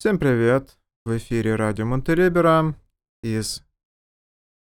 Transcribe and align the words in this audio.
Всем 0.00 0.20
привет! 0.20 0.78
В 1.04 1.16
эфире 1.16 1.56
радио 1.56 1.84
Монтеребера 1.84 2.76
из 3.20 3.64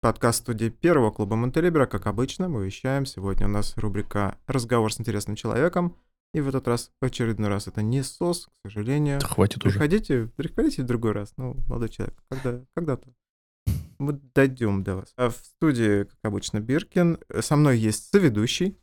подкаст-студии 0.01 0.69
первого 0.69 1.13
клуба 1.13 1.37
Монтеребера. 1.37 1.87
Как 1.87 2.09
обычно, 2.09 2.49
мы 2.49 2.67
вещаем. 2.67 3.07
Сегодня 3.07 3.47
у 3.47 3.49
нас 3.49 3.77
рубрика 3.77 4.37
«Разговор 4.49 4.93
с 4.93 4.99
интересным 4.99 5.37
человеком». 5.37 5.97
И 6.35 6.41
в 6.41 6.49
этот 6.49 6.67
раз, 6.67 6.91
в 7.01 7.05
очередной 7.05 7.51
раз, 7.51 7.69
это 7.69 7.83
не 7.83 8.03
СОС, 8.03 8.47
к 8.47 8.51
сожалению. 8.67 9.21
Да 9.21 9.29
хватит 9.29 9.65
уже. 9.65 9.79
Приходите, 9.79 10.27
приходите 10.35 10.83
в 10.83 10.87
другой 10.87 11.13
раз. 11.13 11.35
Ну, 11.37 11.55
молодой 11.69 11.91
человек, 11.91 12.21
когда, 12.29 12.61
когда-то. 12.75 13.15
Мы 14.01 14.15
дойдем 14.35 14.83
до 14.83 14.97
вас. 14.97 15.13
А 15.17 15.31
в 15.31 15.37
студии, 15.37 16.03
как 16.03 16.19
обычно, 16.25 16.59
Биркин. 16.59 17.21
Со 17.39 17.55
мной 17.55 17.79
есть 17.79 18.11
соведущий. 18.11 18.77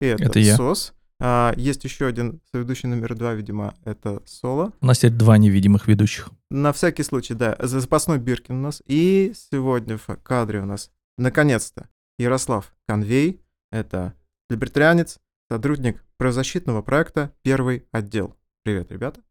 И 0.00 0.06
это, 0.06 0.24
Это 0.24 0.40
я. 0.40 0.56
СОС. 0.56 0.92
А, 1.26 1.54
есть 1.56 1.82
еще 1.84 2.04
один 2.06 2.42
соведущий 2.52 2.86
номер 2.86 3.14
два, 3.14 3.32
видимо, 3.32 3.74
это 3.86 4.22
Соло. 4.26 4.74
У 4.82 4.86
нас 4.86 4.98
теперь 4.98 5.12
два 5.12 5.38
невидимых 5.38 5.88
ведущих. 5.88 6.28
На 6.50 6.70
всякий 6.74 7.02
случай, 7.02 7.32
да, 7.32 7.56
за- 7.60 7.80
запасной 7.80 8.18
Биркин 8.18 8.56
у 8.56 8.60
нас. 8.60 8.82
И 8.84 9.32
сегодня 9.34 9.96
в 9.96 10.06
кадре 10.22 10.60
у 10.60 10.66
нас, 10.66 10.90
наконец-то, 11.16 11.88
Ярослав 12.18 12.74
Конвей. 12.86 13.40
Это 13.72 14.12
либертарианец, 14.50 15.18
сотрудник 15.50 16.04
правозащитного 16.18 16.82
проекта 16.82 17.32
«Первый 17.40 17.86
отдел». 17.90 18.36
Привет, 18.62 18.92
ребята. 18.92 19.22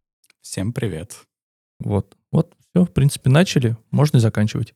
Всем 0.41 0.73
привет. 0.73 1.16
Вот. 1.77 2.18
Вот, 2.32 2.55
все, 2.71 2.85
в 2.85 2.91
принципе, 2.91 3.30
начали. 3.30 3.77
Можно 3.91 4.18
и 4.18 4.20
заканчивать. 4.20 4.73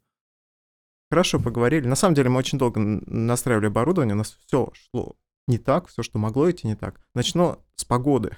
Хорошо 1.09 1.39
поговорили. 1.39 1.87
На 1.87 1.95
самом 1.95 2.13
деле 2.13 2.29
мы 2.29 2.37
очень 2.37 2.59
долго 2.59 2.79
настраивали 2.79 3.65
оборудование, 3.65 4.13
у 4.13 4.19
нас 4.19 4.37
все 4.45 4.71
шло 4.75 5.15
не 5.47 5.57
так, 5.57 5.87
все, 5.87 6.03
что 6.03 6.19
могло 6.19 6.49
идти 6.49 6.67
не 6.67 6.75
так. 6.75 6.99
Начну 7.15 7.59
с 7.75 7.85
погоды. 7.85 8.37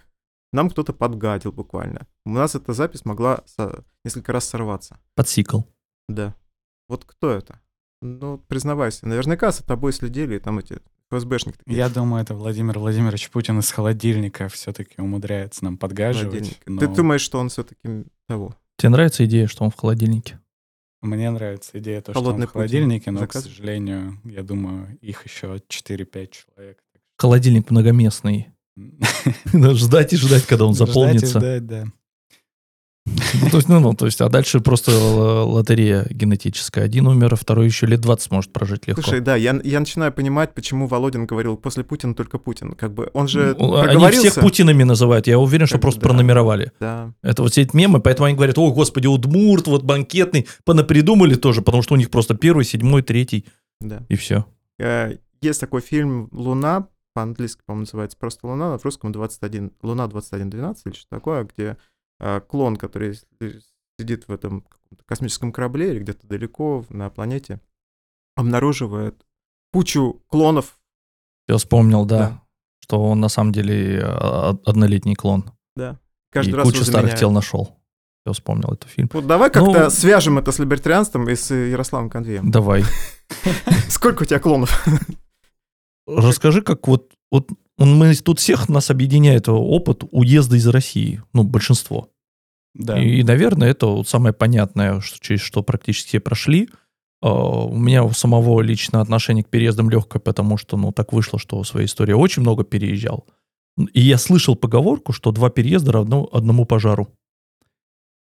Нам 0.52 0.70
кто-то 0.70 0.94
подгадил 0.94 1.52
буквально. 1.52 2.08
У 2.26 2.32
нас 2.32 2.56
эта 2.56 2.74
запись 2.74 3.06
могла 3.06 3.44
со- 3.46 3.84
несколько 4.04 4.32
раз 4.32 4.46
сорваться. 4.46 5.00
Подсикл. 5.16 5.62
Да. 6.08 6.36
Вот 6.88 7.06
кто 7.06 7.30
это? 7.32 7.62
Ну, 8.02 8.38
признавайся, 8.48 9.08
наверняка 9.08 9.52
за 9.52 9.64
тобой 9.64 9.94
следили, 9.94 10.36
и 10.36 10.40
там 10.40 10.58
эти 10.60 10.80
ФСБшники 11.12 11.58
такие. 11.58 11.78
Я 11.78 11.90
думаю, 11.90 12.24
это 12.24 12.34
Владимир 12.34 12.80
Владимирович 12.80 13.30
Путин 13.30 13.60
из 13.60 13.72
холодильника 13.72 14.48
все-таки 14.48 15.02
умудряется 15.02 15.64
нам 15.66 15.78
подгаживать. 15.78 16.32
холодильник. 16.32 16.62
но 16.68 16.80
Ты 16.80 16.88
думаешь, 16.88 17.22
что 17.22 17.40
он 17.40 17.50
все-таки 17.50 18.06
того? 18.28 18.56
Тебе 18.78 18.90
нравится 18.90 19.26
идея, 19.26 19.48
что 19.48 19.66
он 19.66 19.72
в 19.72 19.76
холодильнике? 19.76 20.40
Мне 21.02 21.30
нравится 21.32 21.78
идея 21.80 22.02
то, 22.02 22.12
что 22.12 22.20
Холодный 22.22 22.44
он 22.46 22.50
в 22.50 22.54
Путин. 22.54 22.60
холодильнике, 22.70 23.12
но, 23.12 23.20
Заказ? 23.20 23.44
к 23.44 23.48
сожалению, 23.48 24.20
я 24.26 24.44
думаю, 24.44 24.98
их 25.02 25.26
еще 25.26 25.62
4-5 25.68 26.32
человек. 26.32 26.84
Холодильник 27.20 27.70
многоместный. 27.70 28.48
Надо 29.54 29.76
Ждать 29.76 30.14
и 30.14 30.18
ждать, 30.18 30.46
когда 30.46 30.66
он 30.66 30.74
Ждать 30.74 30.88
и 30.88 30.92
заполнится. 30.92 31.40
ждать, 31.40 31.68
да. 31.68 31.86
Ну, 33.06 33.50
то 33.50 33.58
есть, 33.58 33.68
ну, 33.68 33.80
ну, 33.80 33.94
то 33.94 34.06
есть, 34.06 34.22
а 34.22 34.30
дальше 34.30 34.60
просто 34.60 34.92
лотерея 34.92 36.06
генетическая. 36.12 36.84
Один 36.86 37.08
умер, 37.08 37.34
а 37.34 37.36
второй 37.36 37.66
еще 37.66 37.88
лет 37.88 38.02
20 38.02 38.32
может 38.32 38.54
прожить 38.54 38.88
легко. 38.88 39.02
Слушай, 39.02 39.20
да, 39.22 39.36
я, 39.36 39.60
я 39.64 39.80
начинаю 39.80 40.14
понимать, 40.14 40.54
почему 40.54 40.86
Володин 40.86 41.26
говорил 41.26 41.58
после 41.58 41.84
Путина 41.84 42.14
только 42.14 42.38
Путин. 42.38 42.74
Как 42.74 42.94
бы 42.94 43.10
он 43.14 43.28
же 43.28 43.56
Ну, 43.58 43.76
Они 43.76 44.10
всех 44.12 44.36
Путинами 44.36 44.84
называют. 44.84 45.26
Я 45.28 45.40
уверен, 45.40 45.66
что 45.66 45.76
Как 45.76 45.82
просто 45.82 46.00
да. 46.02 46.08
пронумеровали. 46.08 46.72
Да. 46.80 47.14
Это 47.24 47.42
вот 47.42 47.52
все 47.52 47.64
эти 47.64 47.76
мемы, 47.76 48.00
поэтому 48.00 48.28
они 48.28 48.36
говорят, 48.36 48.58
о, 48.60 48.72
господи, 48.72 49.08
Удмурт, 49.08 49.66
вот 49.68 49.84
банкетный. 49.84 50.48
Понапридумали 50.64 51.34
тоже, 51.36 51.62
потому 51.64 51.82
что 51.84 51.96
у 51.96 51.98
них 51.98 52.12
просто 52.12 52.36
первый, 52.36 52.64
седьмой, 52.64 53.02
третий, 53.02 53.46
Да. 53.82 54.06
и 54.08 54.16
все. 54.16 54.46
Э, 54.78 55.16
Есть 55.42 55.60
такой 55.62 55.82
фильм 55.82 56.30
«Луна», 56.32 56.88
по-английски, 57.14 57.62
по-моему, 57.66 57.82
называется 57.84 58.18
просто 58.18 58.48
«Луна», 58.48 58.74
а 58.74 58.78
в 58.78 58.86
русском 58.86 59.12
21, 59.12 59.72
«Луна 59.82 60.06
2112» 60.08 60.78
или 60.86 60.94
что 60.94 61.08
такое, 61.10 61.44
где 61.44 61.78
э, 62.20 62.42
клон, 62.42 62.76
который 62.76 63.20
сидит 64.00 64.28
в 64.28 64.32
этом 64.32 64.66
космическом 65.06 65.52
корабле 65.52 65.92
или 65.92 66.00
где-то 66.00 66.28
далеко 66.28 66.86
на 66.90 67.10
планете, 67.10 67.60
обнаруживает 68.36 69.26
кучу 69.74 70.22
клонов. 70.28 70.80
Я 71.48 71.58
вспомнил, 71.58 72.06
да, 72.06 72.18
Да. 72.18 72.42
что 72.80 73.04
он 73.04 73.20
на 73.20 73.30
самом 73.30 73.52
деле 73.52 74.02
а, 74.04 74.58
однолетний 74.66 75.16
клон. 75.16 75.52
Да. 75.76 76.00
Каждый 76.32 76.52
и 76.52 76.54
раз 76.54 76.66
кучу 76.68 76.86
старых 76.86 77.16
тел 77.16 77.32
нашел. 77.32 77.76
Я 78.26 78.34
вспомнил 78.34 78.70
этот 78.74 78.90
фильм. 78.90 79.10
Вот 79.14 79.26
давай 79.28 79.50
как-то 79.50 79.86
Ну- 79.86 79.90
свяжем 79.90 80.38
это 80.38 80.52
с 80.52 80.60
либертарианством 80.60 81.28
и 81.30 81.36
с 81.36 81.54
Ярославом 81.54 82.10
Конвеем. 82.10 82.52
Давай. 82.52 82.84
Сколько 83.90 84.24
у 84.24 84.26
тебя 84.26 84.40
клонов? 84.40 84.86
Расскажи, 86.18 86.62
как 86.62 86.88
вот, 86.88 87.14
вот 87.32 87.50
он, 87.78 87.96
мы 87.98 88.14
тут 88.16 88.40
всех 88.40 88.68
нас 88.70 88.90
объединяет 88.90 89.48
опыт 89.48 90.04
уезда 90.12 90.58
из 90.58 90.68
России, 90.68 91.22
ну, 91.34 91.44
большинство. 91.44 92.10
Да. 92.74 93.02
И, 93.02 93.24
наверное, 93.24 93.70
это 93.70 93.88
вот 93.88 94.08
самое 94.08 94.34
понятное, 94.34 95.02
что, 95.02 95.20
через 95.20 95.42
что 95.42 95.64
практически 95.64 96.10
все 96.10 96.20
прошли. 96.20 96.70
А, 97.22 97.32
У 97.32 97.78
меня 97.78 98.04
у 98.04 98.12
самого 98.12 98.62
лично 98.62 99.02
отношение 99.02 99.44
к 99.44 99.50
переездам 99.50 99.90
легкое, 99.90 100.20
потому 100.20 100.58
что, 100.58 100.78
ну, 100.78 100.92
так 100.92 101.14
вышло, 101.14 101.40
что 101.40 101.62
в 101.62 101.68
своей 101.68 101.88
истории 101.88 102.14
очень 102.14 102.42
много 102.42 102.64
переезжал. 102.64 103.26
И 103.94 104.02
я 104.02 104.18
слышал 104.18 104.56
поговорку, 104.56 105.14
что 105.14 105.32
два 105.32 105.50
переезда 105.50 105.94
равно 105.94 106.28
одному 106.32 106.66
пожару. 106.66 107.10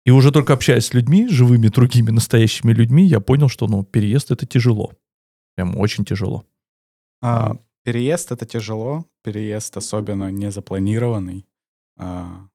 И 0.06 0.10
уже 0.10 0.32
только 0.32 0.54
общаясь 0.54 0.86
с 0.86 0.94
людьми, 0.94 1.28
живыми, 1.28 1.68
другими, 1.68 2.10
настоящими 2.10 2.72
людьми, 2.72 3.04
я 3.04 3.20
понял, 3.20 3.48
что, 3.48 3.66
ну, 3.66 3.84
переезд— 3.84 4.30
это 4.32 4.46
тяжело. 4.46 4.92
Прям 5.56 5.76
очень 5.76 6.04
тяжело. 6.04 6.44
А, 7.22 7.56
переезд 7.82 8.32
это 8.32 8.46
тяжело, 8.46 9.06
переезд 9.22 9.76
особенно 9.76 10.30
не 10.30 10.50
запланированный. 10.50 11.46
А, 11.96 12.48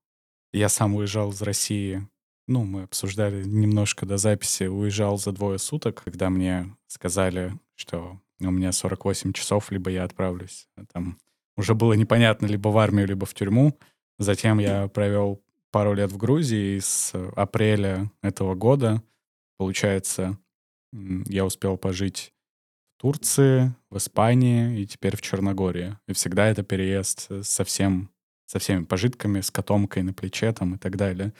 я 0.53 0.69
сам 0.69 0.95
уезжал 0.95 1.31
из 1.31 1.41
России, 1.41 2.07
ну, 2.47 2.63
мы 2.63 2.83
обсуждали 2.83 3.43
немножко 3.43 4.05
до 4.05 4.17
записи, 4.17 4.65
уезжал 4.65 5.17
за 5.17 5.31
двое 5.31 5.57
суток, 5.57 6.03
когда 6.03 6.29
мне 6.29 6.75
сказали, 6.87 7.53
что 7.73 8.19
у 8.39 8.51
меня 8.51 8.71
48 8.71 9.33
часов, 9.33 9.71
либо 9.71 9.89
я 9.89 10.03
отправлюсь. 10.03 10.67
Там 10.93 11.17
уже 11.57 11.73
было 11.73 11.93
непонятно, 11.93 12.45
либо 12.45 12.67
в 12.69 12.77
армию, 12.77 13.07
либо 13.07 13.25
в 13.25 13.33
тюрьму. 13.33 13.77
Затем 14.19 14.59
я 14.59 14.87
провел 14.89 15.41
пару 15.71 15.93
лет 15.93 16.11
в 16.11 16.17
Грузии, 16.17 16.77
и 16.77 16.79
с 16.79 17.13
апреля 17.35 18.11
этого 18.21 18.53
года, 18.53 19.01
получается, 19.57 20.37
я 20.93 21.45
успел 21.45 21.77
пожить 21.77 22.33
Турции, 22.97 23.73
в 23.89 23.97
Испании 23.97 24.81
и 24.81 24.85
теперь 24.85 25.15
в 25.15 25.21
Черногории. 25.21 25.97
И 26.07 26.13
всегда 26.13 26.47
это 26.47 26.63
переезд 26.63 27.27
э, 27.29 27.43
со, 27.43 27.63
всем, 27.63 28.09
со 28.45 28.59
всеми 28.59 28.83
пожитками, 28.83 29.41
с 29.41 29.51
котомкой 29.51 30.03
на 30.03 30.13
плече 30.13 30.51
там 30.53 30.75
и 30.75 30.77
так 30.77 30.97
далее. 30.97 31.33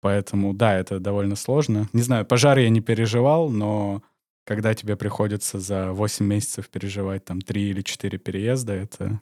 Поэтому, 0.00 0.54
да, 0.54 0.74
это 0.76 1.00
довольно 1.00 1.36
сложно. 1.36 1.88
Не 1.92 2.02
знаю, 2.02 2.24
пожар 2.26 2.58
я 2.58 2.68
не 2.68 2.80
переживал, 2.80 3.48
но 3.50 4.02
когда 4.44 4.74
тебе 4.74 4.96
приходится 4.96 5.58
за 5.58 5.92
8 5.92 6.24
месяцев 6.24 6.68
переживать 6.68 7.24
там 7.24 7.40
3 7.40 7.70
или 7.70 7.82
4 7.82 8.18
переезда, 8.18 8.72
это 8.74 9.20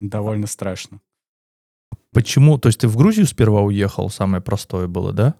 довольно 0.00 0.46
страшно. 0.46 1.00
Почему? 2.12 2.58
То 2.58 2.68
есть 2.68 2.80
ты 2.80 2.88
в 2.88 2.96
Грузию 2.96 3.26
сперва 3.26 3.62
уехал, 3.62 4.08
самое 4.08 4.42
простое 4.42 4.86
было, 4.86 5.12
да? 5.12 5.34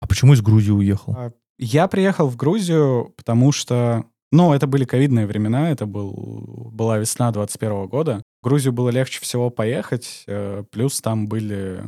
А 0.00 0.06
почему 0.06 0.32
из 0.32 0.40
Грузии 0.40 0.70
уехал? 0.70 1.14
А, 1.16 1.32
Я 1.58 1.86
приехал 1.86 2.28
в 2.28 2.36
Грузию, 2.36 3.12
потому 3.16 3.52
что, 3.52 4.06
ну, 4.32 4.54
это 4.54 4.66
были 4.66 4.84
ковидные 4.86 5.26
времена, 5.26 5.70
это 5.70 5.84
был, 5.84 6.70
была 6.72 6.96
весна 6.96 7.30
21 7.30 7.86
года. 7.86 8.22
В 8.40 8.46
Грузию 8.46 8.72
было 8.72 8.88
легче 8.88 9.20
всего 9.20 9.50
поехать, 9.50 10.24
э, 10.26 10.64
плюс 10.70 11.00
там 11.02 11.28
были... 11.28 11.84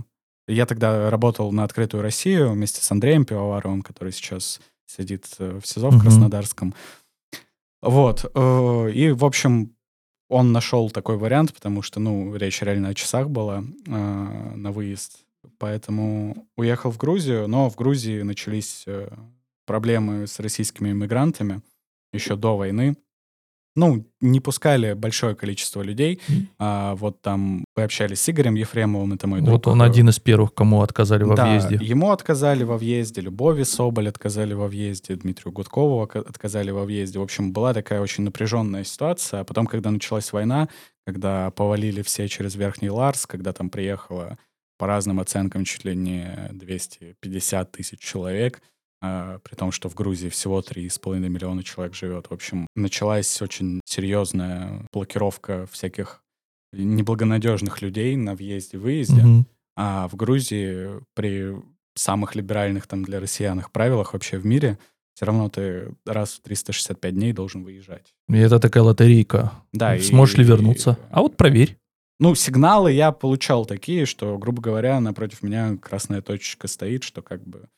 Я 0.46 0.66
тогда 0.66 1.08
работал 1.08 1.50
на 1.52 1.64
«Открытую 1.64 2.02
Россию» 2.02 2.50
вместе 2.50 2.84
с 2.84 2.92
Андреем 2.92 3.24
Пивоваровым, 3.24 3.80
который 3.80 4.12
сейчас 4.12 4.60
сидит 4.86 5.26
э, 5.38 5.58
в 5.58 5.66
СИЗО 5.66 5.88
в. 5.88 6.00
Краснодарском. 6.00 6.74
Вот. 7.80 8.30
э, 8.34 8.90
И, 8.92 9.10
в 9.10 9.24
общем, 9.24 9.74
он 10.28 10.52
нашел 10.52 10.90
такой 10.90 11.16
вариант, 11.16 11.54
потому 11.54 11.80
что, 11.80 11.98
ну, 11.98 12.36
речь 12.36 12.60
реально 12.60 12.90
о 12.90 12.94
часах 12.94 13.30
была 13.30 13.64
на 13.86 14.70
выезд. 14.70 15.20
Поэтому 15.58 16.46
уехал 16.56 16.90
в 16.90 16.98
Грузию, 16.98 17.48
но 17.48 17.70
в 17.70 17.76
Грузии 17.76 18.20
начались 18.20 18.86
проблемы 19.66 20.26
с 20.26 20.40
российскими 20.40 20.90
иммигрантами 20.90 21.62
еще 22.14 22.36
до 22.36 22.56
войны. 22.56 22.96
Ну, 23.76 24.08
не 24.20 24.38
пускали 24.38 24.92
большое 24.92 25.34
количество 25.34 25.82
людей. 25.82 26.20
А, 26.60 26.94
вот 26.94 27.20
там 27.22 27.64
мы 27.76 27.82
общались 27.82 28.20
с 28.20 28.28
Игорем 28.30 28.54
Ефремовым, 28.54 29.14
это 29.14 29.26
мой 29.26 29.40
Вот 29.40 29.62
друг. 29.62 29.66
он 29.66 29.82
один 29.82 30.08
из 30.10 30.20
первых, 30.20 30.54
кому 30.54 30.80
отказали 30.82 31.24
во 31.24 31.34
Да, 31.34 31.44
въезде. 31.46 31.78
ему 31.84 32.12
отказали 32.12 32.62
во 32.62 32.78
въезде, 32.78 33.20
Любови 33.20 33.64
Соболь 33.64 34.08
отказали 34.08 34.54
во 34.54 34.68
въезде, 34.68 35.16
Дмитрию 35.16 35.52
Гудкову 35.52 36.02
отказали 36.02 36.70
во 36.70 36.84
въезде. 36.84 37.18
В 37.18 37.22
общем, 37.22 37.52
была 37.52 37.74
такая 37.74 38.00
очень 38.00 38.22
напряженная 38.22 38.84
ситуация. 38.84 39.40
А 39.40 39.44
потом, 39.44 39.66
когда 39.66 39.90
началась 39.90 40.32
война, 40.32 40.68
когда 41.04 41.50
повалили 41.50 42.02
все 42.02 42.28
через 42.28 42.54
Верхний 42.54 42.90
Ларс, 42.90 43.26
когда 43.26 43.52
там 43.52 43.70
приехало 43.70 44.38
по 44.78 44.86
разным 44.86 45.18
оценкам 45.18 45.64
чуть 45.64 45.84
ли 45.84 45.96
не 45.96 46.48
250 46.52 47.72
тысяч 47.72 47.98
человек, 47.98 48.62
при 49.44 49.54
том, 49.54 49.72
что 49.72 49.88
в 49.88 49.94
Грузии 49.94 50.28
всего 50.28 50.60
3,5 50.60 51.18
миллиона 51.28 51.62
человек 51.62 51.94
живет. 51.94 52.26
В 52.30 52.32
общем, 52.34 52.66
началась 52.76 53.40
очень 53.42 53.80
серьезная 53.84 54.86
блокировка 54.92 55.66
всяких 55.70 56.22
неблагонадежных 56.72 57.82
людей 57.82 58.16
на 58.16 58.34
въезде-выезде. 58.34 59.22
Мгм. 59.22 59.46
А 59.76 60.08
в 60.08 60.16
Грузии 60.16 61.00
при 61.14 61.54
самых 61.94 62.34
либеральных 62.34 62.86
там 62.86 63.04
для 63.04 63.20
россиян 63.20 63.62
правилах 63.72 64.12
вообще 64.12 64.38
в 64.38 64.46
мире, 64.46 64.78
все 65.14 65.26
равно 65.26 65.48
ты 65.48 65.94
раз 66.06 66.34
в 66.34 66.40
365 66.42 67.14
дней 67.14 67.32
должен 67.32 67.62
выезжать. 67.62 68.14
И 68.28 68.36
это 68.36 68.58
такая 68.58 68.82
лотерейка. 68.82 69.52
Да, 69.72 69.98
Сможешь 70.00 70.34
и- 70.34 70.38
ли 70.38 70.44
вернуться? 70.44 70.98
А 71.10 71.20
вот 71.20 71.36
проверь. 71.36 71.76
Ну, 72.20 72.34
сигналы 72.34 72.92
я 72.92 73.10
получал 73.12 73.66
такие, 73.66 74.06
что, 74.06 74.38
грубо 74.38 74.62
говоря, 74.62 75.00
напротив 75.00 75.42
меня 75.42 75.76
красная 75.76 76.22
точечка 76.22 76.68
стоит, 76.68 77.02
что 77.02 77.22
как 77.22 77.44
бы 77.46 77.68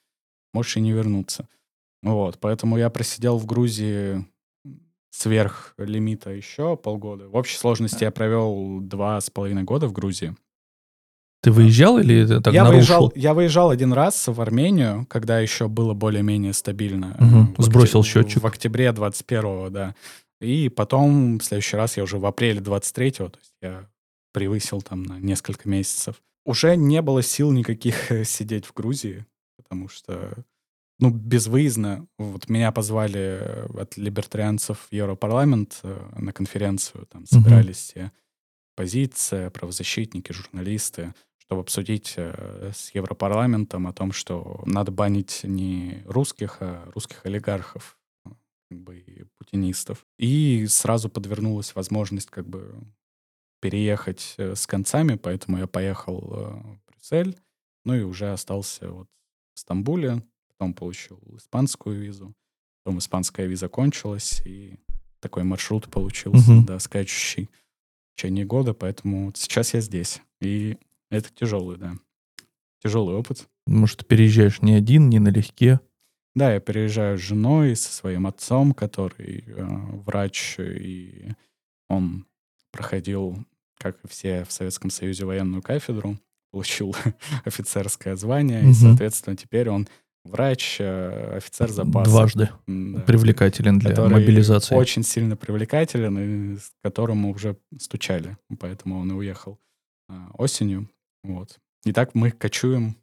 можешь 0.56 0.76
и 0.76 0.80
не 0.80 0.92
вернуться. 0.92 1.48
Вот, 2.02 2.38
поэтому 2.40 2.78
я 2.78 2.88
просидел 2.90 3.38
в 3.38 3.46
Грузии 3.46 4.24
сверх 5.10 5.74
лимита 5.78 6.30
еще 6.30 6.76
полгода. 6.76 7.28
В 7.28 7.36
общей 7.36 7.56
сложности 7.56 8.04
я 8.04 8.10
провел 8.10 8.80
два 8.80 9.20
с 9.20 9.30
половиной 9.30 9.62
года 9.64 9.86
в 9.88 9.92
Грузии. 9.92 10.34
Ты 11.42 11.52
выезжал 11.52 11.98
или 11.98 12.26
ты 12.26 12.40
так 12.40 12.52
я, 12.54 12.64
нарушил? 12.64 12.78
выезжал, 12.78 13.12
я 13.14 13.34
выезжал 13.34 13.70
один 13.70 13.92
раз 13.92 14.26
в 14.28 14.40
Армению, 14.40 15.06
когда 15.08 15.38
еще 15.40 15.68
было 15.68 15.94
более-менее 15.94 16.52
стабильно. 16.52 17.16
В 17.56 17.62
сбросил 17.62 18.00
октя- 18.00 18.04
счетчик. 18.08 18.42
В 18.42 18.46
октябре 18.46 18.88
21-го, 18.88 19.70
да. 19.70 19.94
И 20.40 20.68
потом, 20.68 21.38
в 21.38 21.44
следующий 21.44 21.76
раз 21.76 21.96
я 21.96 22.02
уже 22.02 22.18
в 22.18 22.26
апреле 22.26 22.60
23-го, 22.60 23.28
то 23.28 23.38
есть 23.38 23.54
я 23.62 23.88
превысил 24.32 24.82
там 24.82 25.02
на 25.02 25.18
несколько 25.18 25.68
месяцев. 25.68 26.16
Уже 26.44 26.76
не 26.76 27.00
было 27.00 27.22
сил 27.22 27.52
никаких 27.52 28.10
сидеть 28.24 28.66
в 28.66 28.74
Грузии, 28.74 29.24
потому 29.66 29.88
что, 29.88 30.44
ну, 31.00 31.10
безвыездно. 31.10 32.06
Вот 32.18 32.48
меня 32.48 32.70
позвали 32.70 33.40
э, 33.40 33.66
от 33.80 33.96
либертарианцев 33.96 34.78
в 34.88 34.92
Европарламент 34.92 35.80
э, 35.82 36.08
на 36.16 36.32
конференцию, 36.32 37.06
там 37.06 37.26
собирались 37.26 37.76
все 37.76 38.12
позиция, 38.76 39.50
правозащитники, 39.50 40.32
журналисты, 40.32 41.14
чтобы 41.38 41.62
обсудить 41.62 42.14
э, 42.16 42.70
с 42.72 42.94
Европарламентом 42.94 43.88
о 43.88 43.92
том, 43.92 44.12
что 44.12 44.62
надо 44.66 44.92
банить 44.92 45.40
не 45.42 46.02
русских, 46.04 46.58
а 46.60 46.88
русских 46.94 47.26
олигархов, 47.26 47.98
как 48.70 48.78
бы 48.78 48.98
и 48.98 49.24
путинистов. 49.38 50.06
И 50.18 50.66
сразу 50.68 51.08
подвернулась 51.08 51.74
возможность 51.74 52.30
как 52.30 52.46
бы 52.46 52.72
переехать 53.60 54.34
с 54.38 54.66
концами, 54.66 55.16
поэтому 55.16 55.58
я 55.58 55.66
поехал 55.66 56.20
в 56.20 56.80
Брюссель, 56.86 57.36
ну 57.84 57.94
и 57.94 58.02
уже 58.02 58.30
остался 58.30 58.90
вот 58.90 59.08
в 59.56 59.60
Стамбуле, 59.60 60.22
потом 60.48 60.74
получил 60.74 61.20
испанскую 61.36 62.00
визу, 62.00 62.34
потом 62.84 62.98
испанская 62.98 63.46
виза 63.46 63.68
кончилась, 63.68 64.42
и 64.44 64.76
такой 65.20 65.44
маршрут 65.44 65.90
получился, 65.90 66.52
Мгм. 66.52 66.66
да, 66.66 66.78
скачущий 66.78 67.48
в 68.12 68.16
течение 68.16 68.44
года, 68.44 68.74
поэтому 68.74 69.26
вот 69.26 69.38
сейчас 69.38 69.72
я 69.74 69.80
здесь. 69.80 70.20
И 70.40 70.76
это 71.10 71.30
тяжелый, 71.34 71.78
да. 71.78 71.94
Тяжелый 72.82 73.16
опыт. 73.16 73.48
Может, 73.66 74.00
ты 74.00 74.04
переезжаешь 74.04 74.60
не 74.62 74.74
один, 74.74 75.08
не 75.08 75.18
налегке. 75.18 75.80
Да, 76.34 76.52
я 76.52 76.60
переезжаю 76.60 77.16
с 77.16 77.22
женой, 77.22 77.74
со 77.76 77.90
своим 77.90 78.26
отцом, 78.26 78.74
который 78.74 79.42
э, 79.46 79.64
врач, 80.04 80.56
и 80.58 81.30
он 81.88 82.26
проходил, 82.72 83.38
как 83.78 83.98
и 84.04 84.08
все 84.08 84.44
в 84.44 84.52
Советском 84.52 84.90
Союзе, 84.90 85.24
военную 85.24 85.62
кафедру, 85.62 86.18
получил 86.56 86.96
офицерское 87.44 88.16
звание, 88.16 88.62
и, 88.62 88.66
Мгм. 88.66 88.74
соответственно, 88.74 89.36
теперь 89.36 89.68
он 89.68 89.86
врач, 90.24 90.78
э, 90.80 91.36
офицер 91.36 91.70
запаса. 91.70 92.10
Дважды 92.10 92.48
да. 92.66 93.00
привлекателен 93.02 93.78
для 93.78 94.08
мобилизации. 94.08 94.74
очень 94.74 95.02
сильно 95.02 95.36
привлекателен, 95.36 96.18
и 96.18 96.56
с 96.56 96.72
которым 96.82 97.18
мы 97.18 97.30
уже 97.30 97.58
стучали, 97.78 98.38
поэтому 98.58 98.98
он 99.00 99.10
и 99.10 99.14
уехал 99.14 99.58
а, 100.08 100.30
осенью. 100.38 100.88
Вот. 101.22 101.58
И 101.84 101.92
так 101.92 102.14
мы 102.14 102.30
кочуем 102.30 102.96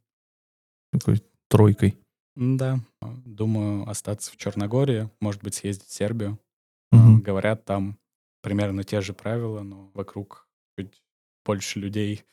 Такой 0.91 1.21
тройкой. 1.47 1.95
Да, 2.35 2.79
думаю 3.25 3.87
остаться 3.87 4.31
в 4.31 4.37
Черногории, 4.37 5.11
может 5.21 5.43
быть, 5.43 5.53
съездить 5.53 5.89
в 5.89 5.93
Сербию. 5.93 6.39
Мгм. 6.91 7.21
Говорят, 7.21 7.65
там 7.65 7.99
примерно 8.41 8.83
те 8.83 9.01
же 9.01 9.13
правила, 9.13 9.61
но 9.61 9.91
вокруг 9.93 10.47
чуть 10.75 11.03
больше 11.45 11.79
людей, 11.79 12.23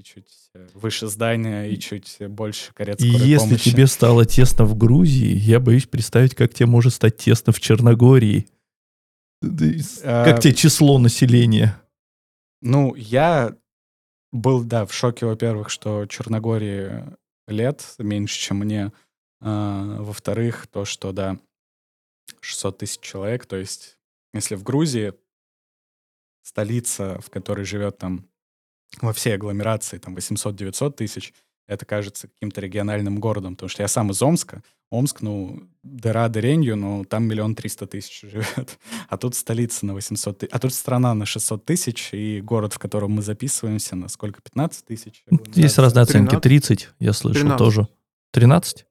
и 0.00 0.02
чуть 0.02 0.50
э, 0.54 0.66
выше 0.74 1.08
здания, 1.08 1.64
и 1.64 1.78
чуть 1.78 2.16
больше 2.28 2.72
карет 2.72 3.00
И 3.02 3.06
если 3.06 3.48
помощи. 3.48 3.70
тебе 3.70 3.86
стало 3.86 4.24
тесно 4.24 4.64
в 4.64 4.76
Грузии, 4.76 5.36
я 5.36 5.60
боюсь 5.60 5.86
представить, 5.86 6.34
как 6.34 6.54
тебе 6.54 6.66
может 6.66 6.94
стать 6.94 7.18
тесно 7.18 7.52
в 7.52 7.60
Черногории. 7.60 8.48
А, 9.42 10.24
Как 10.24 10.40
тебе 10.40 10.54
число 10.54 10.98
населения? 10.98 11.80
Ну, 12.62 12.94
я 12.94 13.54
был, 14.32 14.64
да, 14.64 14.86
в 14.86 14.94
шоке, 14.94 15.26
во-первых, 15.26 15.68
что 15.68 16.06
Черногории 16.06 17.04
лет 17.46 17.94
меньше, 17.98 18.38
чем 18.38 18.58
мне. 18.58 18.92
А, 19.40 20.00
во-вторых, 20.02 20.66
то, 20.66 20.84
что, 20.86 21.12
да, 21.12 21.38
600 22.40 22.78
тысяч 22.78 23.00
человек, 23.00 23.44
то 23.44 23.56
есть 23.56 23.98
если 24.32 24.54
в 24.54 24.62
Грузии 24.62 25.12
столица, 26.42 27.20
в 27.20 27.28
которой 27.28 27.64
живет 27.64 27.98
там 27.98 28.29
во 29.00 29.12
всей 29.12 29.34
агломерации 29.34 29.98
там 29.98 30.16
800-900 30.16 30.92
тысяч, 30.92 31.32
это 31.66 31.86
кажется 31.86 32.28
каким-то 32.28 32.60
региональным 32.60 33.20
городом, 33.20 33.54
потому 33.54 33.68
что 33.68 33.82
я 33.82 33.88
сам 33.88 34.10
из 34.10 34.20
Омска. 34.20 34.62
Омск, 34.90 35.20
ну, 35.22 35.68
дыра 35.84 36.28
дыренью, 36.28 36.76
но 36.76 37.04
там 37.04 37.22
миллион 37.24 37.54
триста 37.54 37.86
тысяч 37.86 38.22
живет. 38.22 38.76
А 39.08 39.16
тут 39.16 39.36
столица 39.36 39.86
на 39.86 39.94
800 39.94 40.38
тысяч, 40.38 40.50
а 40.52 40.58
тут 40.58 40.74
страна 40.74 41.14
на 41.14 41.26
600 41.26 41.64
тысяч, 41.64 42.12
и 42.12 42.40
город, 42.40 42.72
в 42.72 42.80
котором 42.80 43.12
мы 43.12 43.22
записываемся, 43.22 43.94
на 43.94 44.08
сколько, 44.08 44.42
15 44.42 44.84
тысяч? 44.84 45.24
Есть 45.54 45.78
разные 45.78 46.02
оценки. 46.02 46.36
30, 46.36 46.88
я 46.98 47.12
слышал 47.12 47.42
13. 47.42 47.58
тоже. 47.58 47.88
13? 48.32 48.86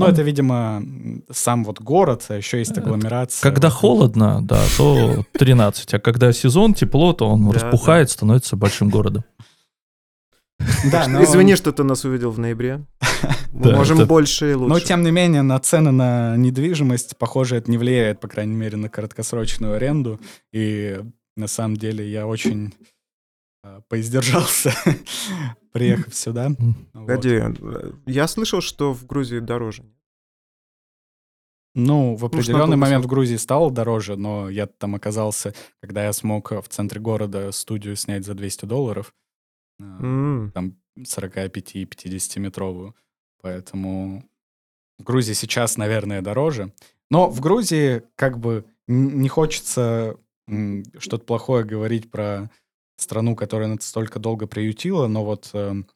Ну, 0.00 0.06
это, 0.12 0.22
видимо, 0.22 0.82
сам 1.30 1.64
вот 1.64 1.80
город, 1.80 2.24
а 2.28 2.36
еще 2.36 2.58
есть 2.58 2.76
агломерация. 2.76 3.42
Когда 3.42 3.70
холодно, 3.70 4.40
да, 4.42 4.62
то 4.76 5.24
13. 5.38 5.94
А 5.94 5.98
когда 6.00 6.32
сезон, 6.32 6.74
тепло, 6.74 7.12
то 7.12 7.28
он 7.28 7.46
Да, 7.48 7.52
распухает, 7.54 8.10
становится 8.10 8.56
большим 8.56 8.88
городом. 8.90 9.24
Да, 10.92 11.06
но- 11.08 11.22
Извини, 11.24 11.56
что 11.56 11.72
ты 11.72 11.84
нас 11.84 12.04
увидел 12.04 12.30
в 12.30 12.38
ноябре. 12.38 12.84
Мы 13.52 13.70
Да, 13.70 13.76
можем 13.76 13.98
это- 13.98 14.06
больше 14.06 14.50
и 14.52 14.54
лучше. 14.54 14.68
Но, 14.68 14.80
тем 14.80 15.02
не 15.02 15.10
менее, 15.10 15.42
на 15.42 15.58
цены 15.58 15.90
на 15.90 16.36
недвижимость, 16.36 17.16
похоже, 17.16 17.56
это 17.56 17.70
не 17.70 17.78
влияет, 17.78 18.20
по 18.20 18.28
крайней 18.28 18.54
мере, 18.54 18.76
на 18.76 18.88
краткосрочную 18.88 19.74
аренду. 19.74 20.20
И 20.52 21.00
на 21.36 21.46
самом 21.46 21.76
деле 21.76 22.08
я 22.10 22.26
очень 22.26 22.74
а, 23.64 23.80
поиздержался, 23.88 24.72
приехав 25.72 26.14
сюда. 26.14 26.50
Вот. 26.58 27.06
Погоди, 27.06 27.40
я 28.06 28.28
слышал, 28.28 28.60
что 28.60 28.92
в 28.92 29.06
Грузии 29.06 29.38
дороже. 29.38 29.84
Ну, 31.74 32.16
в 32.16 32.24
определенный 32.24 32.60
долгосрок. 32.62 32.80
момент 32.80 33.04
в 33.04 33.08
Грузии 33.08 33.36
стало 33.36 33.70
дороже, 33.70 34.16
но 34.16 34.50
я 34.50 34.66
там 34.66 34.96
оказался, 34.96 35.54
когда 35.80 36.04
я 36.04 36.12
смог 36.12 36.50
в 36.50 36.66
центре 36.68 37.00
города 37.00 37.52
студию 37.52 37.94
снять 37.94 38.24
за 38.24 38.34
200 38.34 38.66
долларов, 38.66 39.14
М, 39.78 40.50
там 40.52 40.76
45-50-метровую. 41.04 42.94
Поэтому 43.40 44.28
в 44.98 45.04
Грузии 45.04 45.32
сейчас, 45.32 45.76
наверное, 45.76 46.22
дороже. 46.22 46.72
Но 47.08 47.30
в 47.30 47.40
Грузии 47.40 48.02
как 48.16 48.38
бы 48.38 48.66
не 48.86 49.28
хочется 49.28 50.16
что-то 50.98 51.24
плохое 51.24 51.64
говорить 51.64 52.10
про 52.10 52.50
страну, 53.00 53.36
которая 53.36 53.68
настолько 53.68 54.18
долго 54.18 54.46
приютила, 54.46 55.06
но 55.06 55.24
вот 55.24 55.50
эм, 55.54 55.88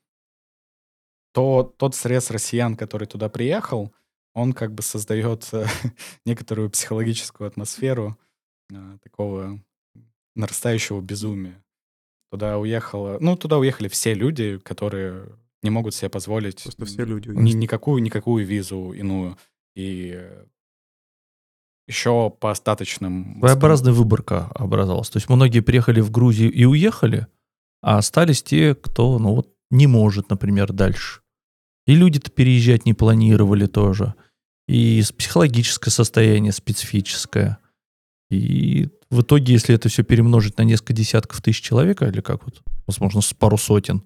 то, 1.32 1.75
тот 1.76 1.94
срез 1.94 2.30
россиян, 2.30 2.76
который 2.76 3.06
туда 3.06 3.28
приехал, 3.28 3.92
он 4.34 4.52
как 4.52 4.73
бы 4.73 4.82
создает 4.82 5.49
э, 5.52 5.66
некоторую 6.25 6.70
психологическую 6.70 7.49
атмосферу 7.49 8.16
э, 8.73 8.99
такого 9.02 9.61
нарастающего 10.34 11.00
безумия. 11.00 11.62
Туда 12.30 12.58
уехало, 12.58 13.18
ну, 13.20 13.37
туда 13.37 13.58
уехали 13.58 13.88
все 13.88 14.14
люди, 14.14 14.58
которые 14.58 15.28
не 15.62 15.70
могут 15.70 15.94
себе 15.94 16.11
позволить 16.11 16.62
Просто 16.62 16.84
все 16.84 17.04
люди 17.04 17.28
ни- 17.28 17.52
никакую, 17.52 18.02
никакую 18.02 18.44
визу 18.44 18.92
иную. 18.92 19.38
И 19.76 20.30
еще 21.87 22.31
по 22.31 22.50
остаточным... 22.50 23.38
Своеобразная 23.41 23.93
выборка 23.93 24.50
образовалась. 24.55 25.11
То 25.11 25.19
есть 25.19 25.29
многие 25.29 25.61
приехали 25.61 26.00
в 26.00 26.11
Грузию 26.11 26.53
и 26.53 26.64
уехали, 26.64 27.26
а 27.83 27.99
остались 27.99 28.43
те, 28.43 28.75
кто, 28.75 29.19
ну 29.19 29.35
вот, 29.35 29.53
не 29.71 29.87
может, 29.87 30.31
например, 30.31 30.73
дальше. 30.73 31.21
И 31.87 31.95
люди-то 31.95 32.31
переезжать 32.31 32.87
не 32.87 32.95
планировали 32.95 33.67
тоже. 33.67 34.14
И 34.67 35.03
психологическое 35.19 35.91
состояние 35.91 36.53
специфическое. 36.53 37.59
И 38.31 38.88
в 39.11 39.21
итоге, 39.21 39.53
если 39.53 39.75
это 39.75 39.91
все 39.91 40.03
перемножить 40.03 40.57
на 40.57 40.62
несколько 40.62 40.95
десятков 40.95 41.43
тысяч 41.43 41.61
человек, 41.61 42.00
или 42.03 42.21
как 42.21 42.45
вот, 42.45 42.62
возможно, 42.87 43.21
с 43.21 43.35
пару 43.35 43.59
сотен, 43.59 44.03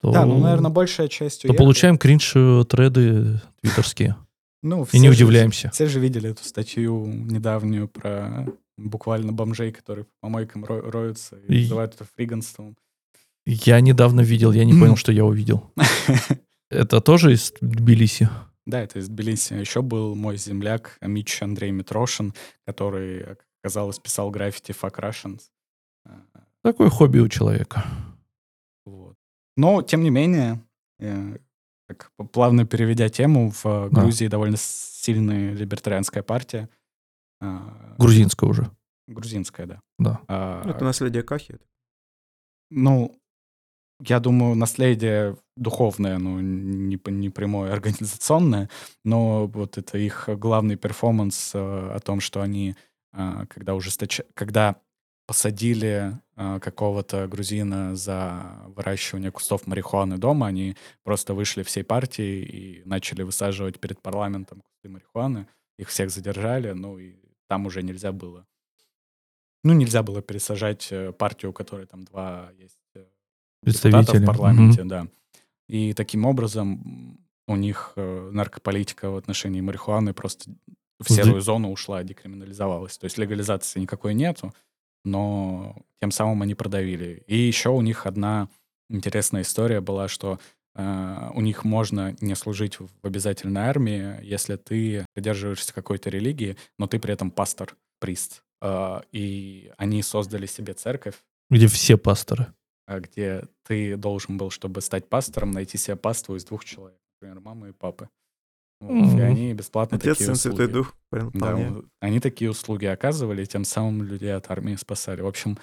то, 0.00 0.12
Да, 0.12 0.24
ну, 0.24 0.38
наверное, 0.38 0.70
большая 0.70 1.08
часть 1.08 1.42
то 1.42 1.48
уехала. 1.48 1.64
получаем 1.64 1.98
кринж-треды 1.98 3.40
твиттерские. 3.60 4.16
Ну, 4.66 4.82
И 4.82 4.86
все 4.86 4.98
не 4.98 5.10
удивляемся. 5.10 5.70
Все 5.70 5.86
же 5.86 6.00
видели 6.00 6.30
эту 6.30 6.42
статью 6.42 7.06
недавнюю 7.06 7.86
про 7.86 8.46
буквально 8.78 9.30
бомжей, 9.32 9.70
которые 9.72 10.04
по 10.06 10.10
помойкам 10.22 10.64
ро- 10.64 10.90
роются 10.90 11.36
и 11.36 11.54
И- 11.54 11.62
называют 11.64 11.94
это 11.94 12.06
фриганством. 12.16 12.74
Я 13.46 13.80
недавно 13.80 14.22
видел, 14.22 14.52
я 14.52 14.64
не 14.64 14.72
понял, 14.80 14.96
что 14.96 15.12
я 15.12 15.24
увидел. 15.26 15.70
Это 16.70 17.00
тоже 17.02 17.34
из 17.34 17.52
Тбилиси? 17.60 18.28
Да, 18.66 18.80
это 18.80 18.98
из 19.00 19.08
Тбилиси. 19.08 19.52
Еще 19.52 19.82
был 19.82 20.14
мой 20.14 20.38
земляк 20.38 20.96
Мич 21.02 21.42
Андрей 21.42 21.70
Митрошин, 21.70 22.32
который, 22.66 23.20
как 23.22 23.44
оказалось, 23.62 23.98
писал 23.98 24.30
граффити 24.30 24.72
Fuck 24.72 24.98
Russians. 24.98 25.40
Такое 26.62 26.88
хобби 26.88 27.18
у 27.18 27.28
человека. 27.28 27.84
Вот. 28.86 29.16
Но, 29.58 29.82
тем 29.82 30.02
не 30.02 30.08
менее, 30.10 30.62
э, 30.98 31.36
так, 31.86 32.10
плавно 32.32 32.66
переведя 32.66 33.08
тему, 33.08 33.50
в 33.50 33.64
э, 33.66 33.88
Да. 33.90 34.00
Грузии 34.00 34.28
довольно 34.28 34.56
сильная 34.58 35.52
либертарианская 35.52 36.22
партия. 36.22 36.68
А, 37.40 37.94
Грузинское 37.98 38.48
уже. 38.48 38.70
Грузинская, 39.06 39.66
да. 39.66 39.80
Да. 39.98 40.20
А, 40.28 40.68
Это 40.68 40.84
наследие 40.84 41.22
Кахи. 41.22 41.58
Ну, 42.70 43.20
я 44.00 44.18
думаю, 44.20 44.54
наследие 44.54 45.36
духовное, 45.56 46.18
ну, 46.18 46.40
не, 46.40 46.98
не 47.06 47.30
прямое, 47.30 47.72
организационное, 47.72 48.68
но 49.04 49.46
вот 49.46 49.78
это 49.78 49.98
их 49.98 50.28
главный 50.28 50.76
перформанс 50.76 51.52
э, 51.54 51.58
о 51.58 52.00
том, 52.00 52.20
что 52.20 52.40
они, 52.42 52.76
э, 53.12 53.46
когда 53.48 53.74
ужесточа... 53.74 54.24
когда 54.34 54.76
посадили 55.26 56.20
э, 56.36 56.60
какого-то 56.60 57.26
грузина 57.28 57.96
за 57.96 58.62
выращивание 58.66 59.30
кустов 59.30 59.66
марихуаны 59.66 60.18
дома, 60.18 60.46
они 60.46 60.76
просто 61.02 61.34
вышли 61.34 61.62
всей 61.62 61.82
партией 61.82 62.44
и 62.44 62.82
начали 62.84 63.22
высаживать 63.22 63.80
перед 63.80 64.00
парламентом 64.02 64.60
кусты 64.60 64.88
марихуаны, 64.88 65.48
их 65.78 65.88
всех 65.88 66.10
задержали, 66.10 66.72
ну, 66.72 66.98
и 66.98 67.14
там 67.48 67.66
уже 67.66 67.82
нельзя 67.82 68.12
было 68.12 68.46
ну, 69.66 69.72
нельзя 69.72 70.02
было 70.02 70.20
пересажать 70.20 70.88
э, 70.90 71.12
партию, 71.12 71.50
у 71.50 71.54
которой 71.54 71.86
там 71.86 72.04
два 72.04 72.50
есть 72.58 72.78
э, 72.94 73.06
депутата 73.62 73.88
Представители. 73.88 74.22
в 74.22 74.26
парламенте, 74.26 74.84
да. 74.84 75.06
И 75.68 75.94
таким 75.94 76.26
образом 76.26 77.18
у 77.48 77.56
них 77.56 77.94
наркополитика 77.96 79.10
в 79.10 79.16
отношении 79.16 79.62
марихуаны 79.62 80.12
просто 80.12 80.50
в 80.98 81.10
серую 81.10 81.40
зону 81.40 81.70
ушла, 81.70 82.02
декриминализовалась. 82.02 82.98
То 82.98 83.04
есть 83.04 83.16
легализации 83.16 83.80
никакой 83.80 84.12
нету, 84.12 84.54
но 85.04 85.76
тем 86.00 86.10
самым 86.10 86.42
они 86.42 86.54
продавили. 86.54 87.22
И 87.26 87.36
еще 87.36 87.70
у 87.70 87.80
них 87.80 88.06
одна 88.06 88.48
интересная 88.90 89.42
история 89.42 89.80
была, 89.80 90.08
что 90.08 90.38
э, 90.74 91.30
у 91.34 91.40
них 91.40 91.64
можно 91.64 92.16
не 92.20 92.34
служить 92.34 92.78
в 92.78 92.88
обязательной 93.02 93.62
армии, 93.62 94.18
если 94.22 94.56
ты 94.56 95.06
придерживаешься 95.14 95.72
какой-то 95.74 96.10
религии, 96.10 96.56
но 96.78 96.86
ты 96.86 96.98
при 96.98 97.12
этом 97.14 97.30
пастор, 97.30 97.76
прист. 98.00 98.42
Э, 98.62 99.00
и 99.12 99.72
они 99.78 100.02
создали 100.02 100.46
себе 100.46 100.74
церковь, 100.74 101.16
Где 101.50 101.66
все 101.68 101.96
пасторы. 101.96 102.46
а, 102.86 103.00
где 103.00 103.44
ты 103.66 103.96
должен 103.96 104.36
был, 104.36 104.50
чтобы 104.50 104.80
стать 104.82 105.08
пастором, 105.08 105.50
найти 105.52 105.78
себе 105.78 105.96
паству 105.96 106.36
из 106.36 106.44
двух 106.44 106.64
человек, 106.64 106.98
например, 107.14 107.40
мамы 107.40 107.68
и 107.70 107.72
папы. 107.72 108.08
Вот, 108.84 108.92
И 108.92 109.16
Мгм. 109.16 109.20
они 109.24 109.54
бесплатно 109.54 109.96
Отец, 109.96 110.12
такие 110.18 110.26
Сын, 110.26 110.34
Святой 110.36 110.66
услуги. 110.66 110.72
Дух. 110.72 110.94
прям 111.10 111.30
Да, 111.34 111.56
они 112.00 112.20
такие 112.20 112.50
услуги 112.50 112.86
оказывали, 112.86 113.42
и 113.42 113.46
тем 113.46 113.64
самым 113.64 114.02
людей 114.02 114.34
от 114.34 114.50
армии 114.50 114.76
спасали. 114.76 115.20
В 115.22 115.26
общем, 115.26 115.58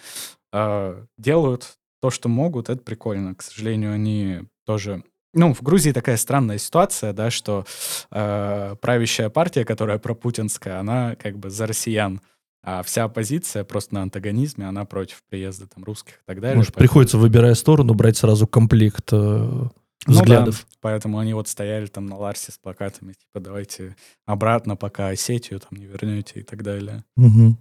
а, 0.54 1.04
делают 1.18 1.78
то, 2.01 2.10
что 2.10 2.30
могут, 2.30 2.70
это 2.70 2.82
прикольно. 2.82 3.36
К 3.36 3.42
сожалению, 3.42 3.94
они 3.94 4.42
тоже... 4.66 5.04
Ну, 5.34 5.54
в 5.54 5.62
Грузии 5.62 5.92
такая 5.92 6.18
странная 6.18 6.58
ситуация, 6.58 7.13
да, 7.13 7.30
что 7.32 7.66
а, 8.12 8.75
правящая 8.75 9.30
партия, 9.30 9.63
которая 9.66 9.98
пропутинская, 10.00 10.80
она 10.80 11.16
как 11.16 11.38
бы 11.38 11.50
за 11.50 11.68
россиян, 11.68 12.22
а 12.63 12.84
вся 12.84 13.06
оппозиция 13.06 13.63
просто 13.63 13.94
на 13.96 14.01
антагонизме, 14.04 14.68
она 14.68 14.86
против 14.86 15.24
приезда 15.30 15.68
там 15.68 15.84
русских 15.84 16.16
и 16.16 16.25
так 16.25 16.42
далее. 16.42 16.58
Может, 16.58 16.74
Поэтому- 16.74 16.84
приходится, 16.88 17.18
выбирая 17.18 17.54
сторону, 17.56 17.94
брать 17.94 18.18
сразу 18.18 18.46
комплект 18.46 19.10
э, 19.13 19.63
ну 20.08 20.13
взглядов. 20.13 20.65
да, 20.70 20.77
поэтому 20.81 21.20
они 21.20 21.34
вот 21.34 21.48
стояли 21.48 21.86
там 21.86 22.08
на 22.08 22.17
Ларсе 22.17 22.51
с 22.51 22.58
плакатами, 22.58 23.13
типа, 23.13 23.39
давайте 23.39 23.96
обратно, 24.25 24.75
пока 24.75 25.10
Осетию 25.10 25.60
там 25.60 25.77
не 25.77 25.86
вернете 25.86 26.39
и 26.39 26.43
так 26.43 26.63
далее. 26.63 27.03
Мгм. 27.15 27.58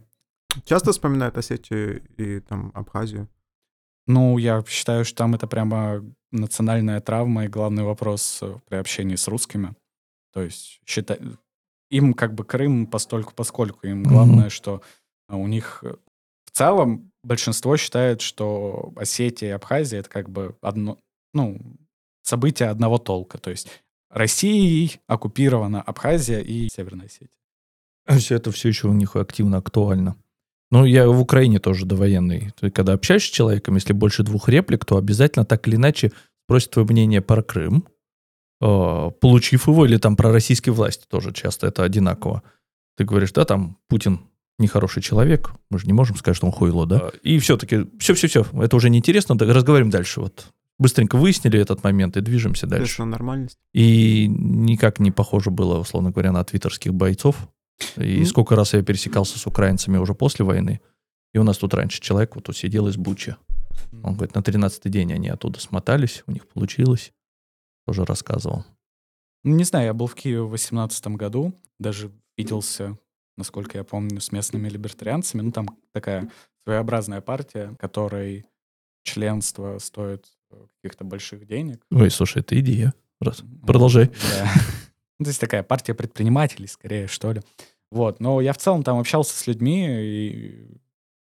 Часто 0.65 0.93
вспоминают 0.93 1.37
Осетию 1.37 2.03
и 2.17 2.41
там 2.41 2.73
Абхазию. 2.75 3.29
Ну, 4.07 4.39
я 4.39 4.65
считаю, 4.67 5.05
что 5.05 5.19
там 5.19 5.35
это 5.35 5.47
прямо 5.47 6.03
национальная 6.33 7.01
травма 7.01 7.45
и 7.45 7.49
главный 7.49 7.85
вопрос 7.85 8.41
э, 8.43 8.57
при 8.69 8.77
общении 8.77 9.17
с 9.17 9.29
русскими. 9.29 9.75
То 10.33 10.43
есть 10.43 10.81
считай, 10.87 11.19
им 11.91 12.15
как 12.15 12.35
бы 12.35 12.45
Крым 12.45 12.87
постольку 12.87 13.35
поскольку. 13.35 13.87
Им 13.87 14.03
главное, 14.03 14.49
что 14.49 14.83
э, 15.29 15.37
у 15.37 15.47
них 15.47 15.81
э, 15.83 15.95
в 16.45 16.51
целом 16.51 17.13
большинство 17.23 17.77
считает, 17.77 18.21
что 18.21 18.93
Осетия 18.97 19.49
и 19.49 19.53
Абхазия— 19.53 19.99
это 20.01 20.09
как 20.09 20.31
бы 20.31 20.57
одно, 20.61 20.99
ну, 21.35 21.61
события 22.31 22.67
одного 22.67 22.99
толка. 22.99 23.39
То 23.39 23.51
есть 23.51 23.69
Россией 24.11 25.01
оккупирована 25.07 25.83
Абхазия 25.83 26.41
и 26.41 26.69
Северная 26.69 27.07
Осетия. 27.07 27.29
Все 28.19 28.37
это 28.37 28.51
все 28.51 28.69
еще 28.69 28.89
у 28.89 28.93
них 28.93 29.15
активно 29.17 29.59
актуально. 29.59 30.17
Ну, 30.71 30.85
я 30.85 31.09
в 31.09 31.21
Украине 31.21 31.59
тоже 31.59 31.85
довоенный. 31.85 32.53
Ты 32.61 32.71
когда 32.71 32.93
общаешься 32.93 33.29
с 33.29 33.33
человеком, 33.33 33.75
если 33.75 33.93
больше 33.93 34.23
двух 34.23 34.49
реплик, 34.49 34.85
то 34.85 34.97
обязательно 34.97 35.45
так 35.45 35.67
или 35.67 35.77
иначе 35.77 36.13
спросит 36.47 36.71
твое 36.71 36.87
мнение 36.87 37.21
про 37.21 37.43
Крым, 37.43 37.87
э, 38.61 39.11
получив 39.21 39.67
его, 39.67 39.85
или 39.87 39.97
там 39.97 40.17
про 40.17 40.33
российские 40.33 40.73
власти 40.73 41.05
тоже 41.09 41.33
часто 41.33 41.67
это 41.67 41.83
одинаково. 41.83 42.43
Ты 42.97 43.05
говоришь, 43.05 43.33
да, 43.33 43.45
там 43.45 43.79
Путин 43.89 44.21
нехороший 44.59 45.03
человек, 45.03 45.51
мы 45.71 45.79
же 45.79 45.87
не 45.87 45.93
можем 45.93 46.17
сказать, 46.17 46.37
что 46.37 46.47
он 46.47 46.53
хуйло, 46.53 46.87
да? 46.87 47.11
И 47.23 47.39
все-таки, 47.39 47.87
все-все-все, 47.99 48.47
это 48.53 48.77
уже 48.77 48.91
неинтересно, 48.91 49.37
разговариваем 49.39 49.91
дальше. 49.91 50.21
Вот 50.21 50.47
быстренько 50.81 51.17
выяснили 51.17 51.61
этот 51.61 51.85
момент 51.85 52.17
и 52.17 52.21
движемся 52.21 52.67
дальше. 52.67 52.97
Конечно, 52.97 53.05
нормальность. 53.05 53.59
И 53.73 54.27
никак 54.29 54.99
не 54.99 55.11
похоже 55.11 55.51
было, 55.51 55.79
условно 55.79 56.11
говоря, 56.11 56.33
на 56.33 56.43
твиттерских 56.43 56.95
бойцов. 56.95 57.37
И 57.97 58.21
Ну. 58.21 58.25
сколько 58.27 58.57
раз 58.57 58.73
я 58.73 58.83
пересекался 58.83 59.39
с 59.39 59.47
украинцами 59.47 59.99
уже 59.99 60.15
после 60.15 60.45
войны. 60.45 60.81
И 61.33 61.39
у 61.39 61.45
нас 61.45 61.59
тут 61.59 61.75
раньше 61.75 62.01
человек 62.01 62.35
вот 62.35 62.45
тут 62.45 62.57
сидел 62.57 62.89
из 62.89 62.97
Бучи. 62.97 63.37
Он 64.03 64.15
говорит, 64.15 64.35
на 64.35 64.41
13-й 64.41 64.91
день 64.91 65.13
они 65.13 65.29
оттуда 65.29 65.61
смотались, 65.61 66.25
у 66.27 66.33
них 66.33 66.49
получилось. 66.49 67.13
Тоже 67.87 68.05
рассказывал. 68.05 68.65
Ну, 69.45 69.57
Не 69.57 69.65
знаю, 69.65 69.87
я 69.87 69.95
был 69.95 70.07
в 70.07 70.15
Киеве 70.15 70.43
в 70.43 70.49
2018 70.49 71.07
году, 71.17 71.55
даже 71.79 72.11
виделся, 72.37 72.99
насколько 73.37 73.79
я 73.79 73.85
помню, 73.85 74.21
с 74.21 74.33
местными 74.33 74.69
либертарианцами. 74.69 75.43
Ну, 75.43 75.53
там 75.53 75.69
такая 75.93 76.31
своеобразная 76.65 77.21
партия, 77.21 77.75
которой 77.79 78.45
членство 79.03 79.79
стоит 79.79 80.27
каких-то 80.83 81.05
больших 81.05 81.47
денег. 81.47 81.81
Ой, 81.91 82.11
слушай, 82.11 82.39
это 82.41 82.59
идея. 82.61 82.95
Раз. 83.21 83.43
Продолжай. 83.67 84.07
Да. 84.07 84.51
Ну, 85.19 85.25
То 85.25 85.29
есть 85.29 85.41
такая 85.41 85.63
партия 85.63 85.93
предпринимателей, 85.93 86.67
скорее, 86.67 87.07
что 87.07 87.33
ли. 87.33 87.43
Вот. 87.91 88.21
Но 88.21 88.41
я 88.41 88.55
в 88.55 88.57
целом 88.57 88.83
там 88.83 88.99
общался 88.99 89.37
с 89.37 89.47
людьми, 89.47 89.87
и... 89.87 90.67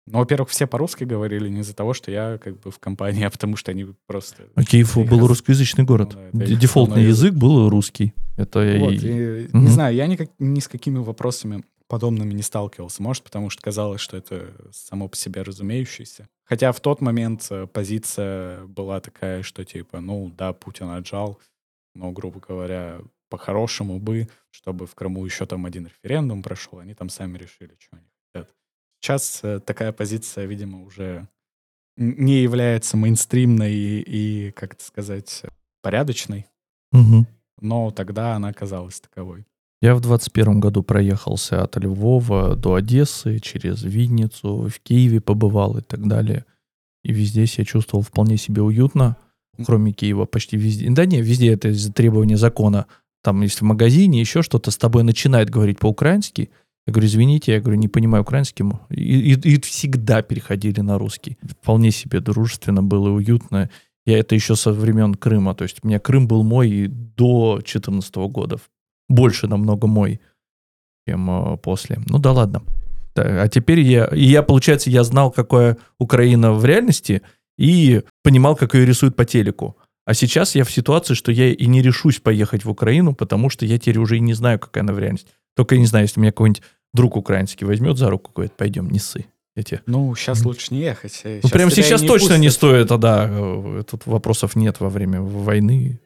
Ну, 0.06 0.18
во-первых, 0.18 0.50
все 0.50 0.68
по-русски 0.68 1.02
говорили 1.02 1.48
не 1.48 1.62
из-за 1.62 1.74
того, 1.74 1.92
что 1.92 2.12
я 2.12 2.38
как 2.38 2.60
бы 2.60 2.70
в 2.70 2.78
компании, 2.78 3.24
а 3.26 3.30
потому 3.30 3.56
что 3.56 3.72
они 3.72 3.86
просто... 4.06 4.44
А 4.54 4.62
Киев 4.62 4.96
был 4.96 5.18
раз- 5.18 5.28
русскоязычный 5.30 5.82
город. 5.82 6.16
Ну 6.32 6.40
да, 6.40 6.46
Дефолтный 6.46 7.02
язык 7.02 7.34
был 7.34 7.68
русский. 7.68 8.14
Это 8.36 8.60
Вот, 8.78 8.92
и... 8.92 8.96
и 8.96 9.48
Мгм. 9.52 9.64
Не 9.64 9.70
знаю, 9.70 9.96
я 9.96 10.06
никак, 10.06 10.30
ни 10.38 10.60
с 10.60 10.68
какими 10.68 10.98
вопросами 10.98 11.64
подобными 11.88 12.32
не 12.32 12.42
сталкивался. 12.42 13.02
Может, 13.02 13.24
потому 13.24 13.50
что 13.50 13.60
казалось, 13.60 14.00
что 14.00 14.16
это 14.16 14.54
само 14.70 15.08
по 15.08 15.16
себе 15.16 15.42
разумеющееся. 15.42 16.28
Хотя 16.50 16.72
в 16.72 16.80
тот 16.80 17.00
момент 17.00 17.46
э, 17.50 17.68
позиция 17.68 18.64
была 18.66 19.00
такая, 19.00 19.44
что 19.44 19.64
типа, 19.64 20.00
ну 20.00 20.30
да, 20.36 20.52
Путин 20.52 20.90
отжал, 20.90 21.38
но, 21.94 22.10
грубо 22.10 22.40
говоря, 22.40 23.00
по-хорошему 23.28 24.00
бы, 24.00 24.28
чтобы 24.50 24.88
в 24.88 24.96
Крыму 24.96 25.24
еще 25.24 25.46
там 25.46 25.64
один 25.64 25.86
референдум 25.86 26.42
прошел, 26.42 26.80
они 26.80 26.92
там 26.94 27.08
сами 27.08 27.38
решили, 27.38 27.76
что 27.78 27.98
они 27.98 28.06
хотят. 28.34 28.52
Сейчас 29.00 29.44
э, 29.44 29.60
такая 29.60 29.92
позиция, 29.92 30.46
видимо, 30.46 30.82
уже 30.82 31.28
не 31.96 32.42
является 32.42 32.96
мейнстримной 32.96 33.72
и, 33.72 34.00
и 34.00 34.50
как 34.50 34.74
это 34.74 34.82
сказать, 34.82 35.44
порядочной, 35.82 36.46
Мгм. 36.90 37.28
но 37.60 37.92
тогда 37.92 38.34
она 38.34 38.52
казалась 38.52 39.00
таковой. 39.00 39.46
Я 39.82 39.94
в 39.94 40.00
21 40.00 40.60
году 40.60 40.82
проехался 40.82 41.62
от 41.62 41.76
Львова 41.76 42.54
до 42.54 42.74
Одессы, 42.74 43.38
через 43.38 43.82
Винницу, 43.82 44.68
в 44.68 44.78
Киеве 44.80 45.20
побывал 45.20 45.78
и 45.78 45.80
так 45.82 46.06
далее. 46.06 46.44
И 47.02 47.12
везде 47.12 47.46
себя 47.46 47.64
чувствовал 47.64 48.02
вполне 48.02 48.36
себе 48.36 48.60
уютно, 48.60 49.16
кроме 49.64 49.92
Киева, 49.92 50.26
почти 50.26 50.58
везде. 50.58 50.90
Да 50.90 51.06
не, 51.06 51.22
везде 51.22 51.52
это 51.54 51.68
из 51.68 51.90
требования 51.92 52.36
закона. 52.36 52.86
Там, 53.22 53.40
если 53.40 53.60
в 53.60 53.68
магазине 53.68 54.20
еще 54.20 54.42
что-то 54.42 54.70
с 54.70 54.76
тобой 54.76 55.02
начинает 55.02 55.48
говорить 55.48 55.78
по-украински, 55.78 56.50
я 56.86 56.92
говорю, 56.92 57.08
извините, 57.08 57.52
я 57.52 57.60
говорю, 57.60 57.78
не 57.78 57.88
понимаю 57.88 58.22
украинский. 58.22 58.64
И, 58.90 59.32
и- 59.32 59.54
и 59.54 59.60
всегда 59.60 60.20
переходили 60.22 60.80
на 60.80 60.98
русский. 60.98 61.38
Вполне 61.42 61.90
себе 61.90 62.20
дружественно 62.20 62.82
было, 62.82 63.10
уютно. 63.10 63.70
Я 64.06 64.18
это 64.18 64.34
еще 64.34 64.56
со 64.56 64.72
времен 64.72 65.14
Крыма. 65.14 65.54
То 65.54 65.64
есть 65.64 65.78
у 65.82 65.86
меня 65.88 65.98
Крым 66.00 66.26
был 66.26 66.42
мой 66.42 66.70
и 66.70 66.86
до 66.86 67.56
2014 67.56 68.28
года. 68.28 68.58
Больше 69.10 69.46
намного 69.46 69.86
мой, 69.86 70.20
чем 71.06 71.30
э, 71.30 71.56
после. 71.58 71.98
Ну 72.06 72.18
да 72.18 72.32
ладно. 72.32 72.62
А 73.16 73.48
теперь 73.48 73.80
я... 73.80 74.06
И 74.06 74.24
я, 74.24 74.42
получается, 74.42 74.88
я 74.88 75.04
знал, 75.04 75.30
какая 75.30 75.76
Украина 75.98 76.52
в 76.52 76.64
реальности, 76.64 77.22
и 77.58 78.02
понимал, 78.22 78.56
как 78.56 78.74
ее 78.74 78.86
рисуют 78.86 79.16
по 79.16 79.24
телеку. 79.24 79.76
А 80.06 80.14
сейчас 80.14 80.54
я 80.54 80.64
в 80.64 80.70
ситуации, 80.70 81.14
что 81.14 81.32
я 81.32 81.52
и 81.52 81.66
не 81.66 81.82
решусь 81.82 82.20
поехать 82.20 82.64
в 82.64 82.70
Украину, 82.70 83.14
потому 83.14 83.50
что 83.50 83.66
я 83.66 83.78
теперь 83.78 83.98
уже 83.98 84.16
и 84.16 84.20
не 84.20 84.32
знаю, 84.32 84.58
какая 84.58 84.80
она 84.80 84.92
в 84.92 84.98
реальности. 84.98 85.28
Только 85.56 85.74
я 85.74 85.80
не 85.80 85.86
знаю, 85.86 86.04
если 86.04 86.20
меня 86.20 86.32
какой-нибудь 86.32 86.62
друг 86.94 87.16
украинский 87.16 87.66
возьмет 87.66 87.98
за 87.98 88.08
руку, 88.10 88.30
говорит, 88.34 88.52
пойдем, 88.56 88.88
не 88.88 89.00
ссы. 89.00 89.26
Я 89.56 89.62
тебе... 89.64 89.82
Ну, 89.86 90.14
сейчас 90.14 90.44
лучше 90.44 90.72
не 90.72 90.80
ехать. 90.80 91.20
Ну, 91.24 91.48
прямо 91.50 91.70
сейчас 91.70 92.00
точно 92.00 92.38
не 92.38 92.50
стоит, 92.50 92.90
а 92.92 92.96
да, 92.96 93.28
э, 93.28 93.82
тут 93.90 94.06
вопросов 94.06 94.56
нет 94.56 94.80
во 94.80 94.88
время 94.88 95.20
войны. 95.20 96.00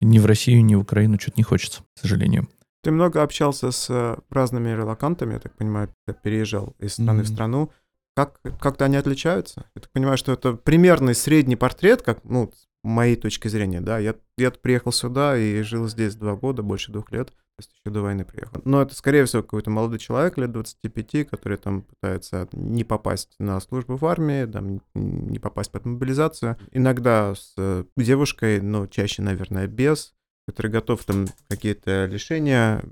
Ни 0.00 0.18
в 0.18 0.26
Россию, 0.26 0.64
ни 0.64 0.74
в 0.74 0.80
Украину 0.80 1.18
что-то 1.18 1.36
не 1.38 1.42
хочется, 1.42 1.82
к 1.94 1.98
сожалению. 1.98 2.48
Ты 2.82 2.92
много 2.92 3.22
общался 3.22 3.72
с 3.72 3.90
э, 3.90 4.16
разными 4.30 4.70
релакантами, 4.70 5.34
я 5.34 5.40
так 5.40 5.56
понимаю, 5.56 5.92
ты 6.06 6.14
переезжал 6.14 6.76
из 6.78 6.94
страны 6.94 7.20
mm-hmm. 7.20 7.24
в 7.24 7.28
страну. 7.28 7.72
Как, 8.14 8.40
как-то 8.60 8.84
они 8.84 8.96
отличаются? 8.96 9.66
Я 9.74 9.82
так 9.82 9.90
понимаю, 9.90 10.16
что 10.16 10.32
это 10.32 10.54
примерный 10.54 11.14
средний 11.14 11.56
портрет, 11.56 12.02
как, 12.02 12.24
ну, 12.24 12.52
с 12.52 12.68
моей 12.84 13.16
точки 13.16 13.48
зрения, 13.48 13.80
да. 13.80 13.98
Я, 13.98 14.14
я 14.36 14.50
приехал 14.50 14.92
сюда 14.92 15.36
и 15.36 15.62
жил 15.62 15.88
здесь 15.88 16.14
два 16.14 16.36
года, 16.36 16.62
больше 16.62 16.92
двух 16.92 17.10
лет, 17.10 17.32
то 17.58 17.62
есть 17.62 17.72
еще 17.72 17.92
до 17.92 18.02
войны 18.02 18.24
приехал. 18.24 18.60
Но 18.64 18.82
это, 18.82 18.94
скорее 18.94 19.24
всего, 19.24 19.42
какой-то 19.42 19.70
молодой 19.70 19.98
человек 19.98 20.38
лет 20.38 20.52
25, 20.52 21.28
который 21.28 21.58
там 21.58 21.82
пытается 21.82 22.48
не 22.52 22.84
попасть 22.84 23.34
на 23.40 23.58
службу 23.60 23.96
в 23.96 24.06
армии, 24.06 24.46
там, 24.46 24.80
не 24.94 25.40
попасть 25.40 25.72
под 25.72 25.84
мобилизацию. 25.84 26.56
Иногда 26.70 27.34
с 27.34 27.54
э, 27.56 27.84
девушкой, 27.96 28.60
но 28.60 28.86
чаще, 28.86 29.22
наверное, 29.22 29.66
без 29.66 30.14
который 30.48 30.70
готов 30.70 31.04
там 31.04 31.26
какие-то 31.48 32.06
лишения 32.06 32.82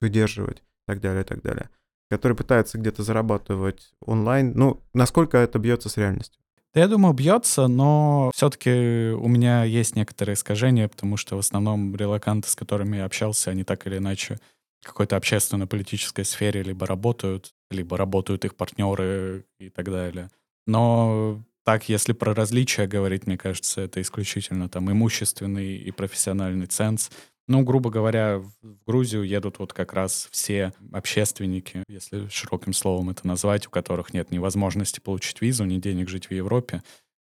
выдерживать 0.00 0.58
и 0.58 0.86
так 0.86 1.00
далее, 1.00 1.22
и 1.22 1.24
так 1.24 1.42
далее, 1.42 1.68
который 2.08 2.36
пытается 2.36 2.78
где-то 2.78 3.02
зарабатывать 3.02 3.92
онлайн. 4.00 4.52
Ну, 4.54 4.80
насколько 4.94 5.36
это 5.36 5.58
бьется 5.58 5.88
с 5.88 5.96
реальностью? 5.96 6.40
Да, 6.74 6.80
я 6.80 6.88
думаю, 6.88 7.12
бьется, 7.12 7.66
но 7.68 8.30
все-таки 8.34 9.10
у 9.10 9.28
меня 9.28 9.64
есть 9.64 9.94
некоторые 9.94 10.34
искажения, 10.34 10.88
потому 10.88 11.16
что 11.18 11.36
в 11.36 11.38
основном 11.40 11.94
релаканты, 11.94 12.48
с 12.48 12.54
которыми 12.56 12.96
я 12.96 13.04
общался, 13.04 13.50
они 13.50 13.62
так 13.62 13.86
или 13.86 13.98
иначе 13.98 14.38
в 14.80 14.86
какой-то 14.86 15.16
общественно-политической 15.16 16.24
сфере 16.24 16.62
либо 16.62 16.86
работают, 16.86 17.52
либо 17.70 17.96
работают 17.98 18.44
их 18.46 18.56
партнеры 18.56 19.44
и 19.58 19.68
так 19.68 19.90
далее. 19.90 20.30
Но 20.66 21.42
так, 21.64 21.88
если 21.90 22.14
про 22.14 22.34
различия 22.34 22.86
говорить, 22.86 23.26
мне 23.26 23.36
кажется, 23.36 23.82
это 23.82 24.00
исключительно 24.00 24.68
там 24.70 24.90
имущественный 24.90 25.76
и 25.76 25.90
профессиональный 25.90 26.66
ценз. 26.66 27.10
Ну, 27.52 27.64
грубо 27.64 27.90
говоря, 27.90 28.38
в 28.38 28.86
Грузию 28.86 29.24
едут 29.24 29.58
вот 29.58 29.74
как 29.74 29.92
раз 29.92 30.26
все 30.30 30.72
общественники, 30.90 31.84
если 31.86 32.26
широким 32.28 32.72
словом 32.72 33.10
это 33.10 33.26
назвать, 33.26 33.66
у 33.66 33.70
которых 33.70 34.14
нет 34.14 34.30
ни 34.30 34.38
возможности 34.38 35.00
получить 35.00 35.42
визу, 35.42 35.66
ни 35.66 35.76
денег 35.76 36.08
жить 36.08 36.28
в 36.28 36.30
Европе, 36.30 36.82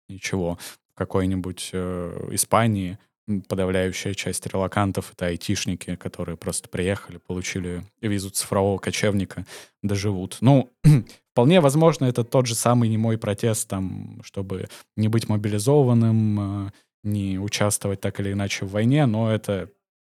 ничего. 0.08 0.58
В 0.92 0.94
какой-нибудь 0.98 1.70
э, 1.72 2.28
Испании 2.32 2.98
подавляющая 3.46 4.14
часть 4.14 4.44
релакантов— 4.48 5.12
это 5.14 5.26
айтишники, 5.26 5.94
которые 5.94 6.36
просто 6.36 6.68
приехали, 6.68 7.18
получили 7.18 7.84
визу 8.00 8.30
цифрового 8.30 8.78
кочевника, 8.78 9.46
доживут. 9.84 10.38
Ну, 10.40 10.72
вполне 11.30 11.60
возможно, 11.60 12.06
это 12.06 12.24
тот 12.24 12.46
же 12.46 12.56
самый 12.56 12.88
немой 12.88 13.16
протест, 13.16 13.68
там, 13.68 14.20
чтобы 14.24 14.66
не 14.96 15.06
быть 15.06 15.28
мобилизованным, 15.28 16.66
э, 16.66 16.70
не 17.04 17.38
участвовать 17.38 18.00
так 18.00 18.18
или 18.18 18.32
иначе 18.32 18.64
в 18.64 18.72
войне, 18.72 19.06
но 19.06 19.32
это 19.32 19.70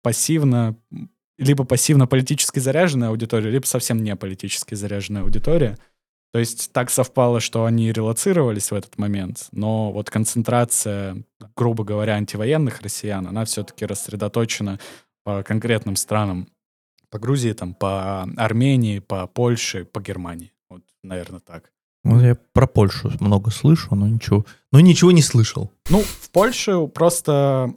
пассивно, 0.07 0.77
либо 1.37 1.65
пассивно-политически 1.65 2.61
заряженная 2.61 3.09
аудитория, 3.09 3.51
либо 3.51 3.67
совсем 3.67 4.05
не 4.05 4.15
политически 4.15 4.77
заряженная 4.77 5.23
аудитория— 5.23 5.77
то 6.37 6.41
есть 6.41 6.71
так 6.73 6.91
совпало, 6.91 7.41
что 7.41 7.65
они 7.65 7.91
релацировались 7.93 8.71
в 8.71 8.75
этот 8.75 8.99
момент, 8.99 9.49
но 9.53 9.91
вот 9.91 10.11
концентрация, 10.11 11.25
грубо 11.57 11.83
говоря, 11.83 12.17
антивоенных 12.17 12.83
россиян, 12.83 13.27
она 13.27 13.47
все-таки 13.47 13.87
рассредоточена 13.87 14.79
по 15.25 15.43
конкретным 15.43 15.97
странам. 15.97 16.49
По 17.09 17.19
Грузии, 17.19 17.53
там, 17.53 17.73
по 17.73 18.25
Армении, 18.37 18.99
по 18.99 19.27
Польше, 19.27 19.87
по 19.87 19.99
Германии. 20.01 20.53
Вот, 20.69 20.83
наверное, 21.03 21.41
так. 21.41 21.73
Ну, 22.05 22.21
я 22.21 22.37
про 22.53 22.67
Польшу 22.67 23.13
много 23.19 23.51
слышу, 23.51 23.95
но 23.95 24.07
ничего, 24.07 24.45
но 24.73 24.81
ничего 24.81 25.13
не 25.13 25.23
слышал. 25.23 25.73
Ну, 25.89 26.03
в 26.03 26.29
Польше 26.33 26.87
просто 26.89 27.75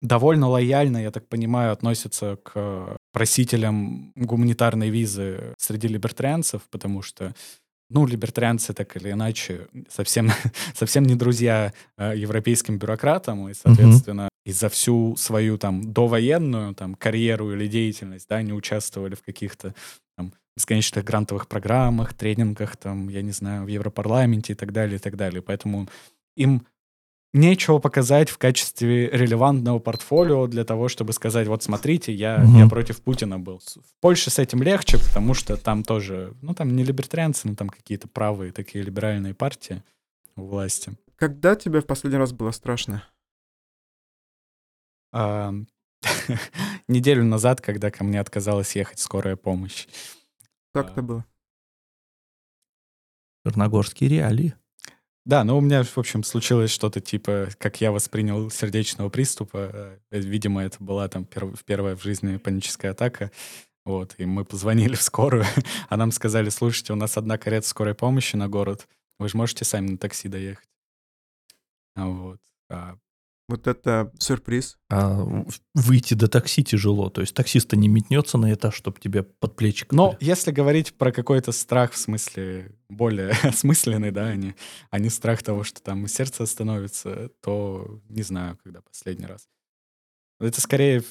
довольно 0.00 0.48
лояльно, 0.48 0.98
я 0.98 1.10
так 1.10 1.28
понимаю, 1.28 1.72
относятся 1.72 2.36
к 2.42 2.96
просителям 3.12 4.12
гуманитарной 4.16 4.90
визы 4.90 5.54
среди 5.58 5.88
либертарианцев, 5.88 6.62
потому 6.70 7.02
что 7.02 7.34
ну, 7.90 8.06
либертарианцы 8.06 8.72
так 8.72 8.96
или 8.96 9.10
иначе 9.10 9.66
совсем, 9.88 10.30
совсем 10.74 11.04
не 11.04 11.16
друзья 11.16 11.72
э, 11.98 12.14
европейским 12.16 12.78
бюрократам, 12.78 13.48
и, 13.48 13.54
соответственно, 13.54 14.22
uh-huh. 14.22 14.46
и 14.46 14.52
за 14.52 14.68
всю 14.68 15.16
свою 15.16 15.58
там 15.58 15.92
довоенную 15.92 16.74
там 16.74 16.94
карьеру 16.94 17.52
или 17.52 17.66
деятельность, 17.66 18.28
да, 18.28 18.40
не 18.42 18.52
участвовали 18.52 19.16
в 19.16 19.22
каких-то 19.22 19.74
там 20.16 20.32
бесконечных 20.56 21.04
грантовых 21.04 21.48
программах, 21.48 22.14
тренингах, 22.14 22.76
там, 22.76 23.08
я 23.08 23.22
не 23.22 23.32
знаю, 23.32 23.64
в 23.64 23.68
Европарламенте 23.68 24.52
и 24.52 24.56
так 24.56 24.72
далее, 24.72 24.96
и 24.96 25.00
так 25.00 25.16
далее. 25.16 25.42
Поэтому 25.42 25.88
им 26.36 26.66
нечего 27.32 27.78
показать 27.78 28.28
в 28.30 28.38
качестве 28.38 29.08
релевантного 29.10 29.78
портфолио 29.78 30.46
для 30.46 30.64
того, 30.64 30.88
чтобы 30.88 31.12
сказать, 31.12 31.46
вот 31.48 31.62
смотрите, 31.62 32.12
я, 32.12 32.42
угу. 32.42 32.58
я 32.58 32.68
против 32.68 33.00
Путина 33.02 33.38
был. 33.38 33.60
В 33.60 34.00
Польше 34.00 34.30
с 34.30 34.38
этим 34.38 34.62
легче, 34.62 34.98
потому 34.98 35.34
что 35.34 35.56
там 35.56 35.84
тоже, 35.84 36.34
ну 36.42 36.54
там 36.54 36.74
не 36.74 36.82
либертарианцы, 36.82 37.48
но 37.48 37.54
там 37.54 37.68
какие-то 37.68 38.08
правые 38.08 38.52
такие 38.52 38.84
либеральные 38.84 39.34
партии 39.34 39.82
у 40.36 40.46
власти. 40.46 40.92
Когда 41.16 41.54
тебе 41.54 41.80
в 41.80 41.86
последний 41.86 42.18
раз 42.18 42.32
было 42.32 42.50
страшно? 42.50 43.04
А, 45.12 45.52
неделю 46.88 47.24
назад, 47.24 47.60
когда 47.60 47.90
ко 47.90 48.04
мне 48.04 48.20
отказалась 48.20 48.74
ехать 48.74 48.98
скорая 48.98 49.36
помощь. 49.36 49.86
Как 50.72 50.88
а, 50.88 50.92
это 50.92 51.02
было? 51.02 51.24
Черногорские 53.44 54.10
реалии. 54.10 54.54
Да, 55.30 55.44
ну 55.44 55.56
у 55.56 55.60
меня, 55.60 55.84
в 55.84 55.96
общем, 55.96 56.24
случилось 56.24 56.72
что-то 56.72 57.00
типа, 57.00 57.50
как 57.58 57.80
я 57.80 57.92
воспринял 57.92 58.50
сердечного 58.50 59.10
приступа. 59.10 59.70
Э, 59.72 59.98
видимо, 60.10 60.64
это 60.64 60.82
была 60.82 61.06
там 61.06 61.22
перв- 61.22 61.62
первая 61.64 61.94
в 61.94 62.02
жизни 62.02 62.36
паническая 62.36 62.90
атака. 62.90 63.30
Вот, 63.84 64.16
и 64.18 64.24
мы 64.24 64.44
позвонили 64.44 64.96
в 64.96 65.02
скорую, 65.02 65.44
а 65.88 65.96
нам 65.96 66.10
сказали, 66.10 66.48
слушайте, 66.48 66.92
у 66.92 66.96
нас 66.96 67.16
одна 67.16 67.38
карета 67.38 67.68
скорой 67.68 67.94
помощи 67.94 68.34
на 68.34 68.48
город, 68.48 68.88
вы 69.20 69.28
же 69.28 69.36
можете 69.36 69.64
сами 69.64 69.90
на 69.90 69.98
такси 69.98 70.26
доехать. 70.26 70.68
А 71.94 72.08
вот. 72.08 72.40
А 72.68 72.96
вот 73.50 73.66
это 73.66 74.10
сюрприз. 74.18 74.78
А 74.88 75.44
выйти 75.74 76.14
до 76.14 76.28
такси 76.28 76.64
тяжело. 76.64 77.10
То 77.10 77.20
есть 77.20 77.34
таксист 77.34 77.72
не 77.72 77.88
метнется 77.88 78.38
на 78.38 78.52
этаж, 78.52 78.74
чтобы 78.74 78.98
тебе 79.00 79.22
под 79.22 79.56
плечи... 79.56 79.86
Но 79.90 80.16
если 80.20 80.50
говорить 80.50 80.94
про 80.94 81.12
какой-то 81.12 81.52
страх, 81.52 81.92
в 81.92 81.98
смысле 81.98 82.72
более 82.88 83.30
осмысленный, 83.42 84.10
да, 84.10 84.28
а 84.28 84.36
не, 84.36 84.54
а 84.90 84.98
не 84.98 85.10
страх 85.10 85.42
того, 85.42 85.64
что 85.64 85.82
там 85.82 86.06
сердце 86.06 86.44
остановится, 86.44 87.30
то 87.42 88.00
не 88.08 88.22
знаю, 88.22 88.58
когда 88.62 88.80
последний 88.80 89.26
раз. 89.26 89.48
Это 90.38 90.60
скорее 90.60 91.02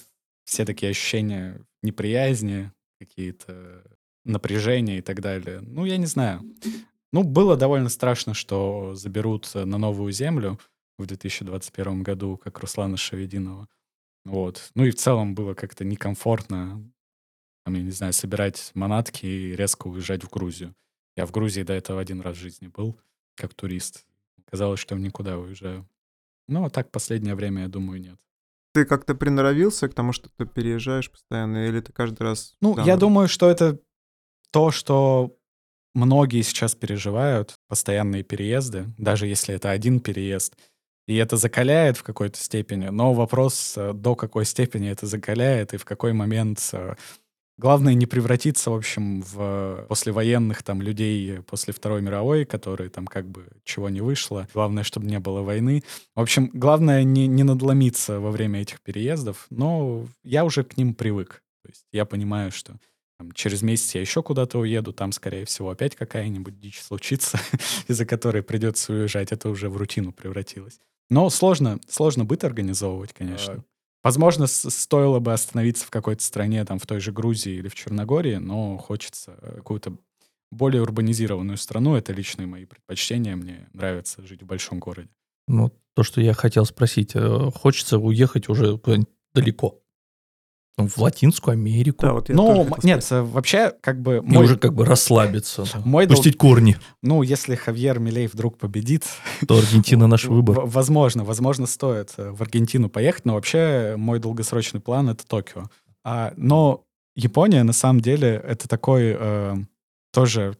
все 0.45 0.65
такие 0.65 0.89
ощущения 0.89 1.63
неприязни, 1.83 2.71
какие-то 2.99 3.83
напряжения 4.25 4.97
и 4.97 5.01
так 5.01 5.21
далее. 5.21 5.59
Ну, 5.61 5.85
я 5.85 5.97
не 5.97 6.05
знаю. 6.05 6.43
Ну, 7.11 7.23
было 7.23 7.55
довольно 7.55 7.89
страшно, 7.89 8.33
что 8.33 8.93
заберут 8.95 9.49
на 9.53 9.77
новую 9.77 10.11
землю, 10.11 10.59
в 10.99 11.07
2021 11.07 12.03
году, 12.03 12.37
как 12.37 12.59
Руслана 12.59 12.97
Шавединова. 12.97 13.67
Вот. 14.25 14.69
Ну 14.75 14.85
и 14.85 14.91
в 14.91 14.95
целом 14.95 15.33
было 15.33 15.53
как-то 15.53 15.85
некомфортно, 15.85 16.83
там, 17.65 17.73
я 17.73 17.81
не 17.81 17.91
знаю, 17.91 18.13
собирать 18.13 18.71
манатки 18.73 19.25
и 19.25 19.55
резко 19.55 19.87
уезжать 19.87 20.23
в 20.23 20.29
Грузию. 20.29 20.75
Я 21.15 21.25
в 21.25 21.31
Грузии 21.31 21.63
до 21.63 21.73
этого 21.73 21.99
один 21.99 22.21
раз 22.21 22.37
в 22.37 22.39
жизни 22.39 22.67
был, 22.67 22.99
как 23.35 23.53
турист. 23.53 24.05
Казалось, 24.45 24.79
что 24.79 24.95
никуда 24.95 25.37
уезжаю. 25.37 25.87
Ну, 26.47 26.65
а 26.65 26.69
так 26.69 26.91
последнее 26.91 27.35
время, 27.35 27.63
я 27.63 27.67
думаю, 27.67 28.01
нет. 28.01 28.19
Ты 28.73 28.85
как-то 28.85 29.15
приноровился 29.15 29.87
к 29.89 29.93
тому, 29.93 30.13
что 30.13 30.29
ты 30.29 30.45
переезжаешь 30.45 31.11
постоянно, 31.11 31.67
или 31.67 31.79
ты 31.81 31.91
каждый 31.91 32.23
раз... 32.23 32.55
Ну, 32.61 32.73
заново? 32.73 32.87
я 32.87 32.97
думаю, 32.97 33.27
что 33.27 33.49
это 33.49 33.79
то, 34.51 34.71
что 34.71 35.35
многие 35.93 36.41
сейчас 36.43 36.75
переживают, 36.75 37.59
постоянные 37.67 38.23
переезды, 38.23 38.85
даже 38.97 39.27
если 39.27 39.55
это 39.55 39.71
один 39.71 39.99
переезд— 39.99 40.55
и 41.09 41.15
это 41.15 41.37
закаляет 41.37 41.97
в 41.97 42.03
какой-то 42.03 42.37
степени, 42.37 42.89
но 42.89 43.13
вопрос, 43.13 43.73
э, 43.75 43.93
до 43.93 44.15
какой 44.15 44.45
степени 44.45 44.91
это 44.91 45.07
закаляет 45.07 45.73
и 45.73 45.77
в 45.77 45.83
какой 45.83 46.13
момент 46.13 46.59
э, 46.73 46.93
Главное 47.57 47.93
не 47.93 48.05
превратиться, 48.05 48.71
в 48.71 48.75
общем, 48.75 49.21
в 49.21 49.85
послевоенных 49.89 50.63
там 50.63 50.81
людей 50.81 51.41
после 51.41 51.73
Второй 51.73 52.01
мировой, 52.01 52.45
которые 52.45 52.89
там 52.89 53.05
как 53.05 53.27
бы 53.27 53.47
чего 53.65 53.89
не 53.89 53.99
вышло. 53.99 54.47
Главное, 54.53 54.83
чтобы 54.83 55.07
не 55.07 55.19
было 55.19 55.41
войны. 55.41 55.83
В 56.15 56.21
общем, 56.21 56.49
главное 56.53 57.03
не, 57.03 57.27
не 57.27 57.43
надломиться 57.43 58.21
во 58.21 58.31
время 58.31 58.61
этих 58.61 58.79
переездов, 58.79 59.45
но 59.49 60.07
я 60.23 60.45
уже 60.45 60.63
к 60.63 60.77
ним 60.77 60.93
привык. 60.93 61.43
То 61.63 61.69
есть 61.69 61.83
я 61.91 62.05
понимаю, 62.05 62.53
что 62.53 62.77
там, 63.17 63.33
через 63.33 63.61
месяц 63.61 63.93
я 63.93 63.99
еще 63.99 64.23
куда-то 64.23 64.59
уеду, 64.59 64.93
там, 64.93 65.11
скорее 65.11 65.43
всего, 65.43 65.69
опять 65.69 65.97
какая-нибудь 65.97 66.57
дичь 66.61 66.79
случится, 66.79 67.41
из-за 67.89 68.05
которой 68.05 68.41
придется 68.41 68.93
уезжать. 68.93 69.33
Это 69.33 69.49
уже 69.49 69.67
в 69.67 69.75
рутину 69.75 70.13
превратилось. 70.13 70.79
Но 71.09 71.29
сложно, 71.29 71.79
сложно 71.87 72.25
быт 72.25 72.43
организовывать, 72.43 73.13
конечно. 73.13 73.63
Возможно, 74.03 74.47
стоило 74.47 75.19
бы 75.19 75.33
остановиться 75.33 75.85
в 75.85 75.89
какой-то 75.89 76.23
стране, 76.23 76.63
там, 76.63 76.79
в 76.79 76.85
той 76.85 77.01
же 77.01 77.11
Грузии 77.11 77.53
или 77.53 77.67
в 77.67 77.75
Черногории, 77.75 78.35
но 78.35 78.77
хочется 78.77 79.37
какую-то 79.57 79.97
более 80.51 80.81
урбанизированную 80.81 81.57
страну. 81.57 81.95
Это 81.95 82.13
личные 82.13 82.47
мои 82.47 82.65
предпочтения. 82.65 83.35
Мне 83.35 83.67
нравится 83.73 84.25
жить 84.25 84.41
в 84.41 84.45
большом 84.45 84.79
городе. 84.79 85.09
Ну, 85.47 85.71
то, 85.95 86.03
что 86.03 86.21
я 86.21 86.33
хотел 86.33 86.65
спросить. 86.65 87.11
Э, 87.15 87.51
хочется 87.53 87.97
уехать 87.97 88.49
уже 88.49 88.77
куда-нибудь 88.77 89.09
далеко. 89.33 89.81
В 90.87 90.97
Латинскую 90.97 91.53
Америку. 91.53 92.05
Да, 92.05 92.13
вот 92.13 92.29
ну, 92.29 92.67
нет, 92.83 93.05
вообще, 93.09 93.73
как 93.81 94.01
бы... 94.01 94.21
Мой... 94.21 94.35
И 94.35 94.37
уже 94.45 94.57
как 94.57 94.73
бы 94.73 94.85
расслабиться. 94.85 95.65
Мой 95.83 96.07
пустить 96.07 96.37
дол... 96.37 96.51
корни. 96.51 96.77
Ну, 97.01 97.21
если 97.21 97.55
Хавьер 97.55 97.99
Милей 97.99 98.27
вдруг 98.27 98.57
победит... 98.57 99.05
То 99.47 99.57
Аргентина 99.57 100.07
наш 100.07 100.25
выбор. 100.25 100.61
Возможно, 100.65 101.23
возможно, 101.23 101.65
стоит 101.65 102.13
э, 102.17 102.31
в 102.31 102.41
Аргентину 102.41 102.89
поехать, 102.89 103.25
но 103.25 103.33
вообще 103.33 103.95
мой 103.97 104.19
долгосрочный 104.19 104.79
план— 104.79 105.09
это 105.09 105.25
Токио. 105.25 105.65
А, 106.03 106.33
но 106.37 106.85
Япония, 107.15 107.63
на 107.63 107.73
самом 107.73 107.99
деле, 107.99 108.41
это 108.45 108.67
такой 108.67 109.15
э, 109.19 109.55
тоже 110.13 110.57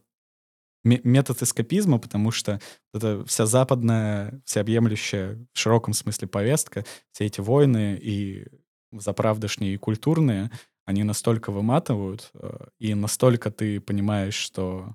метод 0.84 1.42
эскапизма, 1.42 1.98
потому 1.98 2.30
что 2.30 2.60
это 2.94 3.24
вся 3.26 3.46
западная, 3.46 4.40
всеобъемлющая 4.44 5.38
в 5.52 5.58
широком 5.58 5.92
смысле 5.92 6.28
повестка, 6.28 6.84
все 7.12 7.26
эти 7.26 7.40
войны 7.40 7.98
и 8.00 8.46
заправдышние 8.92 9.74
и 9.74 9.78
культурные, 9.78 10.50
они 10.84 11.04
настолько 11.04 11.52
выматывают, 11.52 12.30
э, 12.34 12.66
и 12.78 12.94
настолько 12.94 13.50
ты 13.50 13.80
понимаешь, 13.80 14.34
что 14.34 14.94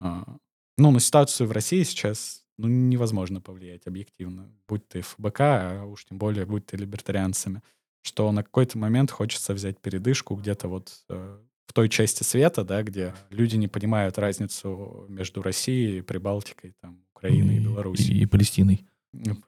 а, 0.00 0.36
ну, 0.78 0.90
на 0.90 1.00
ситуацию 1.00 1.46
в 1.48 1.52
России 1.52 1.82
сейчас 1.82 2.44
ну, 2.58 2.68
невозможно 2.68 3.40
повлиять 3.40 3.86
объективно, 3.86 4.50
будь 4.68 4.86
ты 4.88 5.02
ФБК, 5.02 5.40
а 5.40 5.84
уж 5.84 6.04
тем 6.04 6.18
более 6.18 6.46
будь 6.46 6.66
ты 6.66 6.76
либертарианцами, 6.76 7.62
что 8.02 8.30
на 8.32 8.42
какой-то 8.42 8.78
момент 8.78 9.10
хочется 9.10 9.52
взять 9.54 9.80
передышку 9.80 10.36
где-то 10.36 10.68
вот 10.68 10.92
э, 11.08 11.38
в 11.66 11.72
той 11.72 11.88
части 11.88 12.22
света, 12.22 12.64
да, 12.64 12.82
где 12.82 13.14
люди 13.30 13.56
не 13.56 13.68
понимают 13.68 14.18
разницу 14.18 15.06
между 15.08 15.42
Россией, 15.42 16.02
Прибалтикой, 16.02 16.74
там, 16.80 17.04
Украиной 17.14 17.56
и, 17.56 17.58
и 17.58 17.60
Белоруссией. 17.60 18.18
И, 18.18 18.22
и 18.22 18.26
Палестиной. 18.26 18.86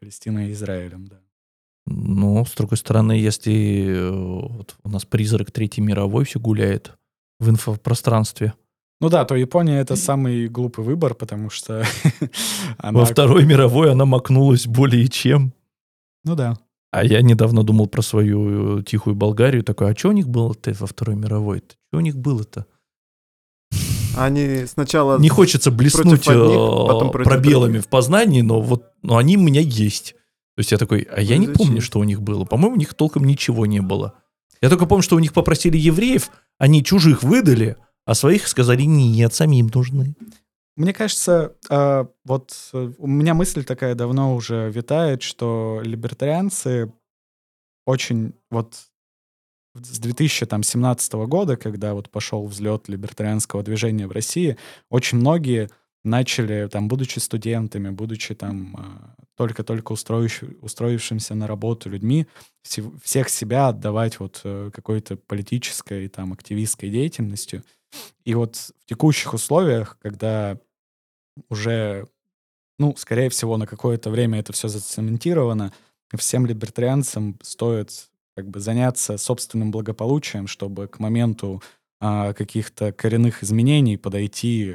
Палестиной 0.00 0.48
и 0.48 0.52
Израилем, 0.52 1.06
да. 1.06 1.22
Но, 1.90 2.44
с 2.44 2.52
другой 2.52 2.76
стороны, 2.76 3.12
если 3.12 3.86
э, 3.88 4.10
вот 4.10 4.76
у 4.84 4.90
нас 4.90 5.06
призрак 5.06 5.50
Третьей 5.50 5.82
мировой 5.82 6.26
все 6.26 6.38
гуляет 6.38 6.92
в 7.40 7.48
инфопространстве. 7.48 8.52
Ну 9.00 9.08
да, 9.08 9.24
то 9.24 9.36
Япония— 9.36 9.78
это 9.80 9.96
самый 9.96 10.48
глупый 10.48 10.84
выбор, 10.84 11.14
потому 11.14 11.50
что... 11.50 11.84
она... 12.78 12.98
Во 12.98 13.06
Второй 13.06 13.46
мировой 13.46 13.90
она 13.92 14.04
макнулась 14.04 14.66
более 14.66 15.08
чем. 15.08 15.54
Ну 16.24 16.34
да. 16.34 16.58
А 16.90 17.04
я 17.04 17.22
недавно 17.22 17.62
думал 17.62 17.86
про 17.86 18.02
свою 18.02 18.80
э, 18.80 18.82
тихую 18.82 19.16
Болгарию, 19.16 19.62
такой, 19.62 19.90
а 19.90 19.96
что 19.96 20.08
у 20.08 20.12
них 20.12 20.28
было-то 20.28 20.74
во 20.78 20.86
Второй 20.86 21.16
мировой? 21.16 21.58
-то? 21.58 21.74
Что 21.88 21.98
у 21.98 22.00
них 22.00 22.16
было-то? 22.16 22.66
Они 24.18 24.66
сначала... 24.66 25.18
Не 25.18 25.28
хочется 25.30 25.70
блеснуть 25.70 26.28
одних, 26.28 26.50
э, 26.50 27.10
пробелами 27.12 27.72
других. 27.72 27.84
в 27.84 27.88
познании, 27.88 28.42
но 28.42 28.60
вот 28.60 28.84
но 29.02 29.16
они 29.16 29.36
у 29.36 29.40
меня 29.40 29.60
есть. 29.60 30.16
То 30.58 30.60
есть 30.60 30.72
я 30.72 30.78
такой, 30.78 31.02
а 31.02 31.20
я 31.20 31.36
ну, 31.36 31.42
не 31.42 31.46
зачем? 31.46 31.66
помню, 31.66 31.80
что 31.80 32.00
у 32.00 32.02
них 32.02 32.20
было. 32.20 32.44
По-моему, 32.44 32.74
у 32.74 32.78
них 32.80 32.92
толком 32.94 33.22
ничего 33.22 33.64
не 33.64 33.80
было. 33.80 34.14
Я 34.60 34.68
только 34.68 34.86
помню, 34.86 35.04
что 35.04 35.14
у 35.14 35.20
них 35.20 35.32
попросили 35.32 35.76
евреев, 35.76 36.30
они 36.58 36.82
чужих 36.82 37.22
выдали, 37.22 37.76
а 38.04 38.16
своих 38.16 38.48
сказали, 38.48 38.82
нет, 38.82 39.32
самим 39.32 39.70
нужны. 39.72 40.16
Мне 40.74 40.92
кажется, 40.92 41.54
э, 41.70 42.06
вот 42.24 42.70
у 42.72 43.06
меня 43.06 43.34
мысль 43.34 43.62
такая 43.62 43.94
давно 43.94 44.34
уже 44.34 44.68
витает, 44.68 45.22
что 45.22 45.80
либертарианцы 45.84 46.92
очень 47.86 48.32
вот 48.50 48.74
с 49.76 50.00
2017 50.00 51.12
года, 51.28 51.56
когда 51.56 51.94
вот 51.94 52.10
пошел 52.10 52.44
взлет 52.44 52.88
либертарианского 52.88 53.62
движения 53.62 54.08
в 54.08 54.10
России, 54.10 54.56
очень 54.90 55.18
многие 55.18 55.70
начали, 56.02 56.68
там, 56.68 56.88
будучи 56.88 57.20
студентами, 57.20 57.90
будучи 57.90 58.34
там 58.34 58.76
а, 58.76 59.14
только-только 59.38 59.92
устроившимся 59.92 61.34
на 61.36 61.46
работу 61.46 61.88
людьми, 61.88 62.26
всех 63.02 63.28
себя 63.28 63.68
отдавать 63.68 64.18
вот 64.18 64.40
э, 64.42 64.72
какой-то 64.74 65.16
политической, 65.16 66.08
там, 66.08 66.32
активистской 66.32 66.90
деятельностью. 66.90 67.62
И 68.24 68.34
вот 68.34 68.56
в 68.56 68.86
текущих 68.86 69.32
условиях, 69.34 69.96
когда 70.02 70.58
уже, 71.48 72.08
ну, 72.80 72.96
скорее 72.96 73.30
всего, 73.30 73.56
на 73.56 73.68
какое-то 73.68 74.10
время 74.10 74.40
это 74.40 74.52
все 74.52 74.66
зацементировано, 74.66 75.72
всем 76.16 76.44
либертарианцам 76.44 77.38
стоит 77.40 78.08
как 78.34 78.48
бы 78.48 78.58
заняться 78.58 79.18
собственным 79.18 79.70
благополучием, 79.70 80.48
чтобы 80.48 80.88
к 80.88 80.98
моменту 80.98 81.62
а, 82.00 82.32
каких-то 82.32 82.90
коренных 82.90 83.44
изменений 83.44 83.96
подойти 83.96 84.74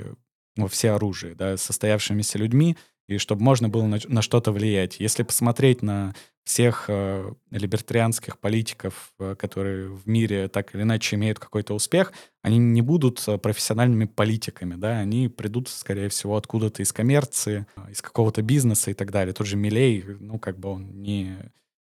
во 0.56 0.70
все 0.70 0.92
оружие, 0.92 1.36
да, 1.36 1.58
состоявшимися 1.58 2.38
людьми, 2.38 2.78
и 3.08 3.18
чтобы 3.18 3.44
можно 3.44 3.70
было 3.70 3.86
на, 3.86 4.00
на 4.08 4.22
что-то 4.22 4.52
влиять. 4.52 5.00
Если 5.00 5.24
посмотреть 5.24 5.82
на 5.82 6.14
всех 6.44 6.86
э, 6.88 7.32
либертарианских 7.52 8.38
политиков, 8.40 9.14
э, 9.20 9.36
которые 9.38 9.90
в 9.90 10.08
мире 10.08 10.48
так 10.50 10.76
или 10.76 10.82
иначе 10.82 11.16
имеют 11.16 11.40
какой-то 11.40 11.74
успех, 11.74 12.12
они 12.42 12.58
не 12.58 12.82
будут 12.82 13.24
э, 13.28 13.38
профессиональными 13.38 14.06
политиками, 14.06 14.76
да, 14.76 15.00
они 15.00 15.30
придут, 15.30 15.70
скорее 15.70 16.10
всего, 16.10 16.36
откуда-то 16.36 16.82
из 16.82 16.92
коммерции, 16.92 17.66
из 17.90 18.02
какого-то 18.02 18.42
бизнеса 18.42 18.92
и 18.92 18.94
так 18.94 19.12
далее. 19.12 19.34
Тот 19.34 19.48
же 19.48 19.56
Милей, 19.56 20.04
ну, 20.20 20.38
как 20.40 20.60
бы 20.60 20.70
он 20.70 21.02
не 21.02 21.38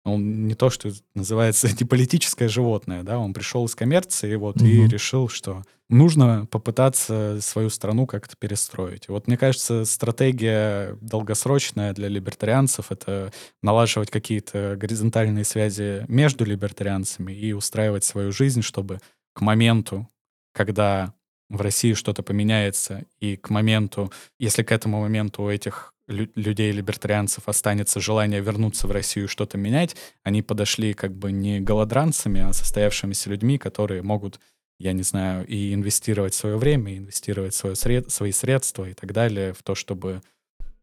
он 0.06 0.48
не 0.48 0.56
то, 0.56 0.70
что 0.70 0.92
называется 1.14 1.68
не 1.80 1.86
политическое 1.86 2.48
животное, 2.48 3.04
да, 3.04 3.20
он 3.20 3.34
пришел 3.34 3.66
из 3.66 3.76
коммерции 3.76 4.36
вот, 4.36 4.58
угу. 4.58 4.66
и 4.66 4.88
решил, 4.88 5.30
что 5.30 5.64
нужно 5.90 6.46
попытаться 6.46 7.40
свою 7.42 7.70
страну 7.70 8.06
как-то 8.06 8.36
перестроить. 8.38 9.08
Вот 9.10 9.28
мне 9.28 9.38
кажется, 9.38 9.86
стратегия 9.86 10.96
долгосрочная 11.02 11.94
для 11.94 12.08
либертарианцев— 12.08 12.88
это 12.92 13.32
налаживать 13.62 14.12
какие-то 14.12 14.76
горизонтальные 14.78 15.46
связи 15.46 16.06
между 16.08 16.46
либертарианцами 16.46 17.34
и 17.34 17.54
устраивать 17.54 18.04
свою 18.04 18.32
жизнь, 18.32 18.62
чтобы 18.62 19.00
к 19.34 19.42
моменту, 19.42 20.08
когда 20.54 21.14
в 21.50 21.62
России 21.62 21.94
что-то 21.94 22.22
поменяется, 22.22 23.06
и 23.20 23.36
к 23.36 23.50
моменту, 23.50 24.12
если 24.38 24.62
к 24.62 24.72
этому 24.72 25.02
моменту 25.02 25.44
у 25.44 25.50
этих 25.50 25.94
людей, 26.08 26.72
либертарианцев, 26.72 27.48
останется 27.48 28.00
желание 28.00 28.42
вернуться 28.42 28.88
в 28.88 28.92
Россию 28.92 29.26
и 29.26 29.30
что-то 29.30 29.58
менять, 29.58 29.96
они 30.24 30.42
подошли 30.42 30.94
как 30.94 31.14
бы 31.14 31.32
не 31.32 31.60
голодранцами, 31.60 32.42
а 32.42 32.54
состоявшимися 32.54 33.30
людьми, 33.30 33.58
которые 33.58 34.02
могут, 34.02 34.40
я 34.80 34.94
не 34.94 35.04
знаю, 35.04 35.46
и 35.46 35.74
инвестировать 35.74 36.34
свое 36.34 36.58
время, 36.58 36.94
и 36.94 36.98
инвестировать 36.98 37.54
свое 37.54 37.76
сред... 37.76 38.10
свои 38.10 38.32
средства 38.32 38.90
и 38.90 38.94
так 38.94 39.12
далее 39.12 39.54
в 39.54 39.62
то, 39.62 39.76
чтобы, 39.76 40.22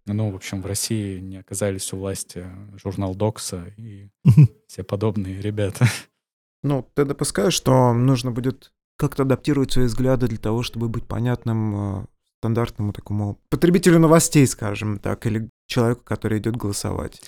ну, 0.04 0.30
в 0.30 0.36
общем, 0.36 0.60
в 0.62 0.66
России 0.66 1.18
не 1.18 1.38
оказались 1.38 1.92
у 1.92 1.96
власти 1.96 2.46
журнал 2.76 3.14
Докса 3.14 3.72
и 3.78 4.08
все 4.68 4.82
подобные 4.84 5.40
ребята. 5.40 5.86
Ну, 6.62 6.86
ты 6.94 7.04
допускаешь, 7.04 7.54
что 7.54 7.92
нужно 7.94 8.32
будет 8.32 8.72
как-то 8.96 9.22
адаптировать 9.22 9.72
свои 9.72 9.86
взгляды 9.86 10.26
для 10.26 10.38
того, 10.38 10.62
чтобы 10.62 10.88
быть 10.88 11.06
понятным 11.06 12.00
э, 12.00 12.06
стандартному 12.38 12.92
такому 12.92 13.38
потребителю 13.50 13.98
новостей, 13.98 14.46
скажем 14.46 14.98
так, 14.98 15.26
или 15.26 15.48
человеку, 15.66 16.02
который 16.02 16.38
идет 16.38 16.56
голосовать? 16.56 17.22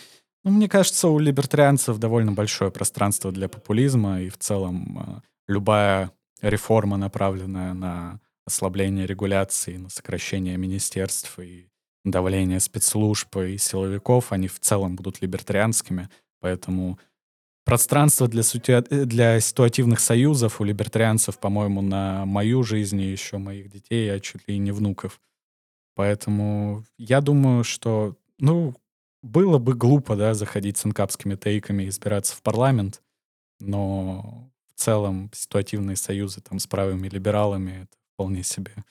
Ну, 0.44 0.50
мне 0.50 0.68
кажется, 0.68 1.08
у 1.08 1.18
либертарианцев 1.18 1.98
довольно 1.98 2.32
большое 2.32 2.70
пространство 2.70 3.30
для 3.32 3.48
популизма, 3.48 4.22
и 4.22 4.28
в 4.28 4.38
целом 4.38 4.98
э, 4.98 5.20
любая 5.46 6.10
реформа, 6.40 6.96
направленная 6.96 7.74
на 7.74 8.20
ослабление 8.46 9.06
регуляции, 9.06 9.76
на 9.76 9.90
сокращение 9.90 10.56
министерств 10.56 11.38
и 11.38 11.68
давление 12.04 12.60
спецслужб 12.60 13.36
и 13.36 13.58
силовиков, 13.58 14.32
они 14.32 14.48
в 14.48 14.58
целом 14.60 14.96
будут 14.96 15.20
либертарианскими, 15.20 16.08
поэтому 16.40 16.98
пространство 17.64 18.28
для, 18.28 18.42
сути... 18.42 18.80
для 19.04 19.38
ситуативных 19.40 20.00
союзов 20.00 20.60
у 20.60 20.64
либертарианцев, 20.64 21.38
по-моему, 21.38 21.82
на 21.82 22.24
мою 22.24 22.62
жизнь 22.62 23.00
и 23.00 23.10
еще 23.10 23.38
моих 23.38 23.68
детей, 23.68 24.12
а 24.14 24.20
чуть 24.20 24.48
ли 24.48 24.58
не 24.58 24.72
внуков. 24.72 25.20
Поэтому 25.94 26.84
я 26.96 27.20
думаю, 27.20 27.64
что, 27.64 28.16
ну, 28.38 28.74
было 29.22 29.58
бы 29.58 29.74
глупо, 29.74 30.16
да, 30.16 30.32
заходить 30.32 30.78
с 30.78 30.86
инкапскими 30.86 31.34
тейками 31.34 31.82
и 31.82 31.88
избираться 31.88 32.36
в 32.36 32.42
парламент, 32.42 33.02
но 33.60 34.50
целом 34.78 35.30
ситуативные 35.34 35.96
союзы 35.96 36.40
там 36.40 36.58
с 36.58 36.66
правыми 36.66 37.08
либералами— 37.08 37.70
это 37.82 37.96
вполне 38.14 38.42
себе 38.42 38.84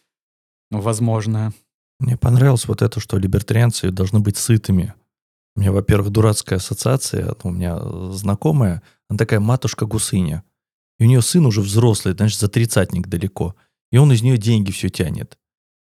ну, 0.72 0.82
возможно. 0.82 1.54
Мне 2.00 2.18
понравилось 2.18 2.68
вот 2.68 2.82
это, 2.82 3.00
что 3.00 3.18
либертарианцы 3.18 3.92
должны 3.92 4.20
быть 4.20 4.38
сытыми. 4.38 4.94
У 5.56 5.62
меня, 5.62 5.72
во-первых, 5.72 6.12
дурацкая 6.12 6.58
ассоциация. 6.58 7.36
У 7.44 7.50
меня 7.50 7.80
знакомая, 8.12 8.84
она 9.10 9.18
такая 9.18 9.40
матушка-гусыня. 9.40 10.44
И 11.00 11.06
у 11.06 11.08
нее 11.08 11.22
сын 11.22 11.46
уже 11.46 11.62
взрослый, 11.62 12.14
значит, 12.14 12.40
за 12.40 12.48
тридцатник 12.50 13.08
далеко. 13.08 13.56
И 13.92 13.98
он 13.98 14.12
из 14.12 14.22
нее 14.22 14.38
деньги 14.38 14.72
все 14.72 14.90
тянет. 14.90 15.38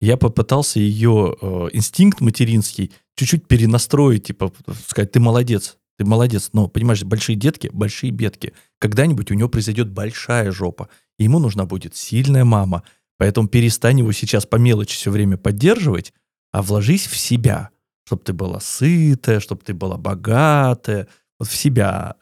Я 0.02 0.18
попытался 0.18 0.80
ее 0.80 1.36
э, 1.42 1.68
инстинкт 1.74 2.22
материнский 2.22 2.94
чуть-чуть 3.16 3.48
перенастроить, 3.48 4.28
типа, 4.28 4.54
сказать, 4.88 5.12
ты 5.12 5.20
молодец, 5.20 5.78
ты 6.00 6.06
молодец. 6.06 6.52
Но, 6.54 6.70
понимаешь, 6.70 7.04
большие 7.04 7.36
детки, 7.36 7.70
большие 7.74 8.12
бедки. 8.12 8.54
Когда-нибудь 8.80 9.32
у 9.32 9.34
него 9.34 9.50
произойдет 9.50 9.90
большая 9.90 10.50
жопа. 10.50 10.88
И 11.18 11.26
ему 11.26 11.40
нужна 11.40 11.66
будет 11.66 11.94
сильная 11.94 12.46
мама. 12.46 12.84
Поэтому 13.18 13.50
перестань 13.50 14.00
его 14.00 14.14
сейчас 14.14 14.46
по 14.46 14.56
мелочи 14.56 14.96
все 14.96 15.12
время 15.12 15.36
поддерживать, 15.36 16.14
а 16.54 16.62
вложись 16.62 17.06
в 17.06 17.18
себя, 17.18 17.72
чтобы 18.06 18.24
ты 18.24 18.32
была 18.32 18.62
сытая, 18.62 19.42
чтобы 19.42 19.62
ты 19.66 19.74
была 19.74 19.98
богатая, 19.98 21.10
вот 21.38 21.50
в 21.50 21.56
себя. 21.56 22.16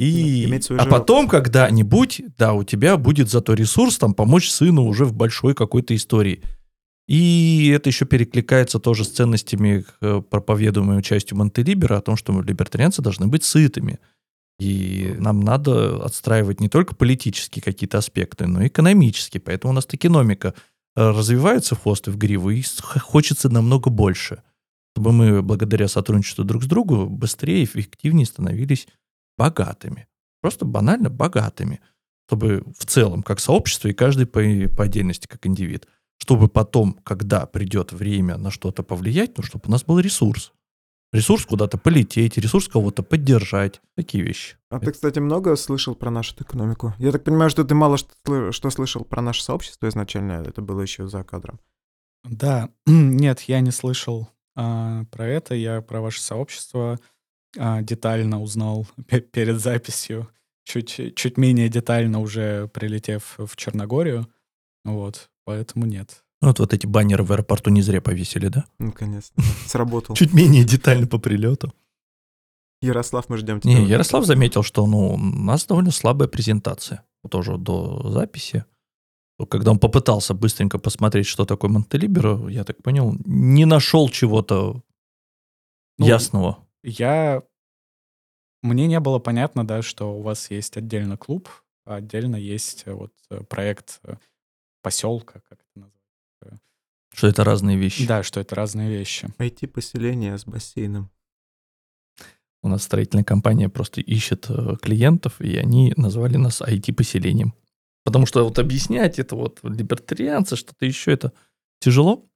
И, 0.00 0.52
а 0.70 0.86
потом 0.86 1.28
когда-нибудь, 1.28 2.22
да, 2.36 2.54
у 2.54 2.64
тебя 2.64 2.96
будет 2.96 3.30
зато 3.30 3.54
ресурс 3.54 3.98
там 3.98 4.14
помочь 4.14 4.50
сыну 4.50 4.84
уже 4.84 5.04
в 5.04 5.12
большой 5.12 5.54
какой-то 5.54 5.94
истории. 5.94 6.42
И 7.08 7.68
это 7.74 7.90
еще 7.90 8.06
перекликается 8.06 8.78
тоже 8.78 9.04
с 9.04 9.10
ценностями, 9.10 9.84
э, 10.00 10.22
проповедуемой 10.28 11.02
частью 11.02 11.36
Монтелибера, 11.36 11.98
о 11.98 12.02
том, 12.02 12.16
что 12.16 12.40
либертарианцы 12.40 13.02
должны 13.02 13.26
быть 13.26 13.44
сытыми. 13.44 13.98
И 14.58 15.14
нам 15.18 15.40
надо 15.40 16.04
отстраивать 16.04 16.60
не 16.60 16.68
только 16.68 16.94
политические 16.94 17.62
какие-то 17.62 17.98
аспекты, 17.98 18.46
но 18.46 18.62
и 18.62 18.68
экономические. 18.68 19.40
Поэтому 19.40 19.72
у 19.72 19.74
нас 19.74 19.88
экономика 19.90 20.54
э, 20.94 21.10
развивается 21.10 21.74
в 21.74 21.82
хвост 21.82 22.06
и 22.06 22.10
в 22.10 22.16
гриву, 22.16 22.50
и 22.50 22.62
хочется 23.00 23.48
намного 23.48 23.90
больше. 23.90 24.42
Чтобы 24.94 25.12
мы, 25.12 25.42
благодаря 25.42 25.88
сотрудничеству 25.88 26.44
друг 26.44 26.62
с 26.62 26.66
другом, 26.66 27.16
быстрее 27.16 27.62
и 27.62 27.64
эффективнее 27.64 28.26
становились 28.26 28.86
богатыми. 29.36 30.06
Просто 30.40 30.64
банально 30.64 31.10
богатыми. 31.10 31.80
Чтобы 32.28 32.62
в 32.78 32.86
целом, 32.86 33.22
как 33.22 33.40
сообщество, 33.40 33.88
и 33.88 33.92
каждый 33.94 34.26
по, 34.26 34.40
по 34.76 34.84
отдельности, 34.84 35.26
как 35.26 35.46
индивид. 35.46 35.88
Чтобы 36.22 36.46
потом, 36.46 36.92
когда 37.02 37.46
придет 37.46 37.92
время 37.92 38.36
на 38.36 38.52
что-то 38.52 38.84
повлиять, 38.84 39.36
ну, 39.36 39.42
чтобы 39.42 39.64
у 39.66 39.72
нас 39.72 39.82
был 39.82 39.98
ресурс. 39.98 40.52
Ресурс 41.12 41.44
куда-то 41.44 41.78
полететь, 41.78 42.38
ресурс 42.38 42.68
кого-то 42.68 43.02
поддержать. 43.02 43.80
Такие 43.96 44.22
вещи. 44.22 44.56
А 44.70 44.78
ты, 44.78 44.92
кстати, 44.92 45.18
много 45.18 45.56
слышал 45.56 45.96
про 45.96 46.12
нашу 46.12 46.36
экономику? 46.38 46.94
Я 47.00 47.10
так 47.10 47.24
понимаю, 47.24 47.50
что 47.50 47.64
ты 47.64 47.74
мало 47.74 47.96
что, 47.96 48.52
что 48.52 48.70
слышал 48.70 49.04
про 49.04 49.20
наше 49.20 49.42
сообщество 49.42 49.88
изначально, 49.88 50.44
это 50.46 50.62
было 50.62 50.82
еще 50.82 51.08
за 51.08 51.24
кадром. 51.24 51.58
Да, 52.22 52.70
нет, 52.86 53.40
я 53.40 53.58
не 53.58 53.72
слышал 53.72 54.28
а, 54.54 55.02
про 55.06 55.26
это. 55.26 55.56
Я 55.56 55.82
про 55.82 56.00
ваше 56.00 56.20
сообщество 56.20 57.00
а, 57.58 57.82
детально 57.82 58.40
узнал 58.40 58.86
пе- 59.08 59.22
перед 59.22 59.58
записью. 59.58 60.28
Чуть, 60.62 61.16
чуть 61.16 61.36
менее 61.36 61.68
детально 61.68 62.20
уже 62.20 62.68
прилетев 62.68 63.34
в 63.38 63.56
Черногорию. 63.56 64.28
Вот, 64.84 65.31
поэтому 65.44 65.86
нет. 65.86 66.24
Ну, 66.40 66.48
Вот, 66.48 66.58
вот 66.58 66.74
эти 66.74 66.86
баннеры 66.86 67.22
в 67.22 67.32
аэропорту 67.32 67.70
не 67.70 67.82
зря 67.82 68.00
повесили, 68.00 68.48
да? 68.48 68.64
Наконец, 68.78 69.32
сработал. 69.66 70.16
Чуть 70.16 70.32
менее 70.34 70.64
детально 70.64 71.06
по 71.06 71.18
прилету. 71.18 71.72
Ярослав, 72.80 73.28
мы 73.28 73.36
ждем 73.36 73.60
тебя. 73.60 73.74
Не, 73.74 73.86
Ярослав 73.86 74.26
заметил, 74.26 74.64
что 74.64 74.86
ну, 74.86 75.14
у 75.14 75.16
нас 75.16 75.66
довольно 75.66 75.92
слабая 75.92 76.28
презентация. 76.28 77.04
Тоже 77.30 77.56
до 77.56 78.10
записи. 78.10 78.64
Когда 79.48 79.70
он 79.70 79.78
попытался 79.78 80.34
быстренько 80.34 80.78
посмотреть, 80.78 81.26
что 81.26 81.44
такое 81.44 81.70
Монтелиберо, 81.70 82.48
я 82.48 82.64
так 82.64 82.82
понял, 82.82 83.16
не 83.24 83.64
нашел 83.64 84.08
чего-то 84.08 84.82
Ну, 85.98 86.06
ясного. 86.06 86.58
Я... 86.82 87.42
Мне 88.62 88.86
не 88.86 89.00
было 89.00 89.18
понятно, 89.18 89.66
да, 89.66 89.82
что 89.82 90.16
у 90.16 90.22
вас 90.22 90.50
есть 90.50 90.76
отдельно 90.76 91.16
клуб, 91.16 91.48
а 91.84 91.96
отдельно 91.96 92.36
есть 92.36 92.82
э, 92.86 92.92
вот 92.92 93.12
э, 93.30 93.42
проект 93.42 94.00
э, 94.04 94.14
поселка, 94.82 95.40
как 95.48 95.58
это 95.58 95.64
называется. 95.74 96.64
Что 97.14 97.28
это 97.28 97.44
разные 97.44 97.76
вещи. 97.76 98.06
Да, 98.06 98.22
что 98.22 98.40
это 98.40 98.54
разные 98.54 98.90
вещи. 98.90 99.28
IT-поселение 99.38 100.36
с 100.36 100.44
бассейном. 100.44 101.10
У 102.62 102.68
нас 102.68 102.84
строительная 102.84 103.24
компания 103.24 103.68
просто 103.68 104.00
ищет 104.00 104.46
э, 104.48 104.76
клиентов, 104.80 105.40
и 105.40 105.56
они 105.56 105.94
назвали 105.96 106.36
нас 106.36 106.60
IT-поселением. 106.60 107.54
Потому 108.04 108.26
что 108.26 108.44
вот 108.44 108.58
объяснять 108.58 109.18
это 109.18 109.36
вот 109.36 109.60
либертарианцы, 109.62 110.56
что-то 110.56 110.86
еще, 110.86 111.12
это 111.12 111.32
тяжело. 111.80 112.28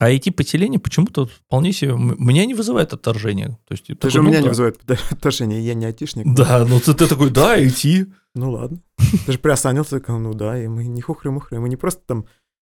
А 0.00 0.10
IT-поселение 0.10 0.80
почему-то 0.80 1.26
вполне 1.26 1.72
себе... 1.74 1.92
Меня 1.92 2.46
не 2.46 2.54
вызывает 2.54 2.94
отторжения. 2.94 3.58
То 3.68 3.72
есть, 3.72 3.84
Ты 4.00 4.10
же 4.10 4.20
у 4.20 4.22
ну 4.22 4.28
меня 4.30 4.38
да. 4.38 4.44
не 4.44 4.48
вызывает 4.48 4.80
отношения, 5.10 5.60
я 5.60 5.74
не 5.74 5.84
айтишник. 5.84 6.24
Да, 6.34 6.64
ну 6.66 6.80
ты, 6.80 6.94
ты 6.94 7.06
такой, 7.06 7.28
да, 7.30 7.58
IT. 7.58 8.10
Ну 8.34 8.52
ладно. 8.52 8.80
Ты 9.26 9.32
же 9.32 9.38
приосанился, 9.38 10.02
ну 10.08 10.32
да, 10.32 10.58
и 10.62 10.68
мы 10.68 10.86
не 10.86 11.02
хухры-мухры, 11.02 11.60
мы 11.60 11.68
не 11.68 11.76
просто 11.76 12.00
там, 12.06 12.24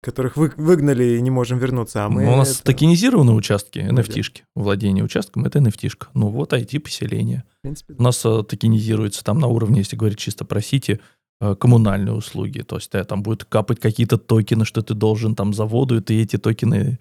которых 0.04 0.38
вы- 0.38 0.54
выгнали 0.56 1.18
и 1.18 1.22
не 1.22 1.32
можем 1.32 1.58
вернуться, 1.58 2.06
а 2.06 2.10
мы... 2.10 2.26
Ну, 2.26 2.34
у 2.34 2.36
нас 2.36 2.58
это, 2.58 2.66
токенизированные 2.66 3.36
участки, 3.36 3.80
Ну 3.80 3.96
да. 3.96 4.04
NFT-шки. 4.04 4.44
Владение 4.56 5.04
участком— 5.04 5.46
это 5.46 5.58
NFT-шка. 5.60 6.10
Ну 6.14 6.28
вот 6.28 6.54
IT-поселение. 6.54 7.44
принципе, 7.64 7.96
У 7.98 8.04
нас 8.04 8.24
э, 8.24 8.44
токенизируется 8.48 9.24
там 9.24 9.40
на 9.40 9.48
уровне, 9.48 9.80
если 9.80 9.96
говорить 9.96 10.20
чисто 10.20 10.46
про 10.46 10.62
Сити, 10.62 11.00
э, 11.42 11.56
коммунальные 11.56 12.14
услуги. 12.14 12.60
То 12.60 12.76
есть 12.76 12.94
э, 12.94 13.04
там 13.04 13.24
будет 13.24 13.46
капать 13.46 13.80
какие-то 13.80 14.20
токены, 14.20 14.64
что 14.64 14.84
ты 14.84 14.94
должен 14.94 15.34
там 15.34 15.56
заводу, 15.56 15.98
и 15.98 16.02
ты 16.02 16.22
эти 16.22 16.38
токены 16.38 17.00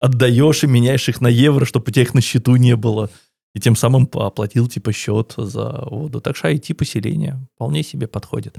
отдаешь 0.00 0.64
и 0.64 0.66
меняешь 0.66 1.08
их 1.08 1.20
на 1.20 1.28
евро, 1.28 1.64
чтобы 1.64 1.86
у 1.88 1.90
тебя 1.90 2.02
их 2.02 2.14
на 2.14 2.20
счету 2.20 2.56
не 2.56 2.76
было. 2.76 3.10
И 3.54 3.60
тем 3.60 3.74
самым 3.76 4.08
оплатил 4.12 4.68
типа 4.68 4.92
счет 4.92 5.34
за 5.36 5.84
воду. 5.90 6.20
Так 6.20 6.36
что 6.36 6.48
IT-поселение 6.50 7.46
вполне 7.54 7.82
себе 7.82 8.06
подходит. 8.06 8.56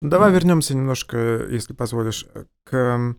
Давай 0.00 0.32
вернемся 0.32 0.74
немножко, 0.74 1.46
если 1.50 1.74
позволишь, 1.74 2.26
к 2.64 3.14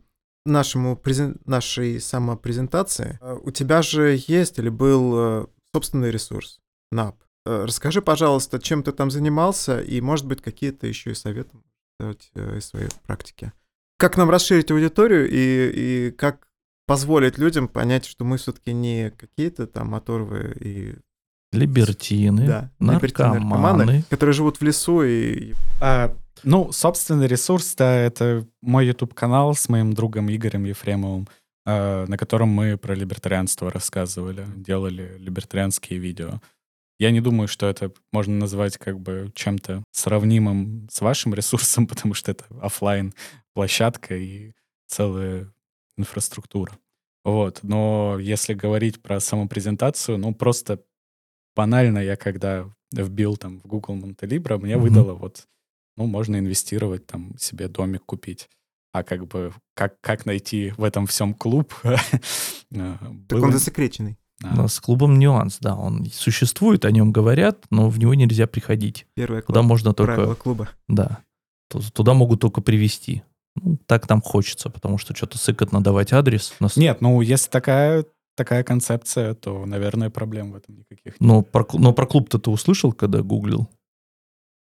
нашему 0.46 0.96
презен- 0.96 1.40
нашей 1.46 2.02
самопрезентации. 2.02 3.18
Э, 3.22 3.38
У 3.42 3.52
тебя 3.52 3.82
же 3.82 4.20
есть 4.28 4.60
или 4.60 4.70
был 4.70 5.14
э, 5.16 5.46
собственный 5.74 6.12
ресурс, 6.12 6.60
НАП. 6.92 7.16
Э, 7.46 7.64
Расскажи, 7.66 8.02
пожалуйста, 8.02 8.60
чем 8.60 8.84
ты 8.84 8.92
там 8.92 9.10
занимался, 9.12 9.80
и, 9.80 10.02
может 10.02 10.26
быть, 10.26 10.42
какие-то 10.42 10.86
еще 10.88 11.12
и 11.12 11.16
советы 11.16 11.56
э, 12.02 12.14
из 12.58 12.66
своей 12.66 12.90
практики. 13.04 13.54
Как 13.98 14.18
нам 14.18 14.30
расширить 14.30 14.70
аудиторию 14.72 15.30
и, 15.30 16.08
и 16.10 16.12
как 16.12 16.50
позволить 16.86 17.38
людям 17.38 17.68
понять, 17.68 18.06
что 18.06 18.26
мы 18.26 18.38
все-таки 18.38 18.74
не 18.74 19.12
какие-то 19.12 19.68
там 19.68 19.96
оторвы 19.96 20.56
и 20.60 20.96
Либертины, 21.54 22.48
да, 22.48 22.72
либертины, 22.80 23.40
наркоманы. 23.40 24.04
которые 24.10 24.34
живут 24.34 24.58
в 24.58 24.64
лесу 24.64 25.04
и 25.04 25.54
А, 25.80 26.16
ну, 26.44 26.72
собственный 26.72 27.28
ресурс, 27.28 27.76
да, 27.76 27.96
это 27.96 28.48
мой 28.62 28.88
YouTube-канал 28.88 29.54
с 29.54 29.70
моим 29.70 29.94
другом 29.94 30.32
Игорем 30.32 30.64
Ефремовым, 30.64 31.28
а, 31.66 32.06
на 32.08 32.18
котором 32.18 32.50
мы 32.50 32.78
про 32.78 32.96
либертарианство 32.96 33.72
рассказывали, 33.72 34.46
делали 34.56 35.16
либертарианские 35.20 36.00
видео. 36.00 36.42
Я 37.00 37.12
не 37.12 37.22
думаю, 37.22 37.48
что 37.48 37.68
это 37.68 37.92
можно 38.12 38.36
назвать 38.36 38.78
как 38.78 39.00
бы 39.00 39.32
чем-то 39.36 39.84
сравнимым 39.92 40.88
с 40.92 41.02
вашим 41.02 41.34
ресурсом, 41.34 41.88
потому 41.88 42.14
что 42.14 42.32
это 42.32 42.46
оффлайн 42.62 43.14
площадка 43.54 44.16
и 44.16 44.54
целая 44.88 45.52
инфраструктура. 45.98 46.78
Вот. 47.24 47.60
Но 47.64 48.18
если 48.20 48.54
говорить 48.54 49.02
про 49.02 49.20
самопрезентацию, 49.20 50.18
ну, 50.18 50.34
просто 50.34 50.80
банально 51.56 52.00
я 52.00 52.16
когда 52.16 52.70
вбил 52.92 53.38
там 53.38 53.60
в 53.60 53.68
Google 53.68 53.96
Монтелибра, 53.96 54.58
мне 54.58 54.76
Мгм. 54.76 54.84
выдало 54.84 55.14
вот, 55.14 55.48
ну, 55.98 56.06
можно 56.06 56.38
инвестировать, 56.38 57.06
там, 57.06 57.38
себе 57.38 57.68
домик 57.68 58.04
купить. 58.06 58.50
А 58.92 59.04
как 59.04 59.26
бы, 59.28 59.54
как, 59.76 60.00
как 60.02 60.26
найти 60.26 60.72
в 60.78 60.84
этом 60.84 61.08
всем 61.08 61.34
клуб? 61.34 61.74
э, 61.84 61.96
так 62.72 63.12
было- 63.40 63.46
он 63.46 63.52
засекреченный. 63.52 64.18
А, 64.44 64.56
нас 64.56 64.74
с 64.76 64.80
клубом 64.82 65.18
нюанс, 65.20 65.58
да, 65.60 65.76
он 65.76 66.06
существует, 66.12 66.84
о 66.86 66.92
нем 66.92 67.12
говорят, 67.12 67.66
но 67.70 67.88
в 67.90 67.98
него 67.98 68.14
нельзя 68.14 68.46
приходить. 68.46 69.08
Первое 69.16 69.42
Туда 69.42 69.60
класс- 69.62 69.66
можно 69.70 69.94
правило 69.94 70.26
только, 70.28 70.42
клуба. 70.42 70.70
да, 70.90 71.20
ту- 71.70 71.80
туда 71.94 72.14
могут 72.14 72.42
только 72.42 72.60
привести. 72.62 73.24
Ну, 73.56 73.78
так 73.86 74.10
нам 74.10 74.22
хочется, 74.22 74.70
потому 74.70 74.98
что 74.98 75.16
что-то 75.16 75.38
сыкотно 75.38 75.82
давать 75.84 76.12
адрес. 76.14 76.54
Нас- 76.60 76.76
Нет, 76.76 77.02
ну, 77.02 77.22
если 77.22 77.50
такая, 77.50 78.06
такая 78.36 78.64
концепция, 78.64 79.36
то, 79.36 79.66
наверное, 79.66 80.10
проблем 80.10 80.52
в 80.52 80.56
этом 80.56 80.76
никаких 80.78 81.06
нет. 81.06 81.16
Но 81.22 81.44
про, 81.44 81.66
но 81.74 81.94
про 81.94 82.06
клуб-то 82.08 82.40
ты 82.40 82.50
услышал, 82.50 82.92
когда 82.94 83.22
гуглил? 83.22 83.70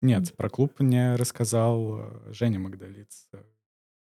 Нет, 0.01 0.35
про 0.35 0.49
клуб 0.49 0.73
мне 0.79 1.15
рассказал 1.15 1.99
э, 1.99 2.33
Женя 2.33 2.59
Магдалиц, 2.59 3.27
э, 3.33 3.37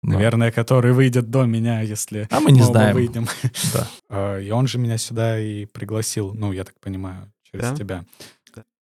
Да. 0.02 0.12
наверное, 0.14 0.50
который 0.52 0.92
выйдет 0.92 1.30
до 1.30 1.44
меня, 1.44 1.80
если 1.82 2.26
А 2.30 2.40
мы 2.40 2.52
не 2.52 2.60
мы 2.60 2.66
знаем. 2.66 2.94
выйдем. 2.94 3.26
Да. 3.74 3.86
А, 4.08 4.38
И 4.40 4.50
он 4.50 4.66
же 4.66 4.78
меня 4.78 4.96
сюда 4.98 5.38
и 5.38 5.66
пригласил, 5.66 6.32
ну, 6.32 6.52
я 6.52 6.64
так 6.64 6.78
понимаю, 6.80 7.30
через 7.42 7.70
Да? 7.70 7.76
тебя. 7.76 8.04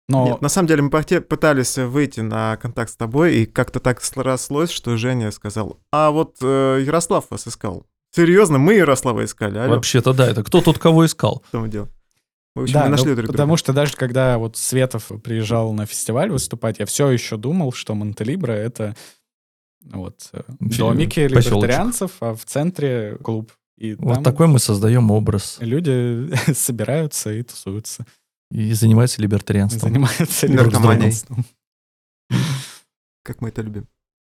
Но 0.09 0.27
Нет, 0.27 0.40
на 0.40 0.49
самом 0.49 0.68
деле 0.68 0.83
мы 0.83 0.90
пытались 0.90 1.77
выйти 1.77 2.21
на 2.21 2.57
контакт 2.57 2.90
с 2.90 2.97
тобой, 2.97 3.37
и 3.37 3.47
как-то 3.47 3.79
так 3.79 4.03
срослось, 4.03 4.71
что 4.71 4.97
Женя 4.97 5.31
сказал, 5.31 5.79
а 5.92 6.11
вот 6.11 6.37
э, 6.40 6.83
Ярослав 6.85 7.27
вас 7.31 7.47
искал. 7.47 7.87
Серьезно, 8.11 8.57
мы 8.59 8.75
Ярослава 8.75 9.25
искали, 9.25 9.59
алло, 9.59 9.75
Вообще-то 9.75 10.14
да, 10.14 10.27
это 10.27 10.42
кто 10.42 10.62
тут 10.62 10.79
кого 10.79 11.05
искал? 11.05 11.42
что 11.49 11.61
мы 11.61 11.68
делаем? 11.68 11.92
В 12.55 12.62
общем, 12.62 12.75
да, 12.75 12.81
мы 12.81 12.87
ну, 12.87 12.90
нашли 12.92 13.07
друг 13.09 13.16
друга. 13.16 13.33
потому 13.33 13.57
что 13.57 13.73
даже 13.75 13.94
когда 13.97 14.38
вот 14.38 14.57
Светов 14.57 15.12
приезжал 15.23 15.73
на 15.75 15.85
фестиваль 15.85 16.31
выступать, 16.31 16.79
я 16.79 16.87
все 16.87 17.11
еще 17.11 17.37
думал, 17.37 17.73
что 17.73 17.94
Монтелибра— 17.94 18.53
это 18.55 18.97
вот 19.85 20.31
э, 20.33 20.40
домики 20.59 21.29
поселочек. 21.29 21.53
либертарианцев, 21.53 22.12
а 22.21 22.35
в 22.35 22.44
центре 22.47 23.18
клуб 23.23 23.53
И 23.77 23.94
Вот 23.94 24.25
такой 24.25 24.49
мы 24.49 24.59
создаем 24.59 25.11
образ. 25.11 25.59
люди 25.61 26.31
собираются 26.55 27.33
и 27.33 27.42
тусуются. 27.42 28.07
И 28.50 28.72
занимается 28.72 29.20
либертарианством. 29.20 29.92
Наркоманией. 29.92 30.42
либертарианством. 30.42 31.44
Как 33.22 33.40
мы 33.40 33.48
это 33.48 33.62
любим. 33.62 33.88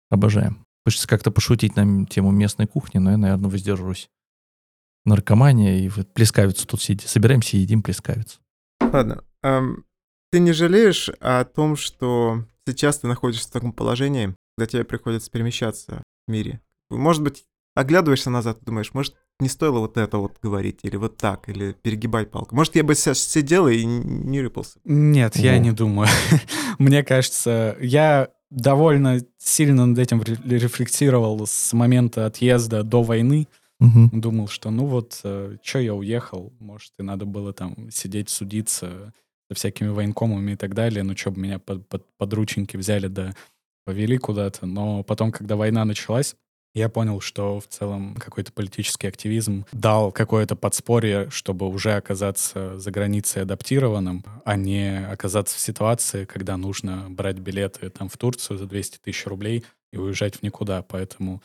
Обожаем. 0.09 0.65
Хочется 0.85 1.07
как-то 1.07 1.31
пошутить 1.31 1.75
на 1.75 2.05
тему 2.05 2.31
местной 2.31 2.67
кухни, 2.67 2.97
но 2.97 3.11
я, 3.11 3.17
наверное, 3.17 3.49
воздержусь. 3.49 4.09
Наркомания 5.05 5.79
и 5.79 5.89
вот 5.89 6.13
плескавицу 6.13 6.67
тут 6.67 6.81
сидим. 6.81 7.07
Собираемся 7.07 7.57
и 7.57 7.61
едим 7.61 7.81
плескавицу. 7.81 8.39
Ладно. 8.81 9.23
ам, 9.41 9.85
ты 10.31 10.39
не 10.39 10.51
жалеешь 10.51 11.09
о 11.19 11.45
том, 11.45 11.75
что 11.75 12.45
сейчас 12.67 12.99
ты 12.99 13.07
находишься 13.07 13.47
в 13.47 13.51
таком 13.51 13.73
положении, 13.73 14.35
когда 14.57 14.67
тебе 14.67 14.83
приходится 14.83 15.31
перемещаться 15.31 16.03
в 16.27 16.31
мире? 16.31 16.61
Может 16.89 17.23
быть, 17.23 17.45
оглядываешься 17.75 18.29
назад 18.29 18.61
и 18.61 18.65
думаешь, 18.65 18.93
может, 18.93 19.15
не 19.41 19.49
стоило 19.49 19.79
вот 19.79 19.97
это 19.97 20.17
вот 20.17 20.37
говорить, 20.41 20.79
или 20.83 20.95
вот 20.95 21.17
так, 21.17 21.49
или 21.49 21.73
перегибать 21.73 22.31
палку. 22.31 22.55
Может, 22.55 22.75
я 22.75 22.83
бы 22.83 22.95
сейчас 22.95 23.19
сидел 23.19 23.67
и 23.67 23.83
не 23.83 24.41
рыпался. 24.41 24.79
Нет, 24.85 25.35
я 25.35 25.57
не 25.57 25.71
думаю. 25.71 26.07
Мне 26.79 27.03
кажется, 27.03 27.75
я 27.81 28.29
довольно 28.49 29.19
сильно 29.37 29.85
над 29.85 29.99
этим 29.99 30.21
ре- 30.21 30.37
рефлексировал 30.45 31.45
с 31.45 31.73
момента 31.73 32.25
отъезда 32.25 32.83
до 32.83 33.03
войны. 33.03 33.47
Мгм. 33.79 34.09
Думал, 34.13 34.47
что 34.47 34.69
ну 34.69 34.85
вот, 34.85 35.13
что 35.15 35.79
я 35.79 35.95
уехал, 35.95 36.53
может, 36.59 36.91
и 36.99 37.03
надо 37.03 37.25
было 37.25 37.51
там 37.51 37.89
сидеть, 37.91 38.29
судиться 38.29 39.13
со 39.49 39.55
всякими 39.55 39.89
военкомами 39.89 40.51
и 40.51 40.55
так 40.55 40.75
далее, 40.75 41.03
ну, 41.03 41.17
что 41.17 41.31
бы 41.31 41.41
меня 41.41 41.59
под, 41.59 41.87
под, 41.89 42.05
под 42.17 42.33
рученьки 42.33 42.77
взяли, 42.77 43.07
да 43.07 43.33
повели 43.85 44.17
куда-то. 44.17 44.65
Но 44.65 45.03
потом, 45.03 45.31
когда 45.31 45.55
война 45.55 45.83
началась, 45.83 46.35
я 46.73 46.89
понял, 46.89 47.19
что 47.19 47.59
в 47.59 47.67
целом 47.67 48.15
какой-то 48.15 48.51
политический 48.51 49.07
активизм 49.07 49.65
дал 49.71 50.11
какое-то 50.11 50.55
подспорье, 50.55 51.29
чтобы 51.29 51.67
уже 51.67 51.93
оказаться 51.93 52.79
за 52.79 52.91
границей 52.91 53.41
адаптированным, 53.41 54.23
а 54.45 54.55
не 54.55 55.05
оказаться 55.05 55.57
в 55.57 55.59
ситуации, 55.59 56.25
когда 56.25 56.57
нужно 56.57 57.07
брать 57.09 57.39
билеты 57.39 57.89
там 57.89 58.09
в 58.09 58.17
Турцию 58.17 58.57
за 58.57 58.67
200 58.67 58.99
тысяч 58.99 59.25
рублей 59.25 59.65
и 59.91 59.97
уезжать 59.97 60.37
в 60.37 60.43
никуда. 60.43 60.81
Поэтому 60.81 61.41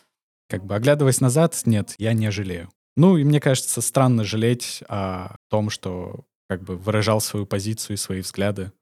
как 0.49 0.65
бы 0.65 0.77
оглядываясь 0.77 1.21
назад, 1.21 1.61
нет, 1.65 1.95
я 1.99 2.13
не 2.13 2.31
жалею. 2.31 2.71
Ну, 2.97 3.17
и 3.17 3.25
мне 3.25 3.41
кажется, 3.41 3.81
странно 3.81 4.25
жалеть 4.25 4.83
о 4.89 5.37
том, 5.51 5.71
что 5.71 6.25
как 6.49 6.63
бы 6.63 6.77
выражал 6.77 7.21
свою 7.21 7.47
позицию 7.47 7.95
и 7.95 7.99
свои 7.99 8.21
взгляды, 8.21 8.73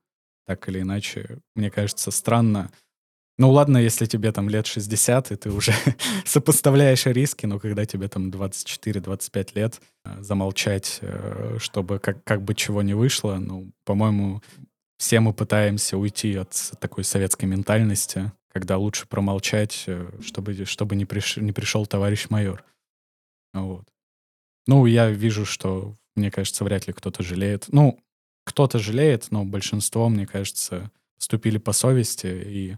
так 0.46 0.68
или 0.68 0.80
иначе. 0.80 1.38
Мне 1.54 1.70
кажется, 1.70 2.10
странно. 2.10 2.70
Ну, 3.36 3.50
ладно, 3.50 3.78
если 3.78 4.06
тебе 4.06 4.30
там 4.30 4.48
лет 4.48 4.66
60, 4.66 5.32
и 5.32 5.36
ты 5.36 5.50
уже 5.50 5.72
сопоставляешь 6.24 7.06
риски, 7.06 7.46
но 7.46 7.58
когда 7.58 7.84
тебе 7.84 8.08
там 8.08 8.30
24-25 8.30 9.48
лет, 9.54 9.80
э, 10.04 10.22
замолчать, 10.22 10.98
э, 11.00 11.56
чтобы 11.58 11.98
как, 11.98 12.22
как 12.22 12.42
бы 12.42 12.54
чего 12.54 12.82
не 12.82 12.94
вышло, 12.94 13.36
ну, 13.36 13.72
по-моему, 13.84 14.40
все 14.98 15.18
мы 15.18 15.32
пытаемся 15.32 15.98
уйти 15.98 16.36
от 16.36 16.52
такой 16.78 17.02
советской 17.02 17.46
ментальности, 17.46 18.30
когда 18.52 18.78
лучше 18.78 19.08
промолчать, 19.08 19.82
э, 19.88 20.10
чтобы, 20.22 20.64
чтобы 20.64 20.94
не, 20.94 21.04
приш- 21.04 21.40
не 21.40 21.50
пришел 21.50 21.86
товарищ 21.86 22.30
майор. 22.30 22.64
Вот. 23.52 23.84
Ну, 24.68 24.86
я 24.86 25.10
вижу, 25.10 25.44
что, 25.44 25.96
мне 26.14 26.30
кажется, 26.30 26.62
вряд 26.62 26.86
ли 26.86 26.92
кто-то 26.92 27.24
жалеет. 27.24 27.66
Ну, 27.72 27.98
кто-то 28.44 28.78
жалеет, 28.78 29.26
но 29.30 29.44
большинство, 29.44 30.08
мне 30.08 30.24
кажется, 30.24 30.92
поступили 31.16 31.58
по 31.58 31.72
совести, 31.72 32.26
и 32.26 32.76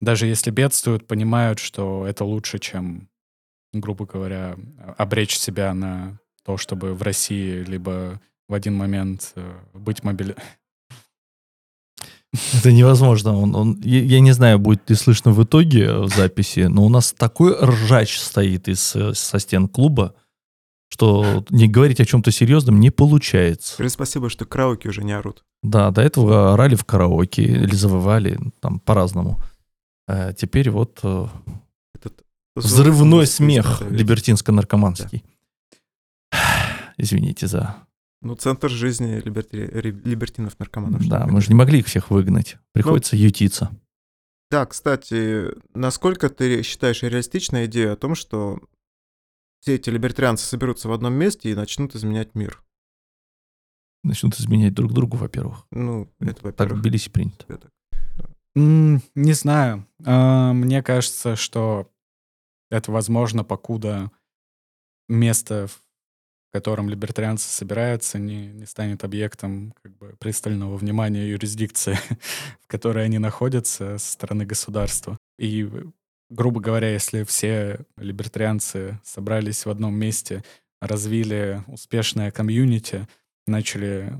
даже 0.00 0.26
если 0.26 0.50
бедствуют, 0.50 1.06
понимают, 1.06 1.58
что 1.58 2.06
это 2.06 2.24
лучше, 2.24 2.58
чем, 2.58 3.08
грубо 3.72 4.06
говоря, 4.06 4.56
обречь 4.98 5.36
себя 5.38 5.72
на 5.74 6.18
то, 6.44 6.56
чтобы 6.56 6.94
в 6.94 7.02
России 7.02 7.62
либо 7.64 8.20
в 8.48 8.54
один 8.54 8.74
момент 8.76 9.32
э, 9.36 9.54
быть 9.74 10.04
мобили... 10.04 10.36
Это 12.54 12.70
невозможно. 12.70 13.36
Он, 13.36 13.54
он- 13.56 13.80
я, 13.82 14.02
я 14.02 14.20
не 14.20 14.32
знаю, 14.32 14.58
будет 14.58 14.88
ли 14.90 14.96
слышно 14.96 15.32
в 15.32 15.42
итоге 15.42 15.84
э, 15.86 15.98
в 16.02 16.08
записи, 16.14 16.60
но 16.60 16.84
у 16.84 16.88
нас 16.88 17.12
такой 17.12 17.56
ржач 17.58 18.18
стоит 18.18 18.68
из, 18.68 18.94
э, 18.94 19.14
со 19.14 19.38
стен 19.38 19.68
клуба, 19.68 20.14
что 20.88 21.44
не 21.50 21.66
говорить 21.66 22.00
о 22.00 22.04
чем-то 22.04 22.30
серьезном 22.30 22.78
не 22.78 22.90
получается. 22.90 23.74
Скажи 23.74 23.90
спасибо, 23.90 24.28
что 24.30 24.44
караоке 24.44 24.88
уже 24.90 25.02
не 25.02 25.12
орут. 25.12 25.44
Да, 25.62 25.90
до 25.90 26.02
этого 26.02 26.52
орали 26.54 26.74
в 26.76 26.84
караоке 26.84 27.42
или 27.42 27.74
завывали, 27.74 28.38
там 28.60 28.78
по-разному. 28.80 29.40
А 30.08 30.32
теперь 30.32 30.70
вот 30.70 31.00
э, 31.02 31.26
Этот 31.94 32.24
взрывной 32.54 33.26
смех 33.26 33.82
либертинско-наркоманский. 33.82 35.24
Извините 36.96 37.46
за... 37.46 37.76
Ну, 38.22 38.34
центр 38.34 38.70
жизни 38.70 39.20
либерти- 39.20 39.70
либертинов-наркоманов. 40.04 41.06
Да, 41.06 41.26
мы 41.26 41.40
же 41.40 41.48
не 41.48 41.54
могли 41.54 41.80
их 41.80 41.86
всех 41.86 42.10
выгнать. 42.10 42.56
Приходится 42.72 43.14
ютиться. 43.16 43.70
Да, 44.50 44.64
кстати, 44.64 45.48
насколько 45.74 46.28
ты 46.30 46.62
считаешь 46.62 47.02
реалистичной 47.02 47.66
идею 47.66 47.92
о 47.92 47.96
том, 47.96 48.14
что 48.14 48.60
все 49.60 49.74
эти 49.74 49.90
либертарианцы 49.90 50.46
соберутся 50.46 50.88
в 50.88 50.92
одном 50.92 51.14
месте 51.14 51.50
и 51.50 51.54
начнут 51.54 51.94
изменять 51.94 52.34
мир? 52.34 52.62
Начнут 54.04 54.38
изменять 54.38 54.72
друг 54.72 54.92
другу, 54.92 55.16
во-первых. 55.16 55.66
Ну, 55.72 56.10
это, 56.20 56.34
Так 56.34 56.40
в 56.40 56.44
во-первых. 56.44 56.80
Тбилиси 56.80 57.10
принято. 57.10 57.44
это. 57.48 57.68
Не 58.56 59.32
знаю. 59.34 59.86
А, 60.04 60.52
Мне 60.52 60.82
кажется, 60.82 61.36
что 61.36 61.90
это 62.70 62.90
возможно, 62.90 63.44
покуда 63.44 64.10
место, 65.08 65.68
в 65.68 65.80
котором 66.52 66.88
либертарианцы 66.88 67.48
собираются, 67.48 68.18
не, 68.18 68.46
не 68.46 68.64
станет 68.64 69.04
объектом 69.04 69.74
как 69.82 69.96
бы, 69.98 70.16
пристального 70.18 70.76
внимания 70.76 71.28
юрисдикции, 71.28 71.98
в 72.62 72.66
которой 72.66 73.04
они 73.04 73.18
находятся 73.18 73.98
со 73.98 74.12
стороны 74.12 74.46
государства. 74.46 75.18
И, 75.38 75.68
грубо 76.30 76.60
говоря, 76.60 76.90
если 76.90 77.24
все 77.24 77.80
либертарианцы 77.98 78.98
собрались 79.04 79.66
в 79.66 79.70
одном 79.70 79.94
месте, 79.94 80.42
развили 80.80 81.62
успешное 81.66 82.30
комьюнити, 82.30 83.06
начали 83.46 84.12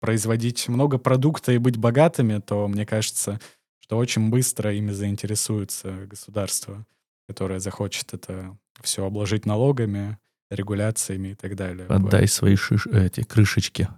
производить 0.00 0.68
много 0.68 0.98
продукта 0.98 1.52
и 1.52 1.58
быть 1.58 1.76
богатыми, 1.76 2.40
то 2.40 2.68
мне 2.68 2.86
кажется, 2.86 3.40
что 3.80 3.96
очень 3.96 4.30
быстро 4.30 4.74
ими 4.74 4.92
заинтересуется 4.92 6.06
государство, 6.06 6.86
которое 7.26 7.58
захочет 7.60 8.14
это 8.14 8.56
все 8.82 9.04
обложить 9.04 9.46
налогами, 9.46 10.18
регуляциями 10.50 11.28
и 11.28 11.34
так 11.34 11.56
далее. 11.56 11.86
Отдай 11.88 12.28
свои 12.28 12.56
шиш... 12.56 12.86
эти 12.86 13.22
крышечки. 13.22 13.88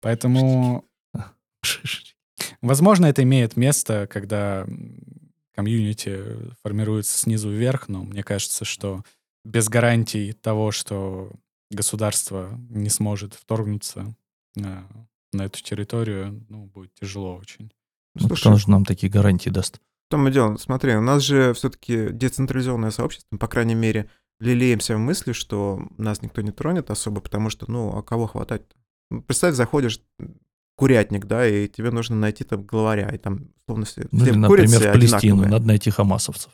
Поэтому, 0.00 0.84
Шишечки. 1.62 2.14
возможно, 2.62 3.06
это 3.06 3.22
имеет 3.22 3.56
место, 3.56 4.06
когда 4.08 4.66
комьюнити 5.54 6.22
формируется 6.62 7.18
снизу 7.18 7.50
вверх, 7.50 7.88
но 7.88 8.04
мне 8.04 8.22
кажется, 8.22 8.64
что 8.64 9.02
без 9.44 9.68
гарантий 9.68 10.32
того, 10.32 10.70
что 10.70 11.32
государство 11.70 12.58
не 12.70 12.90
сможет 12.90 13.34
вторгнуться 13.34 14.14
на, 15.32 15.42
эту 15.42 15.62
территорию, 15.62 16.44
ну, 16.48 16.66
будет 16.66 16.92
тяжело 16.94 17.36
очень. 17.36 17.70
Ну, 18.14 18.28
Слушай, 18.28 18.40
Кто 18.40 18.56
же 18.56 18.70
нам 18.70 18.84
такие 18.84 19.10
гарантии 19.10 19.50
даст? 19.50 19.80
В 20.08 20.10
том 20.10 20.26
и 20.26 20.32
дело, 20.32 20.56
смотри, 20.56 20.94
у 20.96 21.02
нас 21.02 21.22
же 21.22 21.52
все-таки 21.54 22.08
децентрализованное 22.10 22.90
сообщество, 22.90 23.36
по 23.36 23.46
крайней 23.46 23.74
мере, 23.74 24.08
лелеемся 24.40 24.96
в 24.96 24.98
мысли, 24.98 25.32
что 25.32 25.86
нас 25.98 26.22
никто 26.22 26.40
не 26.40 26.50
тронет 26.50 26.90
особо, 26.90 27.20
потому 27.20 27.50
что, 27.50 27.70
ну, 27.70 27.96
а 27.96 28.02
кого 28.02 28.26
хватать? 28.26 28.62
Ну, 29.10 29.22
Представь, 29.22 29.54
заходишь 29.54 30.00
курятник, 30.76 31.26
да, 31.26 31.46
и 31.46 31.68
тебе 31.68 31.90
нужно 31.90 32.16
найти 32.16 32.44
там 32.44 32.62
главаря, 32.62 33.08
и 33.10 33.18
там, 33.18 33.48
словно 33.66 33.84
все, 33.84 34.06
Ну, 34.12 34.24
или, 34.24 34.34
например, 34.34 34.80
в 34.80 34.92
Палестину. 34.92 35.18
одинаковые. 35.18 35.50
Надо 35.50 35.66
найти 35.66 35.90
хамасовцев. 35.90 36.52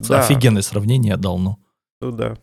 Да. 0.00 0.20
Офигенное 0.20 0.62
сравнение 0.62 1.10
я 1.10 1.16
дал, 1.16 1.38
ну. 1.38 1.58
Ну 2.00 2.10
да. 2.12 2.36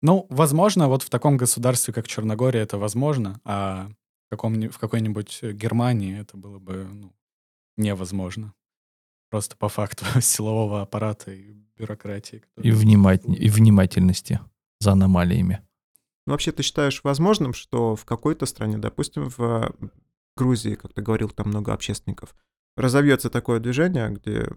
Ну, 0.00 0.26
возможно, 0.30 0.88
вот 0.88 1.02
в 1.02 1.10
таком 1.10 1.36
государстве, 1.36 1.92
как 1.92 2.06
Черногория, 2.06 2.62
это 2.62 2.78
возможно, 2.78 3.40
а 3.44 3.90
каком 4.28 4.68
в 4.68 4.78
какой-нибудь 4.78 5.40
Германии 5.42 6.18
это 6.18 6.36
было 6.36 6.58
бы 6.58 6.88
ну, 6.92 7.12
невозможно. 7.76 8.54
Просто 9.30 9.56
по 9.56 9.68
факту 9.68 10.04
силового 10.20 10.82
аппарата 10.82 11.32
и 11.32 11.52
бюрократии. 11.76 12.42
И, 12.62 12.70
вниматель... 12.70 13.42
и 13.42 13.48
внимательности 13.48 14.40
за 14.80 14.92
аномалиями. 14.92 15.62
Ну, 16.26 16.32
вообще, 16.32 16.52
ты 16.52 16.62
считаешь 16.62 17.02
возможным, 17.04 17.54
что 17.54 17.96
в 17.96 18.04
какой-то 18.04 18.44
стране, 18.44 18.76
допустим, 18.76 19.30
в 19.30 19.74
Грузии, 20.36 20.74
как 20.74 20.92
ты 20.92 21.00
говорил, 21.00 21.30
там 21.30 21.48
много 21.48 21.72
общественников, 21.72 22.34
разовьется 22.76 23.30
такое 23.30 23.60
движение, 23.60 24.10
где 24.10 24.48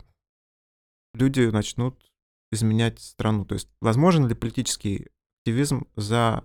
люди 1.14 1.41
начнут 1.41 2.12
изменять 2.52 3.00
страну? 3.00 3.46
То 3.46 3.56
есть, 3.56 3.70
возможен 3.80 4.28
ли 4.28 4.36
политический 4.36 5.08
активизм 5.39 5.88
за 5.96 6.43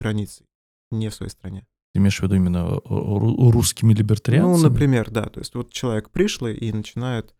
границей, 0.00 0.46
не 0.90 1.08
в 1.08 1.14
своей 1.14 1.30
стране? 1.30 1.66
Ты 1.92 1.98
имеешь 1.98 2.20
в 2.20 2.22
виду 2.22 2.36
именно 2.36 2.58
э, 2.58 2.88
ру- 2.88 3.50
русскими 3.50 3.92
либертарианцами? 3.94 4.62
Ну, 4.62 4.68
например, 4.68 5.10
да. 5.10 5.24
То 5.26 5.40
есть, 5.40 5.54
вот 5.54 5.72
человек 5.72 6.10
пришлый 6.10 6.56
и 6.56 6.72
начинает 6.72 7.34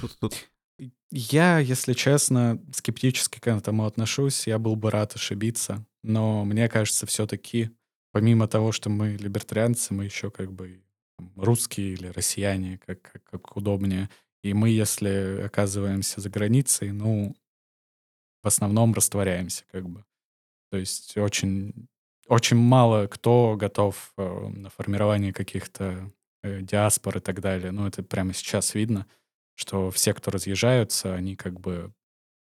тут, 0.00 0.16
тут 0.20 0.48
Я, 1.10 1.58
если 1.58 1.94
честно, 1.94 2.62
скептически 2.72 3.40
к 3.40 3.46
этому 3.48 3.86
отношусь. 3.86 4.46
Я 4.46 4.58
был 4.58 4.76
бы 4.76 4.90
рад 4.90 5.16
ошибиться. 5.16 5.84
но 6.02 6.44
мне 6.44 6.68
кажется, 6.68 7.06
все-таки, 7.06 7.70
помимо 8.12 8.46
того, 8.46 8.72
что 8.72 8.88
мы 8.88 9.16
либертарианцы, 9.16 9.94
мы 9.94 10.04
еще 10.04 10.30
как 10.30 10.52
бы 10.52 10.80
русские 11.36 11.94
или 11.94 12.06
россияне, 12.08 12.78
как, 12.86 13.02
как, 13.02 13.24
как 13.24 13.56
удобнее. 13.56 14.08
И 14.44 14.54
мы, 14.54 14.70
если 14.70 15.42
оказываемся 15.44 16.20
за 16.20 16.30
границей, 16.30 16.92
ну, 16.92 17.36
в 18.42 18.46
основном 18.46 18.94
растворяемся, 18.94 19.64
как 19.72 19.88
бы. 19.88 20.04
То 20.70 20.78
есть 20.78 21.16
очень, 21.16 21.88
очень 22.28 22.56
мало 22.56 23.06
кто 23.06 23.56
готов 23.58 24.12
э, 24.16 24.48
на 24.48 24.70
формирование 24.70 25.32
каких-то 25.32 26.12
э, 26.42 26.60
диаспор 26.60 27.18
и 27.18 27.20
так 27.20 27.40
далее. 27.40 27.70
Ну, 27.72 27.86
это 27.86 28.02
прямо 28.02 28.32
сейчас 28.34 28.74
видно, 28.74 29.06
что 29.54 29.90
все, 29.90 30.14
кто 30.14 30.30
разъезжаются, 30.30 31.14
они 31.14 31.36
как 31.36 31.58
бы... 31.60 31.92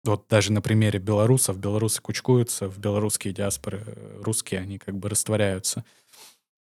Вот 0.06 0.28
даже 0.30 0.54
на 0.54 0.62
примере 0.62 0.98
белорусов, 1.00 1.58
белорусы 1.58 2.02
кучкуются, 2.02 2.70
в 2.70 2.80
белорусские 2.80 3.34
диаспоры 3.34 3.84
э, 3.86 4.22
русские, 4.22 4.62
они 4.62 4.78
как 4.78 4.98
бы 4.98 5.10
растворяются. 5.10 5.84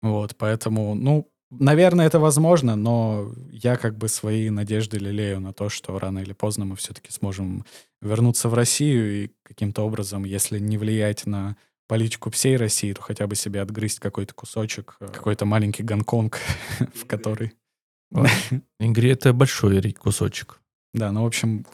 Вот, 0.01 0.35
поэтому, 0.37 0.95
ну, 0.95 1.29
Наверное, 1.51 2.05
это 2.05 2.19
возможно, 2.19 2.75
но 2.75 3.33
я 3.51 3.75
как 3.75 3.97
бы 3.97 4.07
свои 4.07 4.51
надежды 4.51 4.99
лелею 4.99 5.39
на 5.39 5.51
то, 5.51 5.67
что 5.67 5.97
рано 5.97 6.19
или 6.19 6.33
поздно 6.33 6.65
мы 6.65 6.75
все-таки 6.75 7.11
сможем 7.11 7.65
вернуться 8.01 8.49
в 8.49 8.53
Россию 8.53 9.23
и 9.23 9.31
каким-то 9.41 9.81
образом, 9.81 10.25
если 10.25 10.59
не 10.59 10.77
влиять 10.77 11.25
на 11.25 11.57
политику 11.89 12.29
всей 12.29 12.55
России, 12.55 12.93
то 12.93 13.01
хотя 13.01 13.25
бы 13.25 13.35
себе 13.35 13.61
отгрызть 13.61 13.99
какой-то 13.99 14.35
кусочек, 14.35 14.95
э, 14.99 15.07
какой-то 15.07 15.45
маленький 15.45 15.83
Гонконг, 15.83 16.37
в 16.93 17.05
который... 17.05 17.53
Ингри— 18.79 19.09
это 19.11 19.33
большой 19.33 19.91
кусочек. 19.93 20.61
Да, 20.93 21.11
ну, 21.11 21.23
в 21.23 21.25
общем, 21.25 21.65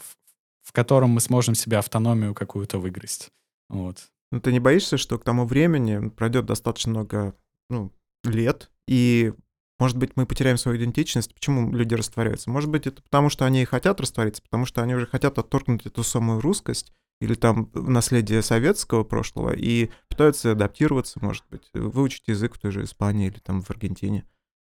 в 0.62 0.72
котором 0.72 1.10
мы 1.10 1.20
сможем 1.20 1.54
себе 1.54 1.76
автономию 1.76 2.34
какую-то 2.34 2.78
выгрызть. 2.78 3.28
Вот. 3.68 4.08
Ну, 4.32 4.40
ты 4.40 4.52
не 4.52 4.60
боишься, 4.60 4.96
что 4.96 5.18
к 5.18 5.24
тому 5.24 5.44
времени 5.44 6.08
пройдет 6.08 6.46
достаточно 6.46 6.90
много 6.90 7.34
ну, 7.68 7.92
лет, 8.24 8.70
и 8.88 9.34
может 9.78 9.98
быть, 9.98 10.12
мы 10.16 10.24
потеряем 10.24 10.56
свою 10.56 10.78
идентичность. 10.78 11.34
Почему 11.34 11.70
люди 11.70 11.94
растворяются? 11.94 12.48
Может 12.48 12.70
быть, 12.70 12.86
это 12.86 13.02
потому, 13.02 13.28
что 13.28 13.44
они 13.44 13.60
и 13.60 13.66
хотят 13.66 14.00
раствориться, 14.00 14.42
потому 14.42 14.64
что 14.64 14.82
они 14.82 14.94
уже 14.94 15.06
хотят 15.06 15.38
отторгнуть 15.38 15.84
эту 15.84 16.02
самую 16.02 16.40
русскость 16.40 16.92
или 17.20 17.34
там 17.34 17.70
наследие 17.74 18.42
советского 18.42 19.04
прошлого 19.04 19.54
и 19.54 19.90
пытаются 20.08 20.52
адаптироваться, 20.52 21.18
может 21.22 21.44
быть, 21.50 21.68
выучить 21.72 22.28
язык 22.28 22.54
в 22.54 22.58
той 22.58 22.72
же 22.72 22.84
Испании 22.84 23.28
или 23.28 23.38
там 23.38 23.62
в 23.62 23.70
Аргентине. 23.70 24.26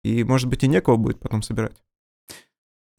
И, 0.03 0.23
может 0.23 0.47
быть, 0.47 0.63
и 0.63 0.67
некого 0.67 0.95
будет 0.95 1.19
потом 1.19 1.41
собирать. 1.41 1.81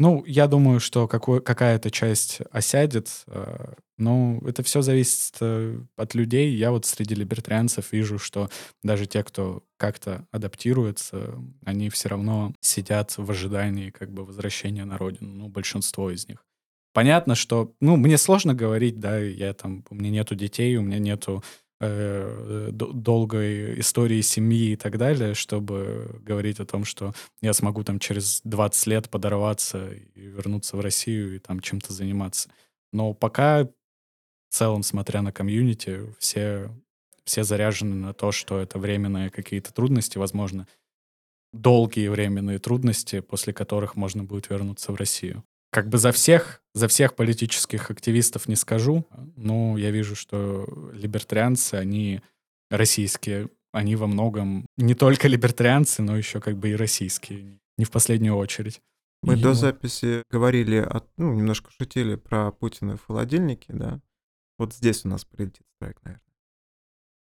Ну, 0.01 0.25
я 0.25 0.47
думаю, 0.47 0.81
что 0.81 1.07
какая-то 1.07 1.91
часть 1.91 2.41
осядет. 2.51 3.25
Э, 3.27 3.75
но 3.99 4.41
это 4.47 4.63
все 4.63 4.81
зависит 4.81 5.37
э, 5.43 5.79
от 5.97 6.15
людей. 6.15 6.55
Я 6.57 6.71
вот 6.71 6.87
среди 6.87 7.15
либертарианцев 7.15 7.93
вижу, 7.93 8.19
что 8.19 8.49
даже 8.83 9.05
те, 9.05 9.23
кто 9.23 9.63
как-то 9.77 10.27
адаптируется, 10.31 11.39
они 11.67 11.91
все 11.91 12.09
равно 12.09 12.55
сидят 12.61 13.19
в 13.19 13.31
ожидании 13.31 13.91
как 13.91 14.11
бы 14.11 14.25
возвращения 14.25 14.87
на 14.87 14.97
родину. 14.97 15.35
Ну, 15.35 15.49
большинство 15.49 16.11
из 16.11 16.27
них. 16.27 16.47
Понятно, 16.93 17.35
что, 17.35 17.73
ну, 17.81 17.97
мне 17.97 18.19
сложно 18.19 18.55
говорить, 18.55 18.99
да, 18.99 19.19
я 19.19 19.55
там, 19.55 19.85
у 19.91 19.95
меня 19.95 20.11
нету 20.11 20.35
детей, 20.35 20.77
у 20.77 20.83
меня 20.83 20.99
нету 20.99 21.43
Э, 21.83 22.69
долгой 22.73 23.81
истории 23.81 24.21
семьи 24.21 24.73
и 24.73 24.77
так 24.77 24.99
далее, 24.99 25.33
чтобы 25.33 26.21
говорить 26.21 26.61
о 26.61 26.67
том, 26.67 26.85
что 26.85 27.15
я 27.41 27.55
смогу 27.55 27.83
там 27.85 27.99
через 27.99 28.43
20 28.45 28.87
лет 28.87 29.09
подорваться 29.09 29.91
и 29.91 30.21
вернуться 30.21 30.77
в 30.77 30.81
Россию 30.81 31.37
и 31.37 31.39
там 31.39 31.61
чем-то 31.61 31.95
заниматься. 31.95 32.51
Но 32.93 33.15
пока 33.15 33.65
в 33.65 33.71
целом, 34.51 34.83
смотря 34.83 35.23
на 35.23 35.33
комьюнити, 35.33 36.03
все, 36.19 36.71
все 37.25 37.45
заряжены 37.45 37.97
на 37.97 38.13
то, 38.13 38.31
что 38.31 38.61
это 38.61 38.79
временные 38.79 39.31
какие-то 39.31 39.73
трудности, 39.73 40.19
возможно, 40.19 40.69
долгие 41.55 42.09
временные 42.09 42.59
трудности, 42.59 43.21
после 43.21 43.55
которых 43.55 43.97
можно 43.97 44.23
будет 44.23 44.51
вернуться 44.51 44.93
в 44.93 44.97
Россию 44.97 45.45
как 45.71 45.89
бы 45.89 45.99
за 45.99 46.13
всех, 46.13 46.63
за 46.75 46.89
всех 46.89 47.15
политических 47.15 47.91
активистов 47.91 48.49
не 48.49 48.57
скажу, 48.57 49.07
но 49.37 49.79
я 49.79 49.91
вижу, 49.91 50.17
что 50.17 50.91
либертарианцы, 50.93 51.75
они 51.75 52.21
российские, 52.71 53.51
они 53.73 53.97
во 53.97 54.07
многом 54.07 54.67
не 54.77 54.95
только 54.95 55.29
либертарианцы, 55.29 56.03
но 56.03 56.17
еще 56.17 56.41
как 56.41 56.59
бы 56.59 56.71
и 56.71 56.77
российские, 56.77 57.61
не 57.79 57.85
в 57.85 57.91
последнюю 57.91 58.37
очередь. 58.37 58.81
Мы 59.23 59.35
и 59.35 59.43
до 59.43 59.55
записи 59.55 60.23
говорили, 60.31 60.77
о, 60.77 61.03
ну, 61.19 61.35
немножко 61.35 61.71
шутили 61.79 62.15
про 62.15 62.51
Путина 62.53 62.97
в 62.97 63.05
холодильнике, 63.05 63.73
да? 63.73 64.01
Вот 64.59 64.75
здесь 64.75 65.05
у 65.05 65.09
нас 65.09 65.25
прилетит 65.25 65.67
страйк, 65.77 65.99
наверное. 66.03 66.25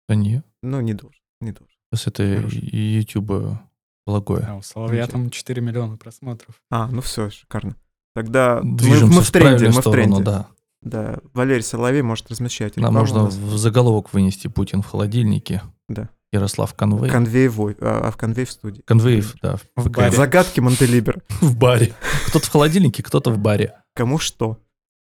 Да 0.09 0.15
нет. 0.15 0.45
Ну, 0.63 0.81
не 0.81 0.95
должен, 0.95 1.21
не 1.41 1.53
должен. 1.53 1.77
Сейчас 1.93 2.09
это 2.09 2.25
YouTube 2.25 3.59
благое. 4.05 4.45
А, 4.47 4.57
у 4.57 4.63
Соловья 4.63 5.07
там 5.07 5.31
4 5.31 5.63
миллиона 5.63 5.97
просмотров. 5.97 6.61
А, 6.71 6.89
ну 6.89 7.01
все, 7.01 7.31
шикарно. 7.31 7.77
Тогда 8.17 8.61
мы, 8.63 9.05
мы 9.05 9.21
в 9.21 9.31
тренде, 9.31 9.69
мы 9.69 9.83
в 9.83 9.91
тренде. 9.91 10.23
Да. 10.23 10.47
Да, 10.81 11.19
Валерий 11.35 11.63
Соловей 11.63 12.01
может 12.01 12.31
размещать. 12.31 12.75
Нам 12.79 12.95
можно 12.95 13.27
в 13.27 13.59
заголовок 13.59 14.15
вынести 14.15 14.49
Путин 14.49 14.81
в 14.81 14.87
холодильнике. 14.87 15.61
Да. 15.87 16.09
Ярослав 16.33 16.73
Конвей. 16.73 17.11
Конвей, 17.11 17.49
а, 17.49 18.07
а 18.07 18.11
в 18.11 18.17
Конвей 18.17 18.47
в 18.47 18.51
студии. 18.51 18.81
Конвей, 18.87 19.23
да. 19.43 19.57
В, 19.77 19.85
в 19.85 19.91
баре. 19.91 20.17
Загадки 20.17 20.61
Монтелибер. 20.61 21.23
В 21.43 21.59
баре. 21.59 21.95
Кто-то 22.29 22.47
в 22.47 22.51
холодильнике, 22.51 23.03
кто-то 23.03 23.31
в 23.31 23.37
баре. 23.39 23.75
Кому 23.95 24.19
что. 24.19 24.59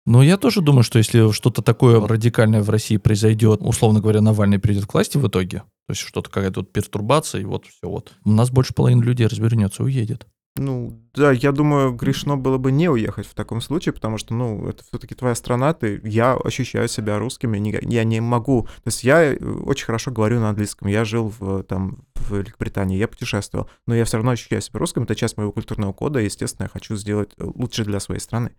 Но 0.04 0.22
я 0.22 0.36
тоже 0.36 0.61
думаю, 0.61 0.82
что 0.82 0.98
если 0.98 1.32
что-то 1.32 1.62
такое 1.62 2.06
радикальное 2.06 2.62
в 2.62 2.68
России 2.68 2.98
произойдет, 2.98 3.61
условно 3.62 4.00
говоря, 4.00 4.20
Навальный 4.20 4.59
придет 4.59 4.84
к 4.84 4.92
власти 4.92 5.16
в 5.16 5.26
итоге, 5.26 5.61
то 5.61 5.92
есть 5.92 6.02
что-то 6.02 6.28
какая-то 6.28 6.61
вот 6.61 6.72
пертурбация, 6.72 7.40
и 7.40 7.44
вот 7.44 7.64
все 7.64 7.88
вот, 7.88 8.12
у 8.26 8.30
нас 8.32 8.50
больше 8.50 8.74
половины 8.74 9.02
людей 9.02 9.26
развернется, 9.26 9.82
уедет. 9.82 10.26
Ну, 10.59 11.00
да, 11.14 11.30
я 11.32 11.52
думаю, 11.52 11.92
грешно 11.92 12.36
было 12.36 12.59
бы 12.59 12.72
не 12.72 12.90
уехать 12.90 13.26
в 13.26 13.34
таком 13.34 13.61
случае, 13.61 13.92
потому 13.92 14.18
что, 14.18 14.34
ну, 14.34 14.68
это 14.68 14.82
все-таки 14.84 15.14
твоя 15.14 15.34
страна, 15.34 15.72
ты, 15.72 16.00
я 16.04 16.34
ощущаю 16.34 16.88
себя 16.88 17.18
русским, 17.18 17.52
я 17.52 17.61
не, 17.61 17.78
я 17.82 18.04
не 18.04 18.20
могу, 18.20 18.62
то 18.62 18.86
есть 18.86 19.04
я 19.04 19.34
э, 19.34 19.36
очень 19.38 19.86
хорошо 19.86 20.11
говорю 20.11 20.40
на 20.40 20.50
английском, 20.50 20.88
я 20.88 21.04
жил 21.04 21.32
в, 21.38 21.62
там, 21.62 22.04
в 22.14 22.36
Великобритании, 22.36 22.98
я 22.98 23.09
путешествовал, 23.09 23.70
но 23.86 23.94
я 23.94 24.04
все 24.04 24.16
равно 24.16 24.32
ощущаю 24.32 24.61
себя 24.61 24.80
русским, 24.80 25.04
это 25.04 25.14
часть 25.14 25.36
моего 25.36 25.52
культурного 25.52 25.92
кода, 25.92 26.20
и, 26.20 26.24
естественно, 26.24 26.64
я 26.64 26.70
хочу 26.70 26.96
сделать 26.96 27.32
э, 27.38 27.44
лучше 27.44 27.84
для 27.84 28.00
своей 28.00 28.20
страны. 28.20 28.52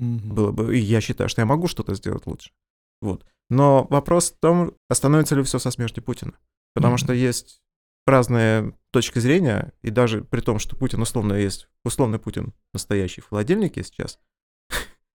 Mm-hmm. 0.00 0.32
Было 0.32 0.50
бы, 0.50 0.76
и 0.76 0.80
я 0.80 1.00
считаю, 1.00 1.28
что 1.28 1.42
я 1.42 1.46
могу 1.46 1.68
что-то 1.68 1.94
сделать 1.94 2.26
лучше. 2.26 2.52
Вот. 3.00 3.24
Но 3.50 3.86
вопрос 3.90 4.30
в 4.30 4.38
том, 4.38 4.72
остановится 4.88 5.36
ли 5.36 5.42
все 5.42 5.58
со 5.58 5.70
смертью 5.70 6.02
Путина. 6.02 6.32
Потому 6.74 6.94
mm-hmm. 6.94 6.98
что 6.98 7.12
есть 7.12 7.60
разные 8.06 8.74
точки 8.90 9.18
зрения, 9.18 9.72
и 9.82 9.90
даже 9.90 10.22
при 10.22 10.40
том, 10.40 10.58
что 10.58 10.76
Путин 10.76 11.02
условно 11.02 11.34
есть, 11.34 11.68
условный 11.84 12.18
Путин 12.18 12.52
настоящий 12.72 13.20
в 13.20 13.28
холодильнике 13.28 13.82
сейчас. 13.82 14.18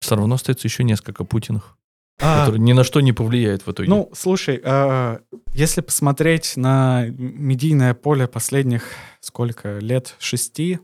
Все 0.00 0.16
равно 0.16 0.34
остается 0.34 0.66
еще 0.66 0.84
несколько 0.84 1.24
Путиных, 1.24 1.76
а, 2.20 2.40
которые 2.40 2.60
ни 2.60 2.72
на 2.72 2.84
что 2.84 3.00
не 3.00 3.12
повлияют 3.12 3.66
в 3.66 3.72
итоге. 3.72 3.88
Ну, 3.88 4.10
слушай, 4.14 4.60
а, 4.64 5.20
если 5.52 5.80
посмотреть 5.80 6.56
на 6.56 7.06
медийное 7.08 7.94
поле 7.94 8.26
последних 8.26 8.84
сколько 9.20 9.78
лет, 9.78 10.16
шести, 10.18 10.80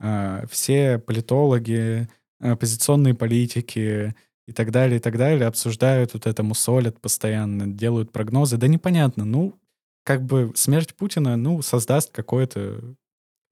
а, 0.00 0.44
все 0.50 0.98
политологи, 0.98 2.08
оппозиционные 2.40 3.14
политики 3.14 4.14
и 4.46 4.52
так 4.52 4.70
далее, 4.70 4.98
и 4.98 5.00
так 5.00 5.16
далее 5.18 5.46
обсуждают 5.46 6.14
вот 6.14 6.26
это, 6.26 6.42
мусолят 6.42 7.00
постоянно, 7.00 7.66
делают 7.66 8.12
прогнозы. 8.12 8.56
Да 8.56 8.68
непонятно, 8.68 9.24
ну, 9.24 9.54
как 10.06 10.24
бы 10.24 10.52
смерть 10.54 10.94
Путина, 10.94 11.36
ну, 11.36 11.60
создаст 11.62 12.12
какое-то 12.12 12.94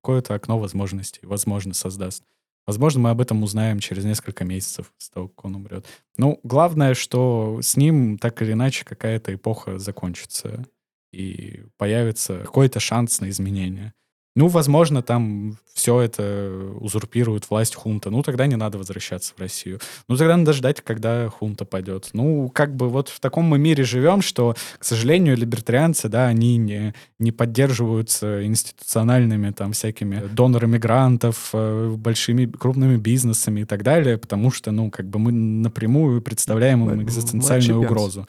какое-то 0.00 0.34
окно 0.34 0.58
возможностей, 0.58 1.20
возможно, 1.24 1.74
создаст. 1.74 2.22
Возможно, 2.66 3.00
мы 3.00 3.10
об 3.10 3.20
этом 3.20 3.42
узнаем 3.42 3.80
через 3.80 4.04
несколько 4.04 4.44
месяцев 4.44 4.92
с 4.98 5.10
того, 5.10 5.28
как 5.28 5.46
он 5.46 5.56
умрет. 5.56 5.86
Ну, 6.16 6.38
главное, 6.44 6.94
что 6.94 7.58
с 7.60 7.76
ним 7.76 8.18
так 8.18 8.40
или 8.40 8.52
иначе 8.52 8.84
какая-то 8.84 9.34
эпоха 9.34 9.78
закончится 9.78 10.64
и 11.12 11.64
появится 11.76 12.38
какой-то 12.40 12.80
шанс 12.80 13.20
на 13.20 13.30
изменения. 13.30 13.92
Ну, 14.36 14.48
возможно, 14.48 15.00
там 15.00 15.58
все 15.74 16.00
это 16.00 16.72
узурпирует 16.80 17.48
власть 17.50 17.76
хунта. 17.76 18.10
Ну, 18.10 18.22
тогда 18.22 18.46
не 18.46 18.56
надо 18.56 18.78
возвращаться 18.78 19.32
в 19.36 19.40
Россию. 19.40 19.78
Ну, 20.08 20.16
тогда 20.16 20.36
надо 20.36 20.52
ждать, 20.52 20.80
когда 20.80 21.28
хунта 21.28 21.64
пойдет. 21.64 22.10
Ну, 22.14 22.48
как 22.48 22.74
бы 22.74 22.88
вот 22.88 23.08
в 23.08 23.20
таком 23.20 23.44
мы 23.44 23.58
мире 23.58 23.84
живем, 23.84 24.22
что, 24.22 24.56
к 24.78 24.84
сожалению, 24.84 25.36
либертарианцы, 25.36 26.08
да, 26.08 26.26
они 26.26 26.56
не, 26.56 26.94
не 27.20 27.30
поддерживаются 27.30 28.44
институциональными 28.44 29.50
там 29.50 29.72
всякими 29.72 30.26
донорами 30.26 30.78
грантов, 30.78 31.50
э, 31.52 31.94
большими 31.96 32.46
крупными 32.46 32.96
бизнесами 32.96 33.60
и 33.60 33.64
так 33.64 33.84
далее, 33.84 34.18
потому 34.18 34.50
что, 34.50 34.72
ну, 34.72 34.90
как 34.90 35.08
бы 35.08 35.20
мы 35.20 35.30
напрямую 35.30 36.22
представляем 36.22 36.88
им 36.90 37.02
экзистенциальную 37.02 37.82
угрозу. 37.82 38.26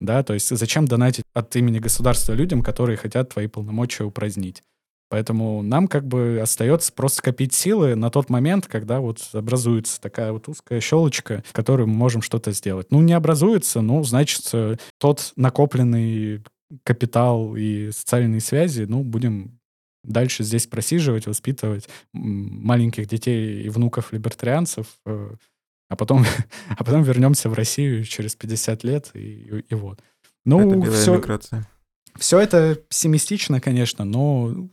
Да, 0.00 0.22
то 0.22 0.34
есть 0.34 0.56
зачем 0.56 0.86
донатить 0.86 1.24
от 1.34 1.56
имени 1.56 1.80
государства 1.80 2.32
людям, 2.32 2.62
которые 2.62 2.96
хотят 2.96 3.30
твои 3.30 3.48
полномочия 3.48 4.04
упразднить? 4.04 4.62
Поэтому 5.08 5.62
нам 5.62 5.88
как 5.88 6.06
бы 6.06 6.38
остается 6.42 6.92
просто 6.92 7.22
копить 7.22 7.54
силы 7.54 7.94
на 7.94 8.10
тот 8.10 8.28
момент, 8.28 8.66
когда 8.66 9.00
вот 9.00 9.20
образуется 9.32 10.00
такая 10.00 10.32
вот 10.32 10.48
узкая 10.48 10.80
щелочка, 10.80 11.42
в 11.46 11.52
которой 11.52 11.86
мы 11.86 11.94
можем 11.94 12.20
что-то 12.20 12.52
сделать. 12.52 12.88
Ну, 12.90 13.00
не 13.00 13.14
образуется, 13.14 13.80
ну, 13.80 14.04
значит, 14.04 14.52
тот 14.98 15.32
накопленный 15.36 16.42
капитал 16.84 17.56
и 17.56 17.90
социальные 17.90 18.40
связи, 18.40 18.82
ну, 18.82 19.02
будем 19.02 19.58
дальше 20.04 20.44
здесь 20.44 20.66
просиживать, 20.66 21.26
воспитывать 21.26 21.88
маленьких 22.12 23.06
детей 23.06 23.62
и 23.62 23.68
внуков 23.68 24.12
либертарианцев, 24.12 24.86
э, 25.06 25.30
а 25.88 25.96
потом, 25.96 26.24
а 26.68 26.84
потом 26.84 27.02
вернемся 27.02 27.48
в 27.48 27.54
Россию 27.54 28.04
через 28.04 28.36
50 28.36 28.84
лет, 28.84 29.10
и, 29.14 29.64
и 29.68 29.74
вот. 29.74 30.00
Ну, 30.44 30.82
это 30.82 30.92
все, 30.92 31.16
миграция. 31.16 31.68
все 32.16 32.40
это 32.40 32.74
пессимистично, 32.74 33.60
конечно, 33.60 34.04
но 34.04 34.68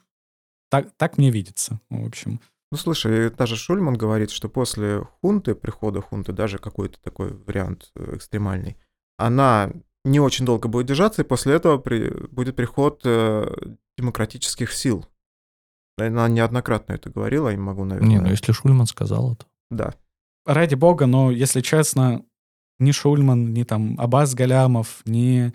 так, 0.82 0.92
так 0.98 1.18
мне 1.18 1.32
видится, 1.32 1.80
в 1.90 2.06
общем. 2.06 2.40
Ну, 2.72 2.78
слушай, 2.78 3.30
даже 3.30 3.56
Шульман 3.56 3.96
говорит, 3.96 4.32
что 4.32 4.50
после 4.50 5.08
хунты, 5.22 5.56
прихода 5.56 6.02
хунты, 6.02 6.34
даже 6.34 6.58
какой-то 6.58 7.00
такой 7.02 7.34
вариант 7.34 7.92
э, 7.96 8.16
экстремальный, 8.16 8.76
она 9.18 9.72
не 10.04 10.20
очень 10.20 10.46
долго 10.46 10.68
будет 10.68 10.88
держаться, 10.88 11.22
и 11.22 11.26
после 11.26 11.54
этого 11.54 11.78
при, 11.78 12.10
будет 12.28 12.56
приход 12.56 13.02
э, 13.06 13.46
демократических 13.98 14.74
сил. 14.74 15.06
Она 15.98 16.28
неоднократно 16.28 16.94
это 16.94 17.10
говорила, 17.10 17.48
я 17.48 17.56
не 17.56 17.62
могу, 17.62 17.86
наверное... 17.86 18.10
Не, 18.10 18.20
ну 18.20 18.28
если 18.28 18.52
Шульман 18.52 18.88
сказал 18.88 19.34
это. 19.34 19.46
Да. 19.72 19.94
Ради 20.46 20.76
бога, 20.76 21.06
но, 21.06 21.32
если 21.32 21.62
честно, 21.62 22.26
ни 22.80 22.92
Шульман, 22.92 23.54
ни 23.54 23.64
там 23.64 23.98
Абаз 24.00 24.36
Галямов, 24.36 25.02
ни 25.06 25.48
э, 25.48 25.52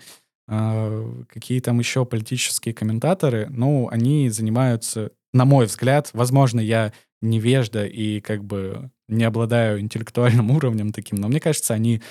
какие 1.29 1.61
там 1.61 1.79
еще 1.79 2.05
политические 2.05 2.73
комментаторы, 2.73 3.47
ну, 3.49 3.87
они 3.89 4.29
занимаются, 4.29 5.11
на 5.33 5.45
мой 5.45 5.65
взгляд, 5.65 6.09
возможно, 6.13 6.59
я 6.59 6.91
невежда 7.21 7.85
и 7.85 8.19
как 8.19 8.43
бы 8.43 8.91
не 9.07 9.23
обладаю 9.23 9.79
интеллектуальным 9.79 10.51
уровнем 10.55 10.91
таким, 10.91 11.19
но 11.19 11.29
мне 11.29 11.39
кажется, 11.39 11.73
они 11.73 12.01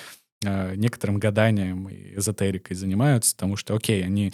э, 0.44 0.74
некоторым 0.76 1.18
гаданием 1.18 1.88
и 1.88 2.14
эзотерикой 2.16 2.76
занимаются, 2.76 3.34
потому 3.34 3.56
что, 3.56 3.74
окей, 3.74 4.02
они 4.04 4.32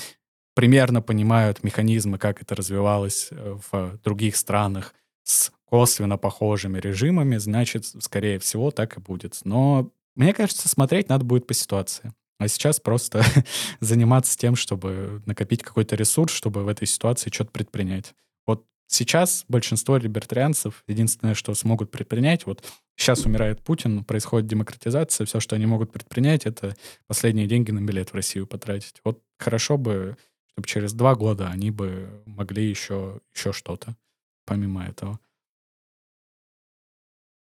примерно 0.55 1.03
понимают 1.03 1.65
механизмы, 1.65 2.19
как 2.19 2.43
это 2.43 2.55
развивалось 2.55 3.29
э, 3.31 3.59
в 3.71 3.99
других 4.05 4.37
странах 4.37 4.95
с 5.25 5.51
косвенно 5.65 6.17
похожими 6.17 6.79
режимами, 6.79 7.39
значит, 7.39 7.87
скорее 8.01 8.39
всего, 8.39 8.71
так 8.71 8.97
и 8.97 9.01
будет. 9.01 9.41
Но 9.45 9.91
мне 10.15 10.33
кажется, 10.33 10.69
смотреть 10.69 11.09
надо 11.09 11.25
будет 11.25 11.47
по 11.49 11.55
ситуации. 11.55 12.13
А 12.39 12.49
сейчас 12.49 12.81
просто 12.81 13.25
заниматься 13.81 14.37
тем, 14.37 14.57
чтобы 14.57 15.23
накопить 15.27 15.63
какой-то 15.63 15.97
ресурс, 15.97 16.33
чтобы 16.33 16.65
в 16.65 16.69
этой 16.69 16.87
ситуации 16.87 17.31
что-то 17.31 17.51
предпринять. 17.51 18.15
Вот 18.47 18.67
сейчас 18.87 19.45
большинство 19.49 19.97
либертарианцев 19.97 20.85
единственное, 20.87 21.35
что 21.35 21.55
смогут 21.55 21.91
предпринять, 21.91 22.47
вот 22.47 22.63
сейчас 22.97 23.25
умирает 23.25 23.63
Путин, 23.63 24.05
происходит 24.05 24.49
демократизация, 24.49 25.27
все, 25.27 25.41
что 25.41 25.57
они 25.57 25.67
могут 25.67 25.93
предпринять, 25.93 26.47
это 26.47 26.77
последние 27.07 27.47
деньги 27.47 27.71
на 27.71 27.81
билет 27.81 28.11
в 28.11 28.15
Россию 28.15 28.47
потратить. 28.47 29.01
Вот 29.05 29.23
хорошо 29.39 29.79
бы, 29.79 30.17
чтобы 30.53 30.69
через 30.69 30.93
два 30.93 31.15
года 31.15 31.49
они 31.49 31.71
бы 31.71 32.23
могли 32.27 32.69
еще, 32.69 33.21
еще 33.35 33.53
что-то 33.53 33.97
помимо 34.45 34.85
этого. 34.85 35.19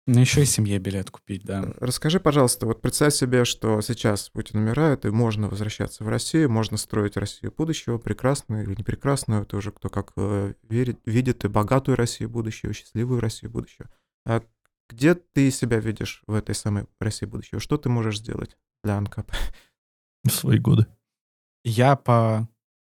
Ну, 0.06 0.20
еще 0.20 0.44
и 0.44 0.46
семье 0.46 0.80
билет 0.80 1.10
купить, 1.12 1.46
да. 1.46 1.74
Расскажи, 1.80 2.20
пожалуйста, 2.20 2.66
вот 2.66 2.82
представь 2.82 3.14
себе, 3.14 3.46
что 3.46 3.80
сейчас 3.80 4.30
Путин 4.30 4.60
умирает, 4.60 5.06
и 5.06 5.10
можно 5.12 5.48
возвращаться 5.48 6.04
в 6.04 6.10
Россию, 6.10 6.50
можно 6.50 6.76
строить 6.76 7.16
Россию 7.16 7.54
будущего, 7.56 7.98
прекрасную 7.98 8.64
или 8.64 8.76
не 8.76 8.84
прекрасную, 8.84 9.44
это 9.44 9.56
уже 9.56 9.72
кто 9.72 9.90
как 9.90 10.12
э, 10.18 10.56
верит, 10.64 11.00
видит, 11.06 11.46
и 11.46 11.48
богатую 11.48 11.96
Россию 11.96 12.30
будущего, 12.30 12.74
счастливую 12.74 13.22
Россию 13.22 13.52
будущего. 13.52 13.90
А 14.26 14.44
где 14.90 15.16
ты 15.16 15.50
себя 15.52 15.80
видишь 15.80 16.22
в 16.28 16.34
этой 16.34 16.54
самой 16.54 16.86
России 17.00 17.26
будущего? 17.26 17.62
Что 17.62 17.78
ты 17.78 17.88
можешь 17.88 18.20
сделать 18.20 18.58
для 18.84 18.98
АНКАП? 18.98 19.32
В 20.26 20.30
свои 20.32 20.60
годы. 20.60 20.86
Я 21.64 21.96
по 21.96 22.50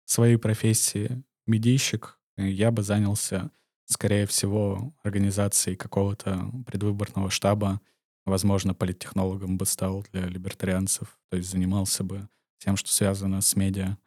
своей 0.07 0.39
профессии 0.39 1.23
медийщик, 1.47 2.19
я 2.39 2.71
бы 2.71 2.83
занялся 2.83 3.51
скорее 3.87 4.27
всего, 4.27 4.95
организацией 5.03 5.77
какого-то 5.77 6.51
предвыборного 6.67 7.31
штаба, 7.31 7.81
возможно, 8.25 8.75
политтехнологом 8.75 9.59
бы 9.59 9.67
стал 9.67 10.05
для 10.13 10.27
либертарианцев, 10.27 11.19
то 11.31 11.37
есть 11.37 11.51
занимался 11.51 12.05
бы 12.05 12.29
тем, 12.59 12.77
что 12.77 12.91
связано 12.91 13.41
с 13.41 13.57
медиа. 13.57 13.99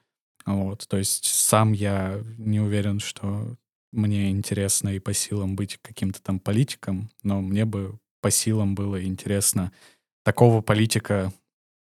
Вот, 0.45 0.87
то 0.87 0.97
есть 0.97 1.25
сам 1.25 1.73
я 1.73 2.21
не 2.37 2.59
уверен, 2.59 2.99
что 2.99 3.57
мне 3.91 4.31
интересно 4.31 4.89
и 4.89 4.99
по 4.99 5.13
силам 5.13 5.55
быть 5.55 5.77
каким-то 5.81 6.21
там 6.21 6.39
политиком, 6.39 7.09
но 7.23 7.41
мне 7.41 7.65
бы 7.65 7.99
по 8.21 8.31
силам 8.31 8.75
было 8.75 9.03
интересно 9.03 9.71
такого 10.23 10.61
политика 10.61 11.33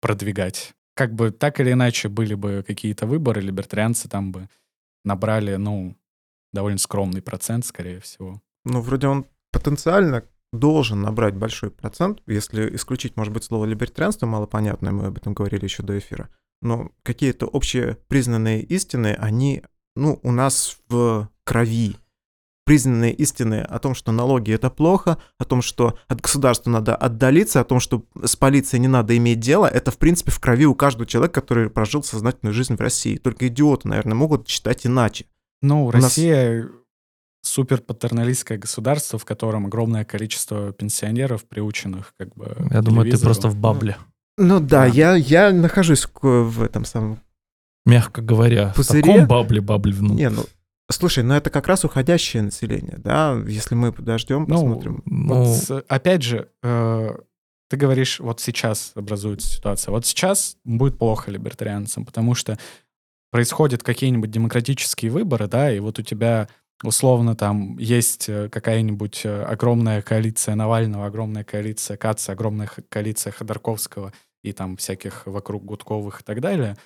продвигать. 0.00 0.74
Как 0.94 1.14
бы 1.14 1.30
так 1.30 1.60
или 1.60 1.72
иначе 1.72 2.08
были 2.08 2.34
бы 2.34 2.64
какие-то 2.66 3.06
выборы, 3.06 3.40
либертарианцы 3.40 4.08
там 4.08 4.32
бы 4.32 4.48
набрали, 5.04 5.54
ну, 5.56 5.96
довольно 6.52 6.78
скромный 6.78 7.22
процент, 7.22 7.66
скорее 7.66 8.00
всего. 8.00 8.40
Ну, 8.64 8.80
вроде 8.80 9.08
он 9.08 9.26
потенциально 9.52 10.24
должен 10.52 11.02
набрать 11.02 11.34
большой 11.34 11.70
процент, 11.70 12.22
если 12.26 12.74
исключить, 12.74 13.16
может 13.16 13.32
быть, 13.32 13.44
слово 13.44 13.66
либертарианство 13.66 14.26
малопонятное, 14.26 14.92
мы 14.92 15.06
об 15.06 15.18
этом 15.18 15.34
говорили 15.34 15.64
еще 15.64 15.82
до 15.82 15.98
эфира. 15.98 16.28
Но 16.62 16.90
какие-то 17.02 17.46
общие 17.46 17.98
признанные 18.08 18.62
истины, 18.62 19.16
они, 19.18 19.62
ну, 19.94 20.18
у 20.22 20.32
нас 20.32 20.78
в 20.88 21.28
крови. 21.44 21.96
Признанные 22.64 23.14
истины 23.14 23.60
о 23.60 23.78
том, 23.78 23.94
что 23.94 24.12
налоги 24.12 24.52
это 24.52 24.68
плохо, 24.68 25.18
о 25.38 25.44
том, 25.44 25.62
что 25.62 25.98
от 26.06 26.20
государства 26.20 26.70
надо 26.70 26.94
отдалиться, 26.94 27.60
о 27.60 27.64
том, 27.64 27.80
что 27.80 28.04
с 28.22 28.36
полицией 28.36 28.80
не 28.80 28.88
надо 28.88 29.16
иметь 29.16 29.40
дело, 29.40 29.66
это, 29.66 29.90
в 29.90 29.96
принципе, 29.96 30.30
в 30.30 30.40
крови 30.40 30.66
у 30.66 30.74
каждого 30.74 31.06
человека, 31.06 31.40
который 31.40 31.70
прожил 31.70 32.02
сознательную 32.02 32.52
жизнь 32.52 32.76
в 32.76 32.80
России. 32.80 33.16
Только 33.16 33.48
идиоты, 33.48 33.88
наверное, 33.88 34.14
могут 34.14 34.48
считать 34.48 34.86
иначе. 34.86 35.26
Ну, 35.62 35.90
Россия 35.90 36.62
нас... 36.62 36.70
супер 37.42 37.80
патерналистское 37.80 38.58
государство, 38.58 39.18
в 39.18 39.24
котором 39.24 39.66
огромное 39.66 40.04
количество 40.04 40.72
пенсионеров, 40.72 41.44
приученных 41.44 42.14
как 42.16 42.34
бы 42.34 42.56
Я 42.70 42.82
думаю, 42.82 43.10
ты 43.10 43.18
просто 43.18 43.48
в 43.48 43.56
бабле. 43.56 43.96
Ну, 44.36 44.44
ну 44.46 44.60
да, 44.60 44.82
да. 44.82 44.86
Я, 44.86 45.14
я 45.14 45.52
нахожусь 45.52 46.06
в 46.22 46.62
этом 46.62 46.84
самом... 46.84 47.20
Мягко 47.84 48.20
говоря, 48.20 48.72
пузыре. 48.76 49.02
в 49.02 49.06
таком 49.06 49.26
бабле, 49.26 49.60
бабле 49.60 49.92
внутрь. 49.92 50.16
Не, 50.16 50.30
ну, 50.30 50.44
Слушай, 50.90 51.22
ну 51.22 51.34
это 51.34 51.50
как 51.50 51.68
раз 51.68 51.84
уходящее 51.84 52.42
население, 52.42 52.96
да? 52.96 53.38
Если 53.46 53.74
мы 53.74 53.92
подождем, 53.92 54.46
ну, 54.48 54.54
посмотрим. 54.54 55.02
Ну, 55.04 55.44
вот, 55.44 55.84
опять 55.86 56.22
же, 56.22 56.48
э, 56.62 57.18
ты 57.68 57.76
говоришь, 57.76 58.20
вот 58.20 58.40
сейчас 58.40 58.92
образуется 58.94 59.48
ситуация. 59.48 59.92
Вот 59.92 60.06
сейчас 60.06 60.56
будет 60.64 60.98
плохо 60.98 61.30
либертарианцам, 61.30 62.06
потому 62.06 62.34
что 62.34 62.58
происходят 63.30 63.82
какие-нибудь 63.82 64.30
демократические 64.30 65.10
выборы, 65.10 65.48
да, 65.48 65.72
и 65.72 65.80
вот 65.80 65.98
у 65.98 66.02
тебя 66.02 66.48
условно 66.82 67.34
там 67.34 67.76
есть 67.78 68.28
э, 68.28 68.48
какая-нибудь 68.48 69.22
э, 69.24 69.42
огромная 69.42 70.02
коалиция 70.02 70.54
Навального, 70.54 71.06
огромная 71.06 71.44
коалиция 71.44 71.96
Каца, 71.96 72.32
огромная 72.32 72.70
коалиция 72.88 73.32
Ходорковского 73.32 74.12
и 74.42 74.52
там 74.52 74.76
всяких 74.76 75.26
вокруг 75.26 75.64
Гудковых 75.64 76.20
и 76.20 76.24
так 76.24 76.40
далее. 76.40 76.76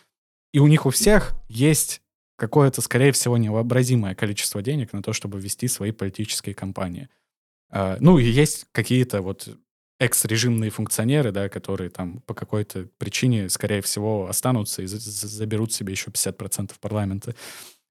И 0.53 0.59
у 0.59 0.66
них 0.66 0.86
у 0.86 0.90
всех 0.90 1.34
есть 1.49 2.03
какое-то, 2.36 2.80
скорее 2.80 3.12
всего, 3.12 3.36
невообразимое 3.36 4.14
количество 4.14 4.62
денег 4.62 4.93
на 4.93 5.03
то, 5.03 5.12
чтобы 5.12 5.40
вести 5.40 5.68
свои 5.68 5.93
политические 5.93 6.55
кампании. 6.55 7.09
А, 7.70 7.97
ну, 8.01 8.18
и 8.18 8.24
есть 8.24 8.66
какие-то 8.72 9.22
вот 9.22 9.49
экс-режимные 9.99 10.70
функционеры, 10.70 11.30
да, 11.30 11.49
которые 11.49 11.90
там 11.90 12.20
по 12.26 12.34
какой-то 12.34 12.88
причине, 12.99 13.49
скорее 13.49 13.82
всего, 13.82 14.28
останутся 14.28 14.82
и 14.82 14.86
заберут 14.86 15.72
себе 15.72 15.93
еще 15.93 16.11
50% 16.11 16.72
парламента. 16.80 17.34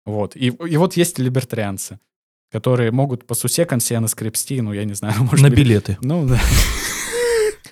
Вот. 0.06 0.36
И, 0.36 0.48
и 0.48 0.78
вот 0.78 0.98
есть 0.98 1.20
либертарианцы, 1.20 2.00
которые 2.52 2.92
могут 2.92 3.26
по 3.26 3.34
сусекам 3.34 3.80
себе 3.80 4.00
наскрепсти, 4.00 4.62
ну, 4.62 4.74
я 4.74 4.84
не 4.84 4.94
знаю, 4.94 5.16
может 5.24 5.42
На 5.44 5.50
быть, 5.50 5.60
билеты. 5.60 5.98
Ну, 6.02 6.28
да. 6.28 6.40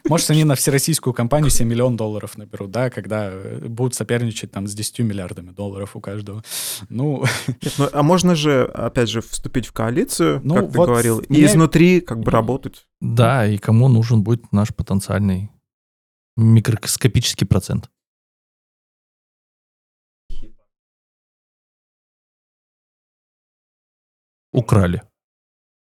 Может, 0.07 0.29
они 0.31 0.43
на 0.43 0.55
всероссийскую 0.55 1.13
компанию 1.13 1.49
7 1.49 1.67
миллион 1.67 1.97
долларов 1.97 2.37
наберут, 2.37 2.71
да, 2.71 2.89
когда 2.89 3.29
э, 3.31 3.67
будут 3.67 3.95
соперничать 3.95 4.51
там 4.51 4.67
с 4.67 4.73
10 4.73 4.99
миллиардами 4.99 5.51
долларов 5.51 5.95
у 5.95 6.01
каждого. 6.01 6.43
Ну... 6.89 7.23
Нет, 7.47 7.73
ну 7.77 7.89
а 7.91 8.03
можно 8.03 8.35
же, 8.35 8.65
опять 8.65 9.09
же, 9.09 9.21
вступить 9.21 9.67
в 9.67 9.73
коалицию, 9.73 10.41
ну, 10.43 10.55
как 10.55 10.63
вот 10.65 10.71
ты 10.71 10.91
говорил, 10.91 11.19
и 11.19 11.43
изнутри 11.45 12.01
как 12.01 12.19
бы 12.19 12.31
работать. 12.31 12.85
Да, 13.01 13.45
и 13.45 13.57
кому 13.57 13.87
нужен 13.87 14.23
будет 14.23 14.51
наш 14.51 14.73
потенциальный 14.73 15.51
микроскопический 16.37 17.45
процент. 17.45 17.89
Украли. 24.51 25.03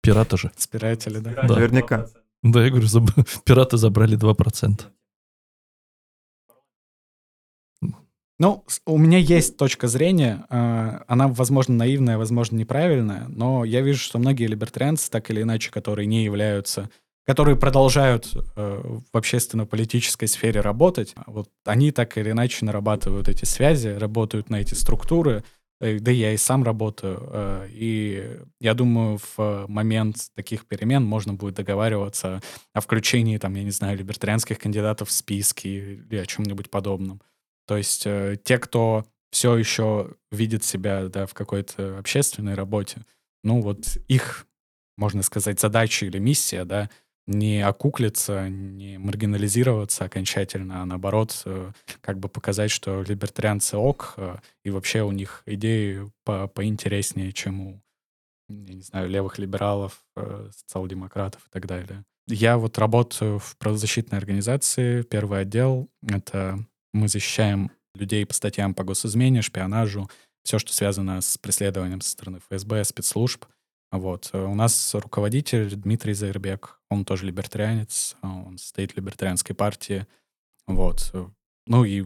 Пираты 0.02 0.38
же. 0.38 0.52
Спиратели, 0.56 1.20
да? 1.20 1.32
да. 1.32 1.44
Наверняка. 1.44 2.08
Да, 2.46 2.64
я 2.64 2.70
говорю, 2.70 2.86
заб... 2.86 3.10
пираты 3.46 3.78
забрали 3.78 4.18
2%. 4.18 4.82
Ну, 8.38 8.66
у 8.86 8.98
меня 8.98 9.18
есть 9.18 9.58
точка 9.58 9.88
зрения, 9.88 10.46
э, 10.50 11.00
она, 11.08 11.28
возможно, 11.30 11.74
наивная, 11.74 12.18
возможно, 12.18 12.58
неправильная, 12.58 13.28
но 13.30 13.64
я 13.64 13.82
вижу, 13.82 14.00
что 14.00 14.20
многие 14.20 14.46
либертарианцы, 14.48 15.10
так 15.10 15.32
или 15.32 15.42
иначе, 15.42 15.72
которые 15.72 16.06
не 16.06 16.24
являются 16.24 16.90
которые 17.26 17.56
продолжают 17.56 18.28
э, 18.56 19.00
в 19.12 19.18
общественно-политической 19.18 20.28
сфере 20.28 20.62
работать, 20.62 21.16
вот 21.26 21.50
они 21.66 21.92
так 21.92 22.18
или 22.20 22.30
иначе 22.32 22.64
нарабатывают 22.66 23.28
эти 23.28 23.46
связи, 23.46 23.88
работают 23.88 24.52
на 24.52 24.62
эти 24.62 24.76
структуры, 24.76 25.44
да 25.80 26.12
я 26.12 26.34
и 26.34 26.38
сам 26.38 26.64
работаю, 26.64 27.30
э, 27.32 27.68
и 27.72 28.40
я 28.60 28.74
думаю, 28.74 29.20
в 29.36 29.66
момент 29.68 30.30
таких 30.34 30.66
перемен 30.66 31.04
можно 31.04 31.34
будет 31.34 31.56
договариваться 31.56 32.42
о 32.74 32.82
включении, 32.82 33.38
там, 33.38 33.54
я 33.56 33.64
не 33.64 33.72
знаю, 33.72 33.98
либертарианских 33.98 34.60
кандидатов 34.60 35.10
в 35.10 35.12
списки 35.12 35.68
или 35.68 36.18
о 36.18 36.26
чем-нибудь 36.26 36.70
подобном. 36.70 37.22
То 37.68 37.78
есть 37.78 38.04
э, 38.06 38.38
те, 38.44 38.58
кто 38.58 39.06
все 39.32 39.58
еще 39.58 40.16
видит 40.32 40.64
себя 40.64 41.10
да, 41.10 41.26
в 41.26 41.34
какой-то 41.34 41.98
общественной 42.00 42.54
работе, 42.54 43.06
ну 43.44 43.62
вот 43.62 43.98
их, 44.08 44.48
можно 44.98 45.24
сказать, 45.24 45.60
задача 45.60 46.06
или 46.06 46.20
миссия, 46.20 46.64
да, 46.64 46.90
не 47.28 47.62
окуклиться, 47.62 48.50
не 48.50 48.98
маргинализироваться 48.98 50.06
окончательно, 50.06 50.82
а 50.82 50.86
наоборот, 50.86 51.42
э, 51.46 51.72
как 52.02 52.20
бы 52.20 52.30
показать, 52.30 52.72
что 52.72 53.02
либертарианцы 53.02 53.78
ок, 53.78 54.14
э, 54.18 54.38
и 54.64 54.70
вообще 54.70 55.02
у 55.02 55.12
них 55.12 55.42
идеи 55.46 56.10
по 56.24 56.48
поинтереснее, 56.48 57.32
чем 57.32 57.62
у, 57.62 57.82
я 58.50 58.74
не 58.74 58.84
знаю, 58.84 59.10
левых 59.10 59.40
либералов, 59.40 60.04
э, 60.16 60.50
социал-демократов 60.56 61.42
и 61.48 61.50
так 61.52 61.66
далее. 61.66 62.04
Я 62.28 62.58
вот 62.58 62.78
работаю 62.78 63.40
в 63.40 63.56
правозащитной 63.58 64.18
организации, 64.18 65.02
первый 65.04 65.42
отдел— 65.42 65.90
это 66.08 66.60
мы 66.94 67.08
защищаем 67.08 67.72
людей 67.96 68.26
по 68.26 68.34
статьям 68.34 68.74
по 68.74 68.84
госизмене, 68.84 69.42
шпионажу, 69.42 70.10
все, 70.44 70.60
что 70.60 70.74
связано 70.74 71.22
с 71.22 71.38
преследованием 71.38 72.02
со 72.02 72.12
стороны 72.12 72.40
ФСБ, 72.50 72.84
спецслужб. 72.84 73.46
Вот. 73.98 74.30
Э, 74.34 74.44
у 74.44 74.56
нас 74.56 74.94
руководитель 74.96 75.76
Дмитрий 75.76 76.14
Зайрбек, 76.14 76.80
он 76.90 77.06
тоже 77.06 77.26
либертарианец, 77.26 78.16
а, 78.22 78.28
он 78.44 78.58
стоит 78.58 78.92
в 78.94 78.98
либертарианской 78.98 79.56
партии. 79.56 80.06
Вот. 80.68 81.12
Э, 81.14 81.28
ну 81.68 81.84
и 81.86 82.06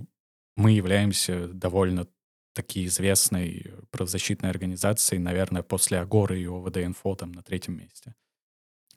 мы 0.56 0.72
являемся 0.72 1.48
довольно 1.48 2.08
таки 2.54 2.86
известной 2.86 3.74
правозащитной 3.92 4.50
организацией, 4.50 5.20
наверное, 5.20 5.64
после 5.64 6.00
Агоры 6.00 6.40
и 6.42 6.46
ОВД-инфо 6.48 7.16
там 7.16 7.32
на 7.32 7.42
третьем 7.44 7.78
месте. 7.78 8.16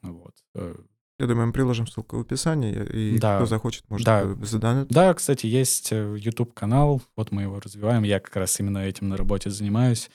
Вот. 0.03 0.35
Э, 0.55 0.75
Я 1.19 1.27
думаю, 1.29 1.47
мы 1.49 1.53
приложим 1.53 1.87
ссылку 1.87 2.17
в 2.17 2.21
описании, 2.23 2.75
и 2.93 3.19
Да. 3.19 3.37
кто 3.37 3.47
захочет, 3.47 3.89
может 3.91 4.05
Да. 4.05 4.35
задать. 4.45 4.89
Да, 4.89 5.15
кстати, 5.15 5.47
есть 5.47 5.93
YouTube-канал, 5.93 7.01
вот 7.17 7.31
мы 7.31 7.43
его 7.43 7.61
развиваем, 7.61 8.03
я 8.03 8.19
как 8.19 8.35
раз 8.35 8.59
именно 8.59 8.79
этим 8.79 9.09
на 9.09 9.17
работе 9.17 9.51
занимаюсь. 9.51 10.11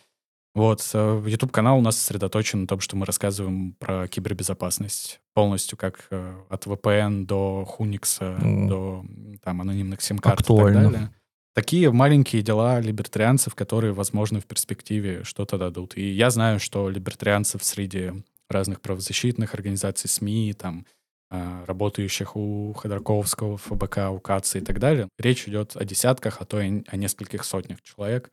Вот, 0.58 0.82
YouTube-канал 0.93 1.78
у 1.78 1.82
нас 1.82 1.97
сосредоточен 1.97 2.62
на 2.62 2.68
том, 2.68 2.80
что 2.80 2.95
мы 2.95 3.05
рассказываем 3.05 3.74
про 3.74 4.08
кибербезопасность 4.08 5.20
полностью, 5.36 5.78
как 5.78 6.08
э, 6.10 6.34
от 6.49 6.66
VPN 6.66 7.28
до 7.28 7.68
Hunix, 7.78 8.18
М. 8.22 8.68
до 8.68 9.05
там 9.43 9.62
анонимных 9.62 10.01
сим-карт 10.01 10.39
и 10.39 10.41
Актуально. 10.41 10.82
так 10.84 10.91
далее. 10.91 11.10
Такие 11.53 11.91
маленькие 11.91 12.41
дела 12.41 12.80
либертарианцев, 12.80 13.53
которые, 13.53 13.93
возможно, 13.93 14.41
в 14.41 14.45
перспективе 14.45 15.24
что-то 15.24 15.60
дадут. 15.60 15.95
И 15.95 16.10
я 16.10 16.32
знаю, 16.32 16.60
что 16.60 16.89
либертарианцев 16.89 17.64
среди 17.64 18.14
разных 18.49 18.82
правозащитных 18.82 19.53
организаций, 19.53 20.10
СМИ, 20.10 20.55
там, 20.58 20.88
а, 21.30 21.66
работающих 21.68 22.36
у 22.36 22.74
Ходорковского, 22.74 23.58
ФБК, 23.58 24.10
у 24.12 24.20
КАЦа 24.20 24.58
и 24.58 24.62
так 24.62 24.80
далее. 24.80 25.08
Речь 25.20 25.47
идет 25.47 25.76
о 25.76 25.86
десятках, 25.86 26.38
а 26.39 26.45
то 26.45 26.60
и 26.60 26.82
о 26.88 26.95
нескольких 26.95 27.43
сотнях 27.43 27.80
человек. 27.84 28.32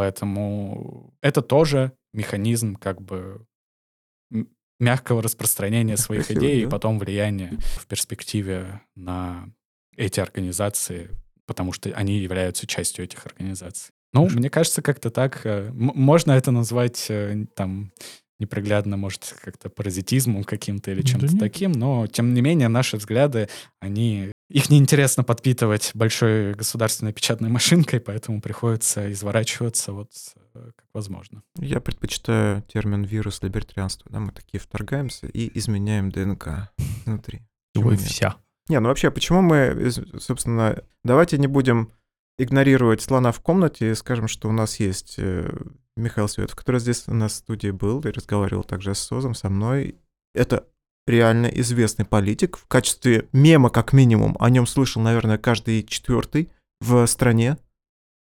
Поэтому 0.00 1.12
это 1.20 1.42
тоже 1.42 1.92
механизм 2.14 2.74
как 2.74 3.02
бы 3.02 3.44
мягкого 4.78 5.22
распространения 5.22 5.96
своих 5.98 6.24
Красиво, 6.24 6.42
идей 6.42 6.62
и 6.62 6.64
да. 6.64 6.70
потом 6.70 6.98
влияния 6.98 7.52
в 7.76 7.86
перспективе 7.86 8.80
на 8.96 9.52
эти 9.94 10.18
организации, 10.18 11.10
потому 11.44 11.74
что 11.74 11.90
они 11.90 12.16
являются 12.16 12.66
частью 12.66 13.04
этих 13.04 13.26
организаций. 13.26 13.92
Ну, 14.14 14.26
мне 14.30 14.48
кажется, 14.48 14.80
как-то 14.80 15.10
так. 15.10 15.42
э, 15.44 15.70
Можно 15.74 16.32
это 16.32 16.50
назвать 16.50 17.10
э, 17.10 17.44
там 17.54 17.92
неприглядно, 18.40 18.96
может, 18.96 19.36
как-то 19.42 19.68
паразитизмом 19.68 20.44
каким-то 20.44 20.90
или 20.90 21.02
Да 21.02 21.08
чем-то 21.08 21.26
нет. 21.26 21.38
таким, 21.38 21.72
но, 21.72 22.06
тем 22.06 22.34
не 22.34 22.40
менее, 22.40 22.68
наши 22.68 22.96
взгляды, 22.96 23.48
они... 23.80 24.32
Их 24.48 24.68
неинтересно 24.68 25.22
подпитывать 25.22 25.92
большой 25.94 26.54
государственной 26.54 27.12
печатной 27.12 27.50
машинкой, 27.50 28.00
поэтому 28.00 28.40
приходится 28.40 29.12
изворачиваться 29.12 29.92
вот 29.92 30.10
э, 30.54 30.70
как 30.74 30.86
возможно. 30.92 31.42
Я 31.56 31.80
предпочитаю 31.80 32.62
термин 32.62 33.04
вирус 33.04 33.42
либертарианства. 33.42 34.10
Да, 34.10 34.18
мы 34.18 34.32
такие 34.32 34.58
вторгаемся 34.58 35.28
и 35.28 35.56
изменяем 35.56 36.10
ДНК 36.10 36.72
внутри. 37.06 37.42
Нет? 37.74 38.00
вся. 38.00 38.36
Не, 38.68 38.80
ну 38.80 38.88
вообще, 38.88 39.10
почему 39.10 39.40
мы, 39.40 39.90
собственно, 40.18 40.82
давайте 41.04 41.38
не 41.38 41.46
будем 41.46 41.92
игнорировать 42.42 43.02
слона 43.02 43.32
в 43.32 43.40
комнате 43.40 43.90
и 43.90 43.94
скажем, 43.94 44.28
что 44.28 44.48
у 44.48 44.52
нас 44.52 44.80
есть 44.80 45.14
э, 45.18 45.50
Михаил 45.96 46.28
Светов, 46.28 46.56
который 46.56 46.80
здесь 46.80 47.04
у 47.06 47.14
нас 47.14 47.32
в 47.32 47.36
студии 47.36 47.70
был 47.70 48.00
и 48.00 48.10
разговаривал 48.10 48.64
также 48.64 48.94
с 48.94 48.98
Созом, 48.98 49.34
со 49.34 49.48
мной. 49.48 49.96
Это 50.34 50.64
реально 51.06 51.46
известный 51.46 52.04
политик. 52.04 52.56
В 52.56 52.66
качестве 52.66 53.26
мема, 53.32 53.70
как 53.70 53.92
минимум, 53.92 54.36
о 54.40 54.48
нем 54.50 54.66
слышал, 54.66 55.02
наверное, 55.02 55.38
каждый 55.38 55.82
четвертый 55.82 56.50
в 56.80 57.06
стране. 57.06 57.58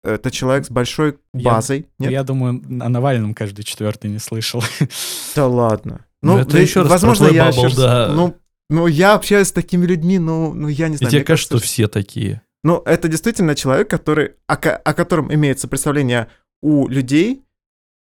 Это 0.02 0.30
человек 0.30 0.64
с 0.66 0.70
большой 0.70 1.18
Я- 1.34 1.42
базой. 1.50 1.86
Нет? 1.98 2.10
Я 2.12 2.22
думаю, 2.24 2.62
о 2.82 2.88
Навальном 2.88 3.34
каждый 3.34 3.64
четвертый 3.64 4.10
не 4.10 4.18
слышал. 4.18 4.62
Да 5.36 5.46
ладно. 5.46 6.06
Ну, 6.22 6.38
это 6.38 6.58
еще 6.58 6.82
раз 6.82 6.90
возможно, 6.90 7.26
я 7.26 7.46
бабл, 7.46 7.62
щас- 7.68 7.76
да. 7.76 8.08
Ну, 8.14 8.36
ну, 8.70 8.86
я 8.86 9.14
общаюсь 9.14 9.48
с 9.48 9.52
такими 9.52 9.84
людьми, 9.86 10.18
ну, 10.18 10.54
ну 10.54 10.68
я 10.68 10.88
не 10.88 10.94
И 10.94 10.98
знаю. 10.98 11.10
тебе 11.10 11.20
мне 11.20 11.24
кажется, 11.26 11.58
что- 11.58 11.66
все 11.66 11.88
такие. 11.88 12.42
Ну, 12.62 12.82
это 12.84 13.08
действительно 13.08 13.54
человек, 13.54 13.88
который, 13.88 14.34
о, 14.46 14.54
о 14.54 14.94
котором 14.94 15.32
имеется 15.32 15.68
представление 15.68 16.28
у 16.62 16.88
людей, 16.88 17.42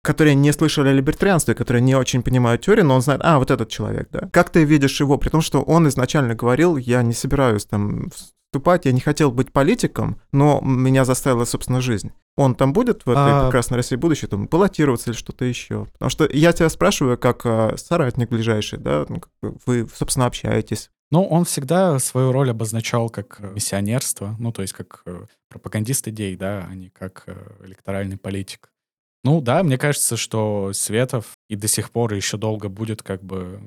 которые 0.02 0.34
не 0.34 0.52
слышали 0.52 0.88
о 0.88 0.92
либертарианстве, 0.92 1.54
которые 1.54 1.82
не 1.82 1.96
очень 1.96 2.22
понимают 2.22 2.62
теорию, 2.62 2.84
но 2.84 2.94
он 2.94 3.00
знает, 3.00 3.22
а, 3.24 3.38
вот 3.38 3.50
этот 3.50 3.68
человек, 3.68 4.08
да. 4.12 4.28
Как 4.32 4.50
ты 4.50 4.64
видишь 4.64 5.00
его, 5.00 5.18
при 5.18 5.30
том, 5.30 5.40
что 5.40 5.62
он 5.62 5.88
изначально 5.88 6.34
говорил, 6.34 6.76
я 6.76 7.02
не 7.02 7.14
собираюсь 7.14 7.64
там 7.64 8.10
вступать, 8.54 8.84
я 8.84 8.92
не 8.92 9.00
хотел 9.00 9.32
быть 9.32 9.50
политиком, 9.50 10.20
но 10.30 10.60
меня 10.62 11.04
заставила, 11.04 11.44
собственно, 11.44 11.80
жизнь. 11.80 12.12
Он 12.36 12.54
там 12.54 12.72
будет 12.72 13.04
в 13.04 13.10
этой 13.10 13.32
А- 13.32 13.44
прекрасной 13.46 13.78
России 13.78 13.96
будущее, 13.96 14.28
там, 14.28 14.46
баллотироваться 14.46 15.10
или 15.10 15.16
что-то 15.16 15.44
еще? 15.44 15.86
Потому 15.94 16.08
что 16.08 16.28
я 16.32 16.52
тебя 16.52 16.68
спрашиваю, 16.68 17.18
как 17.18 17.44
э, 17.44 17.76
соратник 17.76 18.28
ближайший, 18.28 18.78
да, 18.78 19.06
ну, 19.08 19.20
вы, 19.66 19.88
собственно, 19.92 20.26
общаетесь. 20.26 20.90
Ну, 21.10 21.24
он 21.24 21.44
всегда 21.44 21.98
свою 21.98 22.30
роль 22.30 22.50
обозначал 22.50 23.10
как 23.10 23.38
э, 23.40 23.52
миссионерство, 23.54 24.36
ну, 24.38 24.52
то 24.52 24.62
есть 24.62 24.74
как 24.74 25.02
э, 25.06 25.26
пропагандист 25.48 26.06
идей, 26.06 26.36
да, 26.36 26.68
а 26.70 26.74
не 26.76 26.90
как 26.90 27.24
э, 27.26 27.34
электоральный 27.64 28.16
политик. 28.16 28.70
Ну, 29.24 29.40
да, 29.40 29.64
мне 29.64 29.78
кажется, 29.78 30.16
что 30.16 30.72
Светов 30.74 31.32
и 31.48 31.56
до 31.56 31.66
сих 31.66 31.90
пор 31.90 32.14
еще 32.14 32.36
долго 32.36 32.68
будет 32.68 33.02
как 33.02 33.24
бы 33.24 33.58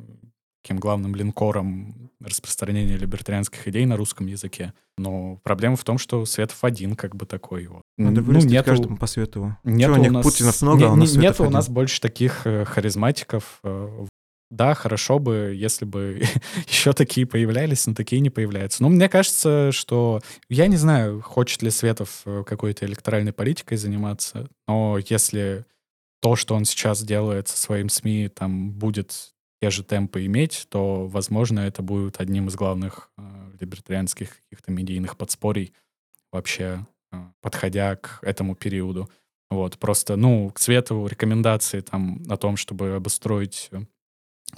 таким 0.64 0.78
главным 0.80 1.16
линкором 1.16 2.10
распространения 2.24 2.98
либертарианских 2.98 3.68
идей 3.68 3.86
на 3.86 3.96
русском 3.98 4.28
языке. 4.28 4.74
Но 4.98 5.40
проблема 5.44 5.76
в 5.76 5.84
том, 5.84 5.98
что 5.98 6.26
Светов 6.26 6.64
один 6.64 6.96
как 6.96 7.16
бы 7.16 7.26
такой 7.26 7.68
вот. 7.68 7.84
Надо 7.98 8.20
Н- 8.22 8.26
вырастить 8.26 8.52
нету- 8.52 8.66
каждому 8.72 8.98
по 8.98 9.08
свету. 9.08 9.56
Нету 9.64 9.94
Чего, 9.94 10.02
у 10.02 10.04
них 10.04 10.12
нас- 10.12 10.26
Путинов 10.26 10.62
много, 10.62 10.80
не- 10.80 10.86
а 10.86 10.92
у 10.92 10.96
нас 10.96 11.14
не- 11.14 11.22
Нету 11.22 11.46
у 11.46 11.50
нас 11.50 11.70
больше 11.70 12.02
таких 12.02 12.42
э, 12.46 12.66
харизматиков. 12.66 13.60
э, 13.64 14.06
Да, 14.50 14.74
хорошо 14.76 15.20
бы, 15.20 15.54
если 15.56 15.84
бы 15.84 16.22
еще 16.70 16.94
такие 16.94 17.28
появлялись, 17.28 17.86
но 17.86 17.94
такие 17.94 18.22
не 18.22 18.30
появляются. 18.30 18.82
Но 18.82 18.88
мне 18.90 19.10
кажется, 19.10 19.72
что... 19.74 20.22
Я 20.50 20.68
не 20.68 20.78
знаю, 20.78 21.22
хочет 21.22 21.62
ли 21.64 21.70
Светов 21.70 22.22
э, 22.26 22.44
какой-то 22.48 22.86
электоральной 22.86 23.34
политикой 23.34 23.76
заниматься, 23.78 24.48
но 24.68 24.98
если 25.10 25.66
то, 26.22 26.36
что 26.38 26.56
он 26.56 26.64
сейчас 26.66 27.04
делает 27.04 27.48
со 27.50 27.58
своим 27.58 27.90
СМИ, 27.90 28.30
там 28.30 28.72
будет 28.72 29.34
те 29.62 29.70
же 29.70 29.84
темпы 29.84 30.26
иметь, 30.26 30.68
то, 30.70 31.08
возможно, 31.08 31.62
это 31.62 31.82
будет 31.82 32.20
одним 32.22 32.48
из 32.48 32.56
главных 32.56 33.10
э, 33.18 33.22
либертарианских 33.60 34.42
каких-то 34.44 34.72
медийных 34.72 35.18
подспорий 35.18 35.74
вообще, 36.32 36.86
э, 37.12 37.18
подходя 37.42 37.96
к 37.96 38.20
этому 38.22 38.56
периоду. 38.56 39.10
Вот, 39.50 39.78
просто, 39.80 40.16
ну, 40.18 40.52
к 40.52 40.60
свету 40.60 41.08
рекомендации 41.08 41.80
там 41.82 42.22
о 42.30 42.38
том, 42.38 42.58
чтобы 42.58 42.96
обустроить 42.96 43.70
э, 43.72 43.80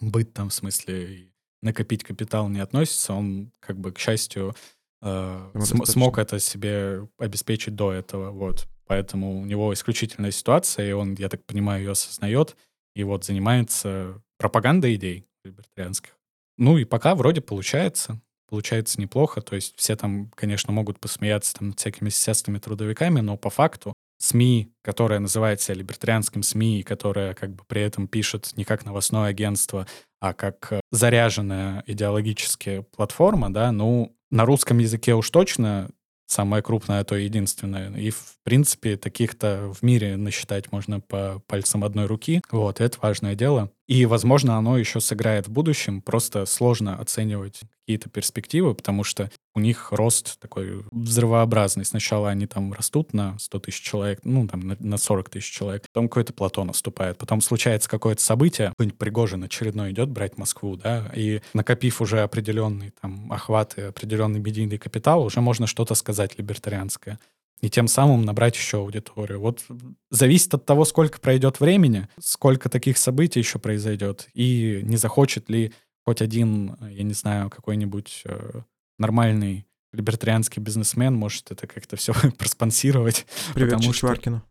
быт 0.02 0.34
там, 0.34 0.50
в 0.50 0.54
смысле, 0.54 1.30
накопить 1.62 2.04
капитал 2.04 2.50
не 2.50 2.60
относится. 2.60 3.14
Он, 3.14 3.52
как 3.60 3.78
бы, 3.80 3.92
к 3.92 4.00
счастью, 4.00 4.56
э, 5.02 5.08
Ему 5.10 5.50
см- 5.52 5.60
достаточно. 5.62 5.94
смог 5.94 6.18
это 6.18 6.40
себе 6.40 7.08
обеспечить 7.18 7.76
до 7.76 7.94
этого, 7.94 8.32
вот. 8.32 8.68
Поэтому 8.88 9.40
у 9.40 9.46
него 9.46 9.72
исключительная 9.74 10.32
ситуация, 10.32 10.90
и 10.90 10.92
он, 10.94 11.14
я 11.14 11.30
так 11.30 11.46
понимаю, 11.46 11.84
ее 11.84 11.92
осознает, 11.92 12.58
и 12.96 13.04
вот 13.04 13.26
занимается 13.26 14.22
пропагандой 14.38 14.96
идей 14.96 15.26
либертарианских. 15.44 16.18
Ну 16.58 16.78
и 16.78 16.86
пока 16.86 17.16
вроде 17.16 17.42
получается, 17.42 18.20
получается 18.50 19.00
неплохо, 19.00 19.42
то 19.42 19.56
есть 19.56 19.74
все 19.78 19.96
там, 19.96 20.32
конечно, 20.36 20.74
могут 20.74 21.00
посмеяться 21.00 21.54
там 21.56 21.70
над 21.70 21.80
всякими 21.80 22.10
сельскими 22.10 22.58
трудовиками, 22.58 23.22
но 23.22 23.38
по 23.38 23.50
факту 23.50 23.94
СМИ, 24.20 24.74
которая 24.82 25.20
называется 25.20 25.74
либертарианским 25.74 26.44
СМИ, 26.44 26.82
и 26.82 26.84
которая 26.84 27.34
как 27.34 27.56
бы 27.56 27.64
при 27.68 27.82
этом 27.82 28.08
пишет 28.08 28.52
не 28.58 28.66
как 28.66 28.86
новостное 28.86 29.30
агентство, 29.30 29.88
а 30.20 30.34
как 30.34 30.74
э, 30.74 30.82
заряженная 30.92 31.84
идеологически 31.88 32.86
платформа, 32.96 33.52
да, 33.54 33.72
ну, 33.72 34.14
на 34.30 34.46
русском 34.46 34.80
языке 34.80 35.16
уж 35.16 35.30
точно 35.30 35.90
самое 36.30 36.62
крупное, 36.62 37.02
а 37.02 37.04
то 37.04 37.16
единственное. 37.16 37.92
И, 37.98 38.12
в 38.12 38.38
принципе, 38.44 38.98
таких-то 38.98 39.74
в 39.74 39.84
мире 39.84 40.16
насчитать 40.16 40.72
можно 40.72 41.00
по 41.00 41.42
пальцам 41.48 41.84
одной 41.84 42.06
руки. 42.06 42.42
Вот, 42.52 42.80
это 42.80 42.98
важное 43.02 43.36
дело. 43.36 43.72
И, 43.90 44.06
возможно, 44.06 44.56
оно 44.56 44.78
еще 44.78 45.00
сыграет 45.00 45.48
в 45.48 45.52
будущем. 45.52 46.04
Просто 46.04 46.46
сложно 46.46 46.96
оценивать 46.96 47.62
какие-то 47.82 48.08
перспективы, 48.08 48.76
потому 48.76 49.04
что 49.04 49.32
у 49.56 49.60
них 49.60 49.92
рост 49.92 50.40
такой 50.40 50.86
взрывообразный. 50.92 51.86
Сначала 51.86 52.30
они 52.30 52.46
там 52.46 52.72
растут 52.72 53.16
на 53.16 53.40
100 53.40 53.60
тысяч 53.62 53.82
человек, 53.82 54.20
ну, 54.24 54.48
там, 54.48 54.60
на, 54.60 54.78
на 54.80 54.98
40 54.98 55.32
тысяч 55.32 55.52
человек. 55.52 55.86
Потом 55.92 56.08
какое-то 56.08 56.34
плато 56.34 56.64
наступает. 56.64 57.18
Потом 57.18 57.42
случается 57.42 57.90
какое-то 57.90 58.22
событие, 58.22 58.70
какой-нибудь 58.70 59.00
Пригожин 59.00 59.44
очередной 59.44 59.90
идет 59.92 60.10
брать 60.10 60.38
Москву, 60.38 60.76
да, 60.76 61.12
и 61.16 61.42
накопив 61.56 62.00
уже 62.00 62.22
определенный 62.22 62.94
там 63.02 63.32
охват 63.34 63.76
и 63.80 63.82
определенный 63.82 64.40
медийный 64.40 64.78
капитал, 64.78 65.24
уже 65.24 65.42
можно 65.42 65.66
что-то 65.66 65.96
сказать 65.96 66.38
либертарианское 66.38 67.18
и 67.62 67.70
тем 67.70 67.88
самым 67.88 68.24
набрать 68.24 68.56
еще 68.56 68.78
аудиторию. 68.78 69.40
Вот 69.40 69.66
зависит 70.10 70.54
от 70.54 70.66
того, 70.66 70.86
сколько 70.86 71.20
пройдет 71.20 71.60
времени, 71.60 72.08
сколько 72.20 72.70
таких 72.70 72.98
событий 72.98 73.40
еще 73.40 73.60
произойдет, 73.60 74.30
и 74.34 74.82
не 74.84 74.98
захочет 74.98 75.50
ли 75.50 75.74
хоть 76.06 76.22
один, 76.22 76.76
я 76.90 77.04
не 77.04 77.14
знаю, 77.14 77.50
какой-нибудь 77.50 78.24
э, 78.26 78.62
нормальный 78.98 79.68
либертарианский 79.92 80.62
бизнесмен 80.62 81.16
может 81.16 81.52
это 81.52 81.68
как-то 81.68 81.96
все 81.98 82.14
проспонсировать. 82.38 83.26
Привет 83.54 83.82
Чичваркину. 83.82 84.38
Что, 84.38 84.46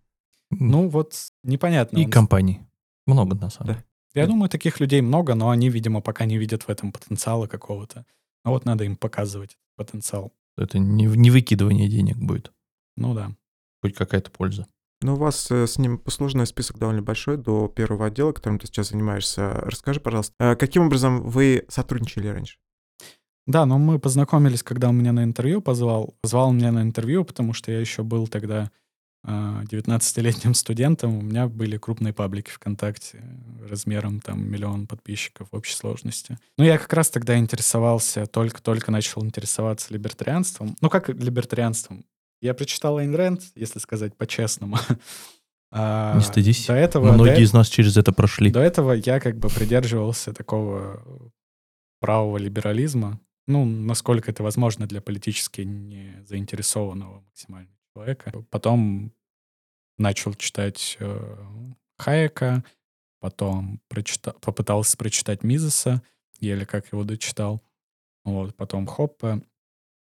ну 0.50 0.88
вот 0.88 1.14
непонятно. 1.42 1.98
И 1.98 2.04
он... 2.04 2.10
компаний. 2.10 2.60
Много, 3.06 3.36
на 3.36 3.50
самом 3.50 3.72
деле. 3.72 3.84
Я 4.14 4.26
да. 4.26 4.32
думаю, 4.32 4.48
таких 4.48 4.80
людей 4.80 5.00
много, 5.00 5.34
но 5.34 5.50
они, 5.50 5.68
видимо, 5.70 6.00
пока 6.00 6.24
не 6.24 6.38
видят 6.38 6.64
в 6.64 6.68
этом 6.68 6.92
потенциала 6.92 7.46
какого-то. 7.46 8.04
А 8.44 8.50
вот 8.50 8.64
надо 8.64 8.84
им 8.84 8.96
показывать 8.96 9.56
потенциал. 9.76 10.32
Это 10.56 10.78
не, 10.78 11.04
не 11.04 11.30
выкидывание 11.30 11.88
денег 11.88 12.16
будет. 12.16 12.52
Ну 12.98 13.14
да. 13.14 13.32
Хоть 13.80 13.94
какая-то 13.94 14.30
польза. 14.30 14.66
Ну, 15.00 15.14
у 15.14 15.16
вас 15.16 15.48
э, 15.52 15.66
с 15.68 15.78
ним 15.78 15.98
послужный 15.98 16.46
список 16.46 16.78
довольно 16.78 17.02
большой 17.02 17.36
до 17.36 17.68
первого 17.68 18.06
отдела, 18.06 18.32
которым 18.32 18.58
ты 18.58 18.66
сейчас 18.66 18.88
занимаешься. 18.88 19.52
Расскажи, 19.52 20.00
пожалуйста, 20.00 20.34
э, 20.40 20.56
каким 20.56 20.86
образом 20.86 21.22
вы 21.22 21.64
сотрудничали 21.68 22.26
раньше? 22.26 22.58
Да, 23.46 23.64
но 23.64 23.78
мы 23.78 24.00
познакомились, 24.00 24.64
когда 24.64 24.88
он 24.88 24.98
меня 24.98 25.12
на 25.12 25.22
интервью 25.22 25.62
позвал. 25.62 26.16
Позвал 26.20 26.52
меня 26.52 26.72
на 26.72 26.82
интервью, 26.82 27.24
потому 27.24 27.52
что 27.52 27.70
я 27.70 27.78
еще 27.78 28.02
был 28.02 28.26
тогда 28.26 28.70
19-летним 29.24 30.50
а, 30.50 30.54
студентом. 30.54 31.16
У 31.16 31.22
меня 31.22 31.48
были 31.48 31.78
крупные 31.78 32.12
паблики 32.12 32.50
ВКонтакте 32.50 33.22
размером 33.68 34.20
там 34.20 34.50
миллион 34.50 34.86
подписчиков 34.86 35.48
в 35.50 35.56
общей 35.56 35.74
сложности. 35.74 36.38
Ну, 36.56 36.64
я 36.64 36.76
как 36.76 36.92
раз 36.92 37.10
тогда 37.10 37.38
интересовался, 37.38 38.26
только-только 38.26 38.90
начал 38.90 39.24
интересоваться 39.24 39.94
либертарианством. 39.94 40.76
Ну, 40.80 40.90
как 40.90 41.08
либертарианством? 41.08 42.04
Я 42.40 42.54
прочитал 42.54 42.98
Айн 42.98 43.14
Рэнд, 43.14 43.42
если 43.54 43.78
сказать 43.78 44.16
по-честному. 44.16 44.78
А, 45.70 46.16
Не 46.16 46.22
стыдись. 46.22 46.66
До 46.66 46.72
этого, 46.72 47.12
Многие 47.12 47.34
до, 47.34 47.40
из 47.42 47.52
нас 47.52 47.68
через 47.68 47.98
это 47.98 48.10
прошли. 48.10 48.50
До 48.50 48.60
этого 48.60 48.92
я 48.92 49.20
как 49.20 49.36
бы 49.36 49.50
придерживался 49.50 50.32
такого 50.32 51.30
правого 52.00 52.38
либерализма. 52.38 53.20
Ну, 53.46 53.66
насколько 53.66 54.30
это 54.30 54.42
возможно 54.42 54.86
для 54.86 55.02
политически 55.02 55.60
не 55.60 56.24
заинтересованного 56.26 57.20
максимально 57.20 57.68
человека. 57.94 58.32
Потом 58.50 59.12
начал 59.98 60.32
читать 60.34 60.96
э, 61.00 61.36
Хайека, 61.98 62.64
потом 63.20 63.80
прочита... 63.88 64.32
попытался 64.40 64.96
прочитать 64.96 65.42
Мизеса, 65.42 66.02
еле 66.40 66.64
как 66.64 66.92
его 66.92 67.04
дочитал. 67.04 67.62
Вот, 68.24 68.54
потом 68.54 68.86
Хоппе. 68.86 69.42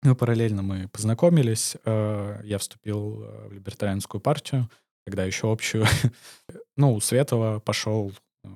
Ну, 0.06 0.16
параллельно 0.16 0.62
мы 0.62 0.88
познакомились. 0.90 1.78
Э, 1.84 2.40
я 2.44 2.60
вступил 2.60 3.24
э, 3.24 3.48
в 3.48 3.54
либертарианскую 3.54 4.22
партию, 4.22 4.70
тогда 5.04 5.26
еще 5.26 5.52
общую. 5.52 5.86
ну, 6.78 6.94
у 6.94 7.00
Светова 7.00 7.60
пошел 7.60 8.14
э, 8.44 8.48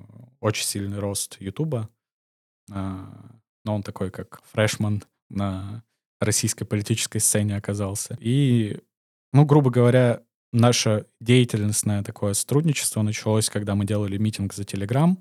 очень 0.41 0.65
сильный 0.65 0.99
рост 0.99 1.37
Ютуба. 1.39 1.89
Но 2.67 3.75
он 3.75 3.81
такой, 3.81 4.11
как 4.11 4.43
фрешман 4.51 5.03
на 5.31 5.83
российской 6.21 6.65
политической 6.65 7.17
сцене 7.17 7.57
оказался. 7.57 8.15
И, 8.19 8.79
ну, 9.33 9.43
грубо 9.43 9.71
говоря, 9.71 10.21
наше 10.53 11.07
деятельностное 11.19 12.03
такое 12.03 12.35
сотрудничество 12.35 13.01
началось, 13.01 13.49
когда 13.49 13.73
мы 13.73 13.85
делали 13.85 14.17
митинг 14.17 14.53
за 14.53 14.65
Телеграм. 14.65 15.17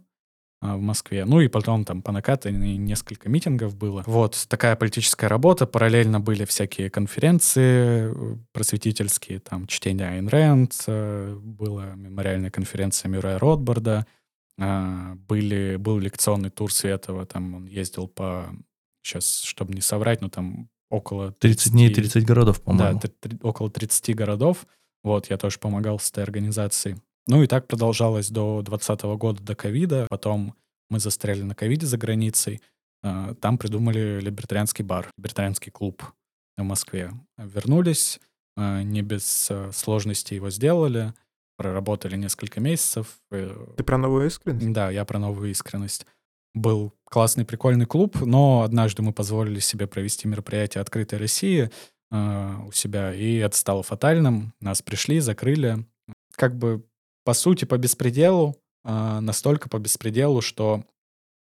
А, 0.61 0.77
в 0.77 0.81
Москве. 0.81 1.25
Ну 1.25 1.41
и 1.41 1.47
потом 1.47 1.85
там 1.85 2.03
по 2.03 2.11
накатанной 2.11 2.77
несколько 2.77 3.29
митингов 3.29 3.77
было. 3.77 4.03
Вот 4.07 4.45
такая 4.49 4.75
политическая 4.75 5.29
работа. 5.29 5.69
Параллельно 5.69 6.19
были 6.19 6.45
всякие 6.45 6.91
конференции 6.91 8.13
э, 8.13 8.37
просветительские, 8.53 9.39
там 9.39 9.69
чтение 9.69 10.09
Айн 10.09 10.27
Рэнд, 10.27 10.73
э, 10.89 11.39
была 11.41 11.95
мемориальная 11.95 12.51
конференция 12.51 13.09
Мюррея 13.09 13.39
Ротбарда, 13.39 14.05
а, 14.59 15.15
были, 15.29 15.77
был 15.77 16.01
лекционный 16.01 16.51
тур 16.51 16.73
Светова, 16.73 17.25
там 17.25 17.55
он 17.55 17.67
ездил 17.67 18.09
по, 18.09 18.53
сейчас, 19.01 19.43
чтобы 19.43 19.75
не 19.75 19.81
соврать, 19.81 20.21
ну 20.23 20.29
там 20.29 20.69
около 20.91 21.31
30, 21.31 21.41
30 21.41 21.73
дней, 21.73 21.95
30 21.95 22.25
городов, 22.25 22.63
по-моему. 22.63 23.01
Да, 23.01 23.39
около 23.43 23.71
30 23.71 24.17
городов. 24.17 24.67
Вот, 25.05 25.31
я 25.31 25.37
тоже 25.37 25.61
помогал 25.61 26.01
с 26.01 26.11
этой 26.11 26.25
организацией. 26.25 26.97
Ну 27.29 27.43
и 27.43 27.47
так 27.47 27.67
продолжалось 27.67 28.31
до 28.31 28.63
2020 28.63 29.03
года, 29.19 29.43
до 29.43 29.55
ковида. 29.55 30.07
Потом 30.09 30.55
мы 30.89 30.99
застряли 30.99 31.43
на 31.43 31.55
ковиде 31.55 31.87
за 31.87 31.99
границей. 31.99 32.63
А, 33.03 33.35
там 33.35 33.59
придумали 33.59 34.19
либертарианский 34.21 34.83
бар, 34.83 35.11
либертарианский 35.19 35.71
клуб 35.71 36.03
в 36.57 36.63
Москве. 36.63 37.13
Вернулись, 37.37 38.19
а, 38.57 38.83
не 38.83 39.03
без 39.03 39.49
а, 39.51 39.71
сложностей 39.73 40.37
его 40.37 40.49
сделали, 40.49 41.13
проработали 41.59 42.17
несколько 42.17 42.61
месяцев. 42.61 43.21
Э, 43.31 43.55
Ты 43.77 43.85
про 43.85 43.99
новую 43.99 44.27
искренность? 44.27 44.73
Да, 44.73 44.91
я 44.91 45.05
про 45.05 45.19
новую 45.19 45.51
искренность. 45.51 46.07
Был 46.55 46.95
классный, 47.05 47.45
прикольный 47.45 47.85
клуб, 47.85 48.17
но 48.23 48.63
однажды 48.63 49.03
мы 49.03 49.13
позволили 49.13 49.61
себе 49.61 49.87
провести 49.87 50.27
мероприятие 50.27 50.81
«Открытой 50.81 51.19
России» 51.19 51.71
у 52.11 52.73
себя, 52.73 53.13
и 53.13 53.37
это 53.37 53.55
стало 53.55 53.83
фатальным. 53.83 54.55
Нас 54.63 54.81
пришли, 54.81 55.21
закрыли. 55.21 55.85
Как 56.37 56.57
бы 56.57 56.88
по 57.29 57.35
сути, 57.35 57.67
по 57.67 57.77
беспределу, 57.77 58.57
э, 58.85 59.21
настолько 59.21 59.69
по 59.69 59.79
беспределу, 59.79 60.41
что, 60.41 60.83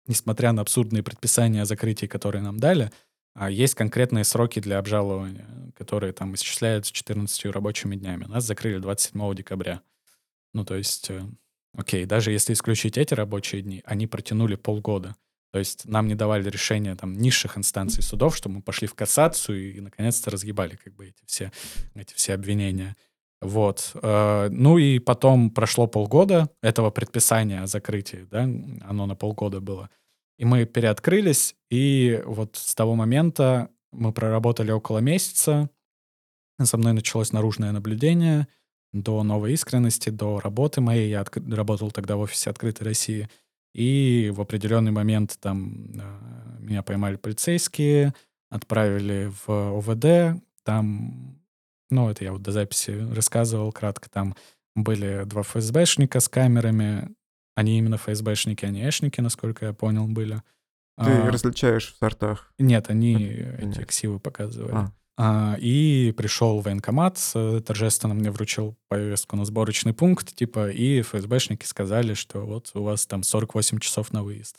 несмотря 0.07 0.51
на 0.51 0.63
абсурдные 0.63 1.03
предписания 1.03 1.61
о 1.61 1.65
закрытии, 1.65 2.07
которые 2.07 2.41
нам 2.41 2.59
дали, 2.59 2.91
э, 3.35 3.51
есть 3.51 3.75
конкретные 3.75 4.23
сроки 4.23 4.59
для 4.59 4.79
обжалования, 4.79 5.47
которые 5.77 6.11
там 6.11 6.33
исчисляются 6.33 6.91
14 6.91 7.51
рабочими 7.51 7.95
днями. 7.95 8.23
Нас 8.23 8.45
закрыли 8.45 8.79
27 8.79 9.35
декабря. 9.35 9.83
Ну, 10.55 10.65
то 10.65 10.73
есть, 10.73 11.11
э, 11.11 11.21
окей, 11.77 12.05
даже 12.05 12.31
если 12.31 12.53
исключить 12.53 12.97
эти 12.97 13.13
рабочие 13.13 13.61
дни, 13.61 13.83
они 13.85 14.07
протянули 14.07 14.55
полгода. 14.55 15.15
То 15.51 15.59
есть 15.59 15.85
нам 15.85 16.07
не 16.07 16.15
давали 16.15 16.49
решения 16.49 16.95
там 16.95 17.13
низших 17.13 17.59
инстанций 17.59 18.01
судов, 18.01 18.35
что 18.35 18.49
мы 18.49 18.63
пошли 18.63 18.87
в 18.87 18.95
кассацию 18.95 19.75
и, 19.75 19.79
наконец-то 19.81 20.31
разъебали 20.31 20.77
как 20.83 20.95
бы 20.95 21.09
эти 21.09 21.23
все, 21.27 21.51
эти 21.93 22.15
все 22.15 22.33
обвинения. 22.33 22.95
Вот. 23.41 23.91
Э, 24.01 24.49
ну 24.51 24.77
и 24.77 24.99
потом 24.99 25.49
прошло 25.49 25.87
полгода 25.87 26.49
этого 26.61 26.91
предписания 26.91 27.61
о 27.61 27.67
закрытии, 27.67 28.27
да, 28.29 28.43
оно 28.87 29.05
на 29.05 29.15
полгода 29.15 29.61
было. 29.61 29.89
И 30.37 30.45
мы 30.45 30.65
переоткрылись, 30.65 31.55
и 31.69 32.21
вот 32.25 32.55
с 32.55 32.75
того 32.75 32.95
момента 32.95 33.69
мы 33.91 34.13
проработали 34.13 34.71
около 34.71 34.99
месяца. 34.99 35.69
Со 36.61 36.77
мной 36.77 36.93
началось 36.93 37.31
наружное 37.31 37.71
наблюдение 37.71 38.47
до 38.91 39.23
новой 39.23 39.53
искренности, 39.53 40.09
до 40.09 40.39
работы 40.39 40.81
моей. 40.81 41.09
Я 41.09 41.21
отк- 41.21 41.53
работал 41.53 41.91
тогда 41.91 42.15
в 42.15 42.21
офисе 42.21 42.49
«Открытой 42.49 42.85
России». 42.85 43.29
И 43.73 44.31
в 44.33 44.41
определенный 44.41 44.91
момент 44.91 45.37
там 45.39 45.91
э, 45.93 46.59
меня 46.59 46.81
поймали 46.81 47.17
полицейские, 47.17 48.13
отправили 48.49 49.31
в 49.45 49.77
ОВД. 49.77 50.41
Там 50.63 51.38
ну, 51.89 52.09
это 52.09 52.23
я 52.23 52.31
вот 52.31 52.41
до 52.41 52.51
записи 52.51 52.91
рассказывал 53.13 53.71
кратко. 53.71 54.09
Там 54.09 54.35
были 54.75 55.23
два 55.25 55.43
ФСБшника 55.43 56.19
с 56.19 56.27
камерами. 56.29 57.09
Они 57.55 57.77
именно 57.77 57.97
ФСБшники, 57.97 58.65
а 58.65 58.69
не 58.69 58.87
эшники, 58.87 59.21
насколько 59.21 59.65
я 59.65 59.73
понял, 59.73 60.07
были. 60.07 60.41
Ты 60.97 61.11
а, 61.11 61.31
различаешь 61.31 61.93
в 61.93 61.97
сортах? 61.97 62.53
Нет, 62.57 62.89
они 62.89 63.15
Нет. 63.15 63.77
эти 63.77 63.85
ксивы 63.85 64.19
показывали. 64.19 64.73
А. 64.73 64.91
А, 65.21 65.57
и 65.59 66.13
пришел 66.15 66.61
военкомат, 66.61 67.19
торжественно 67.65 68.13
мне 68.13 68.31
вручил 68.31 68.77
повестку 68.87 69.35
на 69.35 69.43
сборочный 69.43 69.93
пункт, 69.93 70.33
типа, 70.33 70.69
и 70.71 71.01
ФСБшники 71.01 71.65
сказали, 71.65 72.13
что 72.13 72.45
вот 72.45 72.71
у 72.73 72.83
вас 72.83 73.05
там 73.05 73.23
48 73.23 73.79
часов 73.79 74.13
на 74.13 74.23
выезд. 74.23 74.55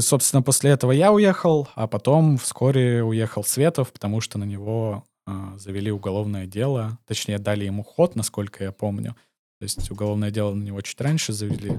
Собственно, 0.00 0.40
после 0.42 0.70
этого 0.70 0.92
я 0.92 1.12
уехал, 1.12 1.68
а 1.74 1.86
потом 1.86 2.38
вскоре 2.38 3.02
уехал 3.02 3.44
Светов, 3.44 3.92
потому 3.92 4.22
что 4.22 4.38
на 4.38 4.44
него 4.44 5.04
э, 5.04 5.07
завели 5.56 5.90
уголовное 5.90 6.46
дело, 6.46 6.98
точнее, 7.06 7.38
дали 7.38 7.64
ему 7.64 7.82
ход, 7.82 8.16
насколько 8.16 8.64
я 8.64 8.72
помню. 8.72 9.16
То 9.58 9.64
есть 9.64 9.90
уголовное 9.90 10.30
дело 10.30 10.54
на 10.54 10.62
него 10.62 10.80
чуть 10.80 11.00
раньше 11.00 11.32
завели. 11.32 11.72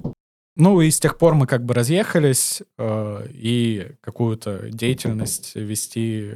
Ну 0.56 0.82
и 0.82 0.92
с 0.92 1.00
тех 1.00 1.18
пор 1.18 1.36
мы 1.36 1.48
как 1.48 1.64
бы 1.64 1.74
разъехались, 1.74 2.62
э, 2.78 3.28
и 3.32 3.92
какую-то 4.02 4.70
деятельность 4.70 5.56
вести 5.56 6.32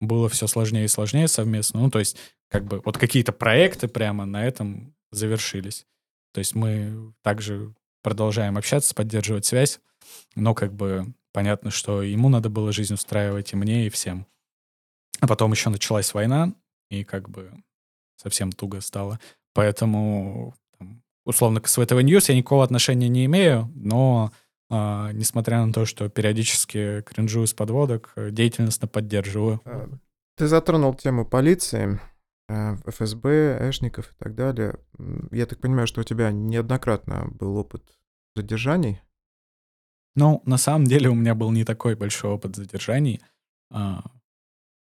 было 0.00 0.28
все 0.28 0.46
сложнее 0.46 0.84
и 0.84 0.88
сложнее 0.88 1.28
совместно. 1.28 1.80
Ну 1.80 1.90
то 1.90 1.98
есть 1.98 2.16
как 2.48 2.64
бы 2.64 2.82
вот 2.84 2.98
какие-то 2.98 3.32
проекты 3.32 3.88
прямо 3.88 4.26
на 4.26 4.46
этом 4.46 4.94
завершились. 5.12 5.86
То 6.32 6.40
есть 6.40 6.54
мы 6.54 7.14
также 7.22 7.74
продолжаем 8.02 8.58
общаться, 8.58 8.94
поддерживать 8.94 9.46
связь, 9.46 9.80
но 10.34 10.54
как 10.54 10.74
бы 10.74 11.14
понятно, 11.32 11.70
что 11.70 12.02
ему 12.02 12.28
надо 12.28 12.50
было 12.50 12.70
жизнь 12.72 12.94
устраивать, 12.94 13.52
и 13.52 13.56
мне, 13.56 13.86
и 13.86 13.90
всем. 13.90 14.26
А 15.20 15.26
потом 15.26 15.52
еще 15.52 15.70
началась 15.70 16.12
война, 16.14 16.52
и 16.90 17.04
как 17.04 17.28
бы 17.28 17.52
совсем 18.16 18.52
туго 18.52 18.80
стало. 18.80 19.20
Поэтому, 19.54 20.54
там, 20.78 21.02
условно, 21.24 21.60
к 21.60 21.68
SVTV 21.68 22.04
News 22.04 22.28
я 22.28 22.36
никакого 22.36 22.64
отношения 22.64 23.08
не 23.08 23.24
имею, 23.26 23.70
но 23.74 24.32
а, 24.70 25.12
несмотря 25.12 25.64
на 25.64 25.72
то, 25.72 25.84
что 25.84 26.08
периодически 26.08 27.02
кринжую 27.02 27.46
с 27.46 27.54
подводок, 27.54 28.12
деятельностно 28.16 28.88
поддерживаю. 28.88 29.60
А, 29.64 29.88
ты 30.36 30.46
затронул 30.46 30.94
тему 30.94 31.24
полиции. 31.24 32.00
Э, 32.48 32.76
ФСБ, 32.86 33.58
Эшников 33.68 34.12
и 34.12 34.14
так 34.18 34.34
далее. 34.34 34.78
Я 35.30 35.46
так 35.46 35.60
понимаю, 35.60 35.86
что 35.86 36.00
у 36.00 36.04
тебя 36.04 36.30
неоднократно 36.30 37.28
был 37.30 37.56
опыт 37.56 37.82
задержаний? 38.34 39.00
Ну, 40.16 40.42
на 40.44 40.58
самом 40.58 40.86
деле 40.86 41.08
у 41.08 41.14
меня 41.14 41.34
был 41.34 41.50
не 41.50 41.64
такой 41.64 41.96
большой 41.96 42.30
опыт 42.30 42.56
задержаний. 42.56 43.20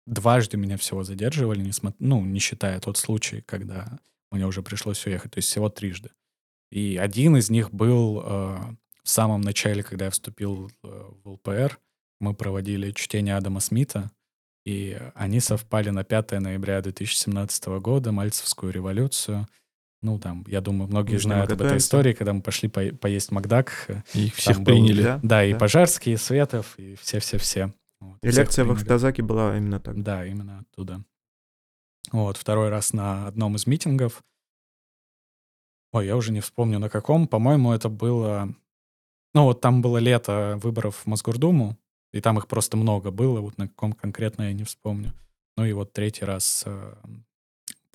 Дважды 0.08 0.58
меня 0.58 0.78
всего 0.78 1.03
задерживали, 1.03 1.62
не 1.62 1.72
смо... 1.72 1.93
ну, 1.99 2.22
не 2.22 2.39
считая 2.39 2.80
тот 2.80 2.97
случай, 2.97 3.41
когда 3.45 3.99
мне 4.32 4.47
уже 4.47 4.62
пришлось 4.64 5.05
уехать, 5.05 5.32
то 5.32 5.38
есть 5.38 5.49
всего 5.49 5.70
трижды. 5.70 6.10
И 6.72 6.97
один 6.97 7.38
из 7.38 7.49
них 7.49 7.72
был 7.72 8.24
э, 8.24 8.58
в 9.03 9.10
самом 9.10 9.41
начале, 9.41 9.84
когда 9.84 10.05
я 10.05 10.12
вступил 10.12 10.72
э, 10.84 11.03
в 11.24 11.30
ЛПР. 11.32 11.78
Мы 12.20 12.34
проводили 12.34 12.91
чтение 12.91 13.36
Адама 13.36 13.60
Смита, 13.60 14.12
и 14.66 14.97
они 15.16 15.39
совпали 15.39 15.89
на 15.91 16.03
5 16.03 16.32
ноября 16.39 16.82
2017 16.82 17.66
года, 17.80 18.12
Мальцевскую 18.12 18.72
революцию. 18.74 19.47
Ну, 20.01 20.20
там, 20.20 20.45
я 20.47 20.62
думаю, 20.62 20.89
многие 20.89 21.14
мы 21.14 21.20
знают 21.20 21.51
об 21.51 21.62
этой 21.62 21.78
истории, 21.78 22.14
когда 22.14 22.34
мы 22.34 22.41
пошли 22.41 22.70
по 22.70 22.82
поесть 22.95 23.32
Макдак. 23.32 23.88
И 24.14 24.28
их 24.28 24.36
всех 24.36 24.58
был, 24.58 24.66
приняли. 24.66 25.03
Да, 25.03 25.20
да, 25.24 25.45
и 25.45 25.53
Пожарский, 25.53 26.14
и 26.14 26.18
Светов, 26.18 26.76
и 26.78 26.95
все-все-все. 27.01 27.74
И 28.28 28.32
лекция 28.32 28.65
в 28.65 28.71
Ахтазаке 28.71 29.21
была 29.21 29.57
именно 29.57 29.80
так. 29.80 30.01
Да, 30.01 30.25
именно 30.25 30.59
оттуда. 30.59 31.03
Вот, 32.11 32.38
второй 32.38 32.69
раз 32.69 32.93
на 32.93 33.28
одном 33.28 33.55
из 33.55 33.67
митингов. 33.67 34.23
Ой, 35.91 36.05
я 36.05 36.15
уже 36.15 36.32
не 36.32 36.41
вспомню 36.41 36.80
на 36.80 36.89
каком. 36.89 37.28
По-моему, 37.28 37.73
это 37.73 37.89
было... 37.89 38.53
Ну, 39.34 39.43
вот 39.43 39.61
там 39.61 39.82
было 39.82 39.97
лето 39.97 40.57
выборов 40.61 40.95
в 40.95 41.05
Мосгордуму, 41.05 41.78
и 42.13 42.21
там 42.21 42.38
их 42.38 42.47
просто 42.47 42.78
много 42.78 43.11
было, 43.11 43.41
вот 43.41 43.57
на 43.57 43.67
каком 43.67 43.93
конкретно 43.93 44.43
я 44.43 44.53
не 44.53 44.63
вспомню. 44.63 45.13
Ну 45.57 45.65
и 45.65 45.73
вот 45.73 45.93
третий 45.93 46.25
раз, 46.25 46.63
э, 46.65 46.95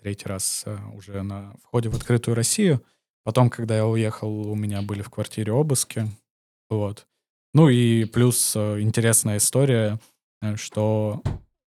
третий 0.01 0.29
раз 0.29 0.65
э, 0.67 0.79
уже 0.95 1.23
на 1.23 1.55
входе 1.65 1.89
в 1.89 1.97
открытую 1.97 2.35
Россию. 2.35 2.83
Потом, 3.25 3.51
когда 3.51 3.77
я 3.77 3.87
уехал, 3.87 4.49
у 4.49 4.55
меня 4.55 4.83
были 4.83 5.03
в 5.03 5.11
квартире 5.11 5.53
обыски. 5.53 6.09
Вот. 6.69 7.07
Ну 7.55 7.69
и 7.69 8.05
плюс 8.05 8.55
э, 8.57 8.81
интересная 8.81 9.37
история, 9.37 9.99
что 10.57 11.23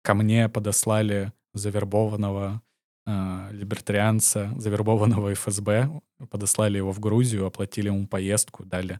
ко 0.01 0.13
мне 0.13 0.49
подослали 0.49 1.31
завербованного 1.53 2.61
э, 3.05 3.49
либертарианца, 3.51 4.53
завербованного 4.57 5.33
ФСБ, 5.33 6.01
подослали 6.29 6.77
его 6.77 6.91
в 6.91 6.99
Грузию, 6.99 7.45
оплатили 7.45 7.87
ему 7.87 8.07
поездку, 8.07 8.65
дали 8.65 8.99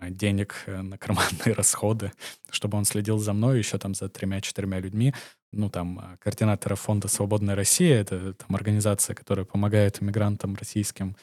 Э, 0.00 0.10
денег 0.10 0.54
э, 0.66 0.82
на 0.82 0.98
карманные 0.98 1.54
расходы, 1.56 2.12
чтобы 2.50 2.78
он 2.78 2.84
следил 2.84 3.18
за 3.18 3.32
мной 3.32 3.58
еще 3.58 3.78
там 3.78 3.94
за 3.94 4.08
тремя-четырьмя 4.08 4.80
людьми. 4.80 5.14
Ну, 5.52 5.68
там, 5.68 5.98
э, 5.98 6.16
координатора 6.18 6.76
фонда 6.76 7.08
«Свободная 7.08 7.54
Россия», 7.54 8.00
это 8.00 8.34
там 8.34 8.56
организация, 8.56 9.14
которая 9.14 9.44
помогает 9.44 10.02
иммигрантам 10.02 10.56
российским 10.56 11.16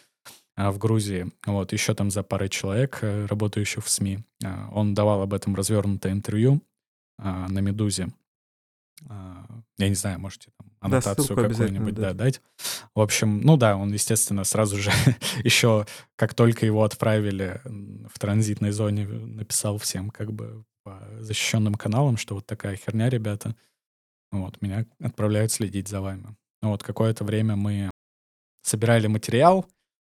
в 0.55 0.77
Грузии. 0.79 1.27
Вот, 1.45 1.71
еще 1.71 1.93
там 1.93 2.09
за 2.09 2.23
парой 2.23 2.49
человек, 2.49 2.99
работающих 3.01 3.85
в 3.85 3.89
СМИ. 3.89 4.19
Он 4.71 4.95
давал 4.95 5.21
об 5.21 5.35
этом 5.35 5.53
развернутое 5.53 6.13
интервью 6.13 6.63
на 7.18 7.59
«Медузе». 7.59 8.09
Я 9.80 9.89
не 9.89 9.95
знаю, 9.95 10.20
можете 10.20 10.49
там 10.57 10.72
аннотацию 10.80 11.36
да, 11.36 11.47
какую-нибудь 11.47 11.93
да, 11.93 12.13
дать. 12.13 12.41
В 12.95 12.99
общем, 12.99 13.41
ну 13.41 13.55
да, 13.55 13.78
он, 13.78 13.93
естественно, 13.93 14.43
сразу 14.43 14.78
же 14.78 14.91
еще, 15.43 15.86
как 16.15 16.34
только 16.34 16.65
его 16.65 16.84
отправили 16.84 17.61
в 17.63 18.18
транзитной 18.18 18.72
зоне, 18.72 19.05
написал 19.05 19.78
всем 19.78 20.09
как 20.09 20.34
бы 20.34 20.63
по 20.84 20.99
защищенным 21.20 21.76
каналам, 21.76 22.18
что 22.18 22.36
вот 22.36 22.47
такая 22.47 22.76
херня, 22.76 23.09
ребята. 23.09 23.55
Вот, 24.32 24.61
меня 24.61 24.86
отправляют 24.99 25.51
следить 25.51 25.88
за 25.88 26.01
вами. 26.01 26.36
Ну 26.61 26.70
вот, 26.70 26.82
какое-то 26.82 27.24
время 27.24 27.55
мы 27.55 27.91
собирали 28.63 29.07
материал, 29.07 29.65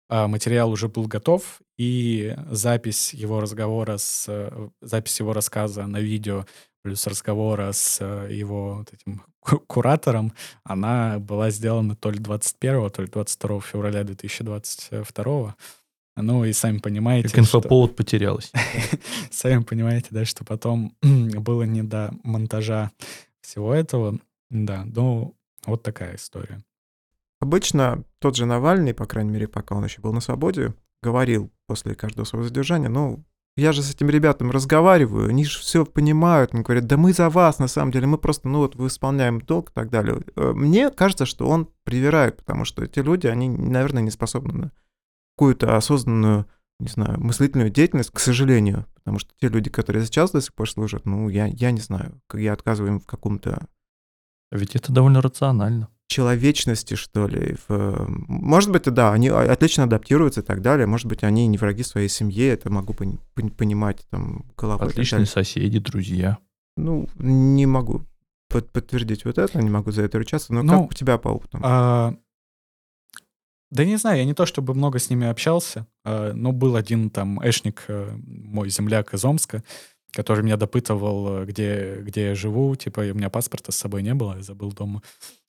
а 0.09 0.27
материал 0.27 0.71
уже 0.71 0.87
был 0.87 1.07
готов, 1.07 1.61
и 1.77 2.35
запись 2.51 3.13
его 3.13 3.39
разговора 3.41 3.97
с... 3.97 4.25
Э, 4.27 4.69
запись 4.81 5.19
его 5.19 5.33
рассказа 5.33 5.87
на 5.87 5.99
видео 5.99 6.45
плюс 6.85 7.07
разговора 7.07 7.71
с 7.71 7.97
э, 7.99 8.27
его 8.31 8.75
вот 8.75 8.93
этим 8.93 9.23
куратором, 9.65 10.33
она 10.63 11.17
была 11.17 11.49
сделана 11.49 11.95
то 11.95 12.11
ли 12.11 12.19
21, 12.19 12.91
то 12.91 13.01
ли 13.01 13.07
22 13.07 13.61
февраля 13.61 14.03
2022. 14.03 15.55
Ну 16.17 16.45
и 16.45 16.53
сами 16.53 16.77
понимаете... 16.77 17.29
Как 17.29 17.39
инфоповод 17.39 17.89
что... 17.89 17.97
потерялась. 17.97 18.51
сами 19.31 19.63
понимаете, 19.63 20.09
да, 20.11 20.25
что 20.25 20.45
потом 20.45 20.95
было 21.01 21.63
не 21.63 21.81
до 21.81 22.13
монтажа 22.21 22.91
всего 23.41 23.73
этого. 23.73 24.19
Да, 24.51 24.85
ну 24.85 25.35
вот 25.65 25.81
такая 25.81 26.17
история. 26.17 26.63
Обычно 27.39 28.03
тот 28.19 28.35
же 28.35 28.45
Навальный, 28.45 28.93
по 28.93 29.07
крайней 29.07 29.31
мере, 29.31 29.47
пока 29.47 29.73
он 29.73 29.83
еще 29.83 30.01
был 30.01 30.13
на 30.13 30.21
свободе, 30.21 30.75
говорил 31.01 31.49
после 31.65 31.95
каждого 31.95 32.25
своего 32.25 32.47
задержания, 32.47 32.89
ну, 32.89 33.23
я 33.57 33.71
же 33.71 33.81
с 33.81 33.91
этими 33.91 34.11
ребятами 34.11 34.51
разговариваю, 34.51 35.29
они 35.29 35.45
же 35.45 35.59
все 35.59 35.85
понимают, 35.85 36.53
они 36.53 36.63
говорят, 36.63 36.87
да 36.87 36.97
мы 36.97 37.13
за 37.13 37.29
вас, 37.29 37.57
на 37.59 37.67
самом 37.67 37.91
деле, 37.91 38.05
мы 38.05 38.17
просто, 38.17 38.49
ну 38.49 38.59
вот, 38.59 38.75
выполняем 38.75 39.39
долг 39.39 39.69
и 39.69 39.73
так 39.73 39.89
далее. 39.89 40.21
Э, 40.35 40.51
мне 40.53 40.89
кажется, 40.89 41.25
что 41.25 41.47
он 41.47 41.69
привирает, 41.83 42.37
потому 42.37 42.65
что 42.65 42.83
эти 42.83 42.99
люди, 42.99 43.27
они, 43.27 43.47
наверное, 43.47 44.03
не 44.03 44.11
способны 44.11 44.53
на 44.53 44.71
какую-то 45.37 45.77
осознанную, 45.77 46.47
не 46.79 46.89
знаю, 46.89 47.19
мыслительную 47.19 47.69
деятельность, 47.69 48.11
к 48.11 48.19
сожалению, 48.19 48.85
потому 48.95 49.19
что 49.19 49.33
те 49.39 49.47
люди, 49.47 49.69
которые 49.69 50.05
сейчас 50.05 50.31
до 50.31 50.41
сих 50.41 50.53
пор 50.53 50.69
служат, 50.69 51.05
ну, 51.05 51.29
я, 51.29 51.45
я 51.45 51.71
не 51.71 51.81
знаю, 51.81 52.21
я 52.33 52.53
отказываю 52.53 52.93
им 52.93 52.99
в 52.99 53.05
каком-то... 53.05 53.67
Ведь 54.51 54.75
это 54.75 54.91
довольно 54.91 55.21
рационально 55.21 55.89
человечности, 56.07 56.95
что 56.95 57.27
ли. 57.27 57.55
В... 57.67 58.05
Может 58.07 58.71
быть, 58.71 58.83
да, 58.83 59.11
они 59.11 59.29
отлично 59.29 59.83
адаптируются 59.83 60.41
и 60.41 60.43
так 60.43 60.61
далее. 60.61 60.87
Может 60.87 61.07
быть, 61.07 61.23
они 61.23 61.47
не 61.47 61.57
враги 61.57 61.83
своей 61.83 62.09
семье, 62.09 62.49
это 62.49 62.69
могу 62.69 62.93
пон- 62.93 63.19
понимать 63.51 64.05
там 64.09 64.45
головой. 64.57 64.87
Отличные 64.87 65.25
соседи, 65.25 65.79
друзья. 65.79 66.37
Ну, 66.77 67.07
не 67.17 67.65
могу 67.65 68.05
под 68.49 68.71
подтвердить 68.71 69.25
вот 69.25 69.37
это, 69.37 69.61
не 69.61 69.69
могу 69.69 69.91
за 69.91 70.03
это 70.03 70.17
ручаться. 70.17 70.53
Но 70.53 70.63
ну, 70.63 70.81
как 70.83 70.91
у 70.91 70.93
тебя 70.93 71.17
по 71.17 71.29
опыту? 71.29 71.59
А... 71.63 72.15
Да 73.71 73.83
не 73.83 73.97
знаю, 73.97 74.19
я 74.19 74.25
не 74.25 74.33
то 74.33 74.45
чтобы 74.45 74.73
много 74.73 74.99
с 74.99 75.09
ними 75.09 75.27
общался, 75.27 75.87
а, 76.03 76.33
но 76.33 76.51
был 76.51 76.75
один 76.75 77.09
там 77.09 77.41
эшник, 77.43 77.83
э, 77.87 78.15
мой 78.15 78.69
земляк 78.69 79.13
из 79.13 79.25
Омска, 79.25 79.63
который 80.11 80.43
меня 80.43 80.55
допытывал, 80.55 81.39
э, 81.39 81.45
где, 81.45 81.97
где 82.01 82.27
я 82.27 82.35
живу, 82.35 82.75
типа, 82.75 83.01
у 83.01 83.13
меня 83.15 83.29
паспорта 83.29 83.71
с 83.71 83.75
собой 83.75 84.03
не 84.03 84.13
было, 84.13 84.37
я 84.37 84.43
забыл 84.43 84.71
дома. 84.71 85.01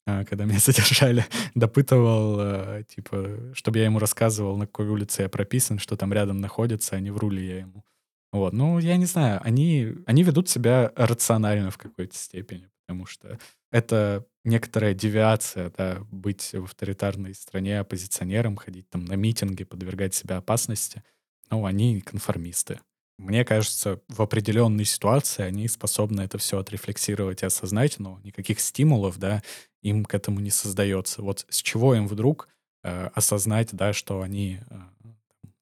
А, 0.07 0.25
когда 0.25 0.45
меня 0.45 0.59
задержали, 0.65 1.27
допытывал, 1.55 2.39
э, 2.41 2.85
типа, 2.85 3.53
чтобы 3.55 3.79
я 3.79 3.87
ему 3.87 3.99
рассказывал, 3.99 4.57
на 4.57 4.67
какой 4.67 4.89
улице 4.89 5.23
я 5.23 5.29
прописан, 5.29 5.79
что 5.79 5.97
там 5.97 6.13
рядом 6.13 6.41
находится, 6.41 6.97
а 6.97 7.01
не 7.01 7.11
вру 7.11 7.29
ли 7.29 7.47
я 7.47 7.59
ему. 7.59 7.85
Вот, 8.33 8.53
ну, 8.53 8.79
я 8.79 8.97
не 8.97 9.07
знаю, 9.07 9.41
они, 9.43 9.95
они 10.07 10.23
ведут 10.23 10.49
себя 10.49 10.93
рационально 10.95 11.71
в 11.71 11.79
какой-то 11.79 12.17
степени, 12.17 12.69
потому 12.87 13.07
что 13.07 13.39
это 13.73 14.27
некоторая 14.45 14.95
девиация, 14.95 15.73
да, 15.77 15.99
быть 16.11 16.53
в 16.53 16.65
авторитарной 16.65 17.35
стране 17.35 17.81
оппозиционером, 17.81 18.57
ходить 18.57 18.89
там 18.91 19.05
на 19.05 19.15
митинги, 19.15 19.65
подвергать 19.65 20.15
себя 20.15 20.37
опасности. 20.37 21.03
Ну, 21.51 21.65
они 21.67 22.01
конформисты. 22.01 22.81
Мне 23.19 23.45
кажется, 23.45 24.01
в 24.09 24.21
определенной 24.21 24.85
ситуации 24.85 25.43
они 25.43 25.69
способны 25.69 26.23
это 26.23 26.39
все 26.39 26.59
отрефлексировать 26.59 27.43
и 27.43 27.47
осознать, 27.47 27.99
но 27.99 28.21
никаких 28.23 28.61
стимулов, 28.61 29.19
да, 29.19 29.43
им 29.83 30.05
к 30.05 30.15
этому 30.15 30.41
не 30.41 30.51
создается. 30.51 31.23
Вот 31.23 31.47
с 31.49 31.63
чего 31.63 31.95
им 31.95 32.09
вдруг 32.09 32.49
э, 32.85 33.09
осознать, 33.15 33.71
да, 33.73 33.93
что 33.93 34.21
они 34.21 34.61
э, 34.69 34.79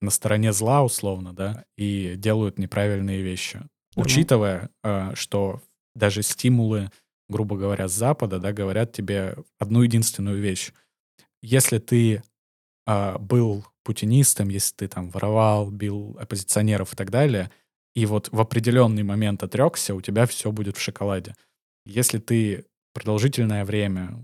на 0.00 0.10
стороне 0.10 0.52
зла, 0.52 0.82
условно, 0.82 1.32
да, 1.32 1.64
и 1.76 2.14
делают 2.16 2.58
неправильные 2.58 3.22
вещи, 3.22 3.56
mm-hmm. 3.56 4.02
учитывая, 4.02 4.70
э, 4.82 5.12
что 5.14 5.62
даже 5.94 6.22
стимулы 6.22 6.90
грубо 7.28 7.56
говоря, 7.56 7.88
с 7.88 7.92
Запада, 7.92 8.38
да, 8.38 8.52
говорят 8.52 8.92
тебе 8.92 9.36
одну 9.58 9.82
единственную 9.82 10.40
вещь. 10.40 10.72
Если 11.42 11.78
ты 11.78 12.22
э, 12.86 13.18
был 13.18 13.64
путинистом, 13.84 14.48
если 14.48 14.74
ты 14.74 14.88
там 14.88 15.10
воровал, 15.10 15.70
бил 15.70 16.16
оппозиционеров 16.20 16.92
и 16.92 16.96
так 16.96 17.10
далее, 17.10 17.50
и 17.94 18.06
вот 18.06 18.28
в 18.32 18.40
определенный 18.40 19.04
момент 19.04 19.42
отрекся, 19.42 19.94
у 19.94 20.00
тебя 20.00 20.26
все 20.26 20.50
будет 20.50 20.76
в 20.76 20.80
шоколаде. 20.80 21.34
Если 21.86 22.18
ты 22.18 22.66
продолжительное 22.92 23.64
время 23.64 24.18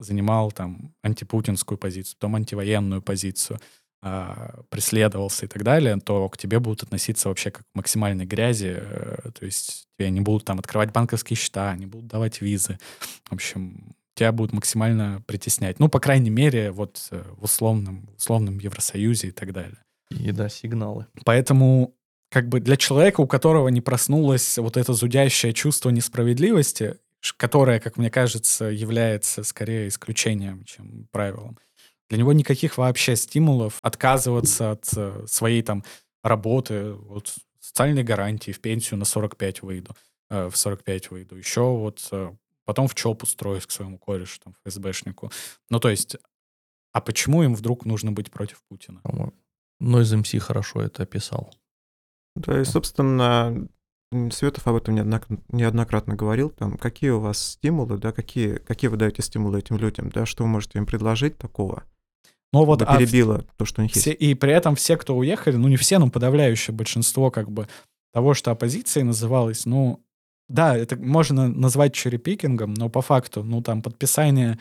занимал 0.00 0.52
там 0.52 0.94
антипутинскую 1.02 1.78
позицию, 1.78 2.16
потом 2.18 2.36
антивоенную 2.36 3.00
позицию, 3.00 3.60
а, 4.06 4.60
преследовался 4.68 5.46
и 5.46 5.48
так 5.48 5.62
далее, 5.62 5.98
то 5.98 6.28
к 6.28 6.36
тебе 6.36 6.58
будут 6.58 6.82
относиться 6.82 7.28
вообще 7.28 7.50
как 7.50 7.62
к 7.62 7.74
максимальной 7.74 8.26
грязи. 8.26 8.76
Э, 8.76 9.30
то 9.32 9.46
есть 9.46 9.86
тебе 9.96 10.10
не 10.10 10.20
будут 10.20 10.44
там 10.44 10.58
открывать 10.58 10.92
банковские 10.92 11.38
счета, 11.38 11.74
не 11.74 11.86
будут 11.86 12.08
давать 12.08 12.42
визы. 12.42 12.78
В 13.30 13.32
общем, 13.32 13.94
тебя 14.14 14.32
будут 14.32 14.52
максимально 14.52 15.22
притеснять. 15.26 15.78
Ну, 15.80 15.88
по 15.88 16.00
крайней 16.00 16.30
мере, 16.30 16.70
вот 16.70 17.08
э, 17.10 17.22
в 17.36 17.44
условном, 17.44 18.08
условном 18.16 18.58
Евросоюзе 18.58 19.28
и 19.28 19.30
так 19.32 19.52
далее. 19.52 19.78
И 20.10 20.30
да, 20.32 20.48
сигналы. 20.48 21.06
Поэтому 21.24 21.94
как 22.30 22.48
бы 22.48 22.60
для 22.60 22.76
человека, 22.76 23.20
у 23.20 23.26
которого 23.26 23.68
не 23.68 23.80
проснулось 23.80 24.58
вот 24.58 24.76
это 24.76 24.92
зудящее 24.92 25.52
чувство 25.52 25.90
несправедливости, 25.90 26.96
которое, 27.36 27.80
как 27.80 27.96
мне 27.96 28.10
кажется, 28.10 28.66
является 28.66 29.42
скорее 29.44 29.88
исключением, 29.88 30.64
чем 30.64 31.08
правилом, 31.10 31.58
для 32.08 32.18
него 32.18 32.32
никаких 32.32 32.76
вообще 32.76 33.16
стимулов 33.16 33.78
отказываться 33.82 34.72
от 34.72 34.88
э, 34.96 35.24
своей 35.26 35.62
там 35.62 35.84
работы, 36.22 36.92
вот 36.92 37.34
социальной 37.60 38.04
гарантии, 38.04 38.50
в 38.50 38.60
пенсию 38.60 38.98
на 38.98 39.04
45 39.04 39.62
выйду, 39.62 39.96
э, 40.30 40.48
в 40.48 40.56
45 40.56 41.10
выйду, 41.10 41.36
еще 41.36 41.62
вот 41.62 42.08
потом 42.64 42.88
в 42.88 42.94
ЧОП 42.94 43.22
устроюсь 43.22 43.66
к 43.66 43.70
своему 43.70 43.98
корешу, 43.98 44.40
там, 44.42 44.54
ФСБшнику. 44.64 45.30
Ну, 45.70 45.80
то 45.80 45.88
есть, 45.88 46.16
а 46.92 47.00
почему 47.00 47.42
им 47.42 47.54
вдруг 47.54 47.84
нужно 47.84 48.12
быть 48.12 48.30
против 48.30 48.62
Путина? 48.68 49.00
Ну, 49.80 50.00
из 50.00 50.12
МС 50.12 50.32
хорошо 50.40 50.82
это 50.82 51.02
описал. 51.02 51.52
Да, 52.36 52.60
и, 52.60 52.64
собственно, 52.64 53.68
Светов 54.30 54.66
об 54.66 54.76
этом 54.76 54.94
неоднократно, 54.94 56.14
говорил, 56.14 56.50
там, 56.50 56.76
какие 56.78 57.10
у 57.10 57.20
вас 57.20 57.52
стимулы, 57.52 57.98
да, 57.98 58.12
какие, 58.12 58.56
какие 58.56 58.88
вы 58.88 58.96
даете 58.96 59.22
стимулы 59.22 59.58
этим 59.58 59.76
людям, 59.76 60.10
да, 60.10 60.26
что 60.26 60.44
вы 60.44 60.48
можете 60.48 60.78
им 60.78 60.86
предложить 60.86 61.38
такого, 61.38 61.84
но 62.54 62.64
вот 62.64 62.82
а 62.82 62.96
перебило 62.96 63.38
а 63.38 63.44
то, 63.56 63.64
что 63.64 63.80
у 63.80 63.82
них 63.82 63.90
все, 63.90 64.10
есть. 64.10 64.22
И 64.22 64.34
при 64.34 64.52
этом 64.52 64.76
все, 64.76 64.96
кто 64.96 65.16
уехали, 65.16 65.56
ну 65.56 65.66
не 65.66 65.76
все, 65.76 65.98
но 65.98 66.08
подавляющее 66.08 66.72
большинство 66.72 67.32
как 67.32 67.50
бы 67.50 67.66
того, 68.12 68.32
что 68.34 68.52
оппозицией 68.52 69.02
называлось, 69.02 69.66
ну 69.66 70.04
да, 70.48 70.76
это 70.76 70.96
можно 70.96 71.48
назвать 71.48 71.94
черепикингом, 71.94 72.74
но 72.74 72.88
по 72.88 73.02
факту, 73.02 73.42
ну 73.42 73.62
там 73.62 73.82
подписание 73.82 74.58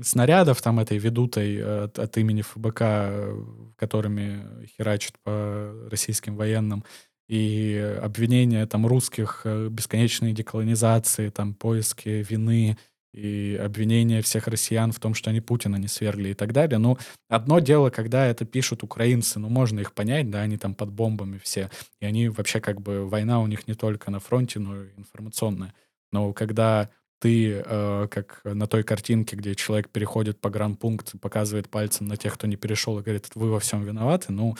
снарядов 0.00 0.60
там 0.62 0.78
этой 0.78 0.98
ведутой 0.98 1.84
от, 1.84 1.98
от 1.98 2.16
имени 2.18 2.42
ФБК, 2.42 3.76
которыми 3.76 4.66
херачат 4.76 5.14
по 5.22 5.72
российским 5.90 6.36
военным, 6.36 6.84
и 7.28 7.98
обвинения 8.02 8.66
там 8.66 8.86
русских 8.86 9.42
э, 9.44 9.68
бесконечной 9.68 10.32
деколонизации, 10.32 11.30
там 11.30 11.54
поиски 11.54 12.24
вины 12.28 12.78
и 13.16 13.56
обвинения 13.56 14.20
всех 14.20 14.46
россиян 14.46 14.92
в 14.92 15.00
том, 15.00 15.14
что 15.14 15.30
они 15.30 15.40
Путина 15.40 15.76
не 15.76 15.88
свергли 15.88 16.28
и 16.28 16.34
так 16.34 16.52
далее. 16.52 16.78
Ну, 16.78 16.98
одно 17.28 17.60
дело, 17.60 17.88
когда 17.90 18.26
это 18.26 18.44
пишут 18.44 18.82
украинцы, 18.82 19.38
ну, 19.38 19.48
можно 19.48 19.80
их 19.80 19.94
понять, 19.94 20.30
да, 20.30 20.42
они 20.42 20.58
там 20.58 20.74
под 20.74 20.90
бомбами 20.90 21.40
все, 21.42 21.70
и 22.00 22.06
они 22.06 22.28
вообще 22.28 22.60
как 22.60 22.80
бы, 22.80 23.08
война 23.08 23.40
у 23.40 23.46
них 23.46 23.66
не 23.66 23.74
только 23.74 24.10
на 24.10 24.20
фронте, 24.20 24.58
но 24.60 24.82
и 24.82 24.88
информационная. 24.96 25.74
Но 26.12 26.32
когда 26.34 26.90
ты, 27.18 27.62
э, 27.64 28.08
как 28.10 28.42
на 28.44 28.66
той 28.66 28.82
картинке, 28.82 29.36
где 29.36 29.54
человек 29.54 29.88
переходит 29.88 30.38
по 30.38 30.50
гран-пункт, 30.50 31.18
показывает 31.20 31.70
пальцем 31.70 32.06
на 32.06 32.18
тех, 32.18 32.34
кто 32.34 32.46
не 32.46 32.56
перешел, 32.56 32.98
и 32.98 33.02
говорит, 33.02 33.30
вы 33.34 33.50
во 33.50 33.60
всем 33.60 33.82
виноваты, 33.82 34.32
ну, 34.32 34.56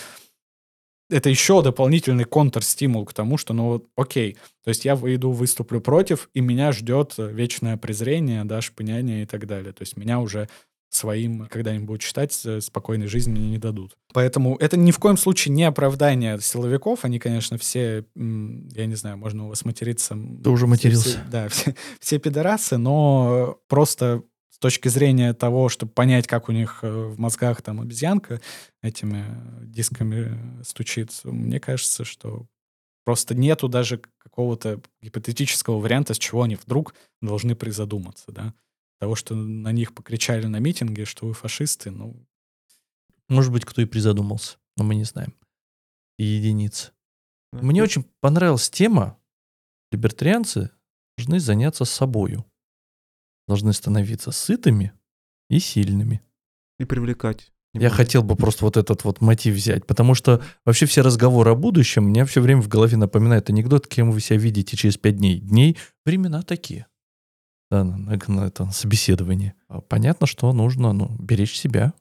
это 1.11 1.31
еще 1.31 1.63
дополнительный 1.63 2.25
контрстимул 2.25 3.05
к 3.05 3.13
тому, 3.13 3.37
что, 3.39 3.55
ну, 3.55 3.85
окей, 3.97 4.37
то 4.65 4.69
есть 4.69 4.85
я 4.85 4.97
выйду, 4.97 5.31
выступлю 5.31 5.81
против, 5.81 6.29
и 6.35 6.41
меня 6.41 6.73
ждет 6.73 7.15
вечное 7.17 7.77
презрение, 7.77 8.45
да, 8.45 8.61
шпыняние 8.61 9.23
и 9.23 9.27
так 9.27 9.47
далее. 9.47 9.73
То 9.73 9.83
есть 9.83 9.97
меня 9.97 10.21
уже 10.21 10.49
своим 10.91 11.47
когда-нибудь 11.47 11.87
будут 11.87 12.03
считать, 12.03 12.41
э, 12.45 12.61
спокойной 12.61 13.07
жизни 13.07 13.33
мне 13.33 13.51
не 13.51 13.59
дадут. 13.59 13.97
Поэтому 14.13 14.57
это 14.57 14.77
ни 14.77 14.91
в 14.91 14.99
коем 14.99 15.17
случае 15.17 15.53
не 15.55 15.65
оправдание 15.65 16.41
силовиков. 16.41 17.05
Они, 17.05 17.19
конечно, 17.19 17.59
все, 17.59 18.05
я 18.15 18.87
не 18.87 18.95
знаю, 18.95 19.19
можно 19.19 19.47
у 19.47 19.49
вас 19.49 19.65
материться. 19.65 20.17
Ты 20.43 20.49
уже 20.49 20.67
матерился. 20.67 21.09
Все, 21.09 21.19
да, 21.31 21.49
все, 21.51 21.75
все 22.01 22.19
пидорасы, 22.19 22.79
но 22.79 23.59
просто 23.69 24.23
с 24.57 24.59
точки 24.59 24.89
зрения 24.89 25.35
того, 25.35 25.69
чтобы 25.69 25.93
понять, 25.93 26.27
как 26.27 26.49
у 26.49 26.53
них 26.53 26.79
э, 26.81 26.89
в 26.89 27.21
мозгах 27.21 27.61
там 27.61 27.79
обезьянка 27.79 28.41
этими 28.83 29.23
дисками 29.63 30.63
стучит, 30.63 31.11
мне 31.25 31.61
кажется, 31.61 32.07
что 32.07 32.47
просто 33.05 33.35
нету 33.35 33.69
даже 33.69 34.01
какого-то 34.17 34.81
гипотетического 35.03 35.79
варианта, 35.79 36.15
с 36.15 36.19
чего 36.19 36.41
они 36.41 36.57
вдруг 36.57 36.95
должны 37.21 37.55
призадуматься, 37.55 38.33
да. 38.33 38.55
Того, 38.99 39.15
что 39.15 39.35
на 39.35 39.73
них 39.73 39.95
покричали 39.95 40.47
на 40.47 40.57
митинге, 40.57 41.05
что 41.05 41.27
вы 41.27 41.35
фашисты, 41.35 41.91
ну... 41.91 42.27
Может 43.29 43.53
быть, 43.53 43.67
кто 43.67 43.83
и 43.83 43.85
призадумался, 43.85 44.57
но 44.79 44.85
мы 44.85 44.95
не 44.95 45.05
знаем. 45.05 45.35
И 46.17 46.25
единицы. 46.25 46.93
Мне 47.53 47.83
очень 47.83 48.07
понравилась 48.23 48.71
тема. 48.71 49.19
Либертарианцы 49.93 50.71
должны 51.19 51.41
заняться 51.41 51.85
собою 51.85 52.47
должны 53.47 53.73
становиться 53.73 54.31
сытыми 54.31 54.93
и 55.49 55.59
сильными. 55.59 56.23
И 56.79 56.85
привлекать. 56.85 57.53
Я 57.75 57.91
хотел 57.91 58.23
бы 58.23 58.37
просто 58.37 58.65
вот 58.65 58.77
этот 58.77 59.05
вот 59.05 59.21
мотив 59.21 59.55
взять, 59.55 59.87
потому 59.87 60.15
что 60.15 60.43
вообще 60.65 60.87
все 60.87 61.03
разговоры 61.03 61.51
о 61.51 61.55
будущем 61.55 62.05
мне 62.05 62.25
все 62.25 62.41
время 62.41 62.63
в 62.63 62.69
голове 62.69 62.97
напоминают 62.97 63.51
анекдот, 63.51 63.87
кем 63.87 64.11
вы 64.11 64.21
себя 64.21 64.39
видите 64.39 64.77
через 64.77 64.97
пять 64.97 65.17
дней. 65.17 65.41
Дней 65.41 65.77
времена 66.05 66.43
такие. 66.43 66.87
Да, 67.71 67.85
на, 67.85 67.97
на, 67.99 68.19
на 68.29 68.47
это 68.47 68.71
собеседование. 68.71 69.55
А 69.69 69.81
понятно, 69.81 70.27
что 70.27 70.53
нужно 70.53 70.93
ну, 70.93 71.15
беречь 71.19 71.57
себя 71.57 71.93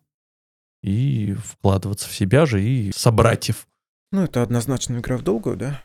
и 0.81 1.33
вкладываться 1.33 2.07
в 2.07 2.15
себя 2.15 2.45
же 2.45 2.63
и 2.63 2.91
собратьев. 2.95 3.67
Ну, 4.11 4.23
это 4.23 4.43
однозначно 4.43 4.99
игра 4.99 5.17
в 5.17 5.23
долгую, 5.23 5.57
да? 5.57 5.81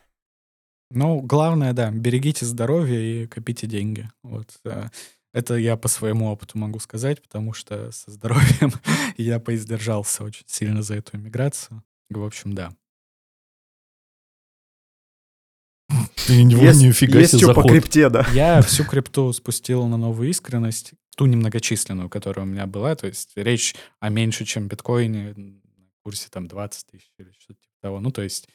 Ну, 0.90 1.20
главное, 1.20 1.72
да, 1.72 1.90
берегите 1.90 2.44
здоровье 2.44 3.24
и 3.24 3.26
копите 3.26 3.66
деньги. 3.66 4.10
Вот. 4.22 4.60
Это 5.32 5.54
я 5.54 5.76
по 5.76 5.88
своему 5.88 6.26
опыту 6.26 6.58
могу 6.58 6.80
сказать, 6.80 7.22
потому 7.22 7.52
что 7.52 7.92
со 7.92 8.10
здоровьем 8.10 8.72
я 9.16 9.38
поиздержался 9.38 10.24
очень 10.24 10.44
сильно 10.46 10.82
за 10.82 10.96
эту 10.96 11.16
иммиграцию. 11.16 11.84
В 12.08 12.24
общем, 12.24 12.54
да. 12.54 12.74
Ты 16.26 16.42
не 16.42 16.54
есть, 16.54 16.82
нифига 16.82 17.20
есть 17.20 17.38
что 17.38 17.54
по 17.54 17.62
крипте, 17.62 18.08
да. 18.08 18.26
Я 18.32 18.62
всю 18.62 18.84
крипту 18.84 19.32
спустил 19.32 19.86
на 19.86 19.96
новую 19.96 20.30
искренность, 20.30 20.92
ту 21.16 21.26
немногочисленную, 21.26 22.08
которая 22.08 22.46
у 22.46 22.48
меня 22.48 22.66
была. 22.66 22.94
То 22.96 23.06
есть 23.06 23.32
речь 23.36 23.74
о 24.00 24.08
меньше, 24.08 24.44
чем 24.44 24.68
биткоине, 24.68 25.34
на 25.36 25.60
курсе 26.02 26.28
там 26.30 26.46
20 26.48 26.86
тысяч 26.86 27.10
или 27.18 27.32
что-то 27.38 27.60
типа 27.60 27.74
того. 27.82 28.00
Ну, 28.00 28.10
то 28.10 28.22
есть 28.22 28.48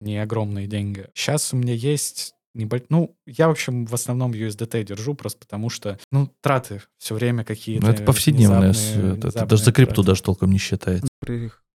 не 0.00 0.18
огромные 0.18 0.66
деньги. 0.66 1.08
Сейчас 1.14 1.52
у 1.52 1.56
меня 1.56 1.74
есть 1.74 2.34
небольшой. 2.54 2.86
Ну, 2.90 3.16
я, 3.26 3.48
в 3.48 3.52
общем, 3.52 3.86
в 3.86 3.94
основном 3.94 4.32
USDT 4.32 4.84
держу, 4.84 5.14
просто 5.14 5.38
потому 5.38 5.70
что, 5.70 5.98
ну, 6.10 6.32
траты 6.40 6.82
все 6.98 7.14
время 7.14 7.44
какие-то. 7.44 7.86
Ну, 7.86 7.92
это 7.92 8.02
повседневное. 8.02 8.70
Это, 8.72 9.28
это 9.28 9.46
даже 9.46 9.64
за 9.64 9.72
крипту 9.72 10.02
даже 10.02 10.22
толком 10.22 10.50
не 10.50 10.58
считается. 10.58 11.08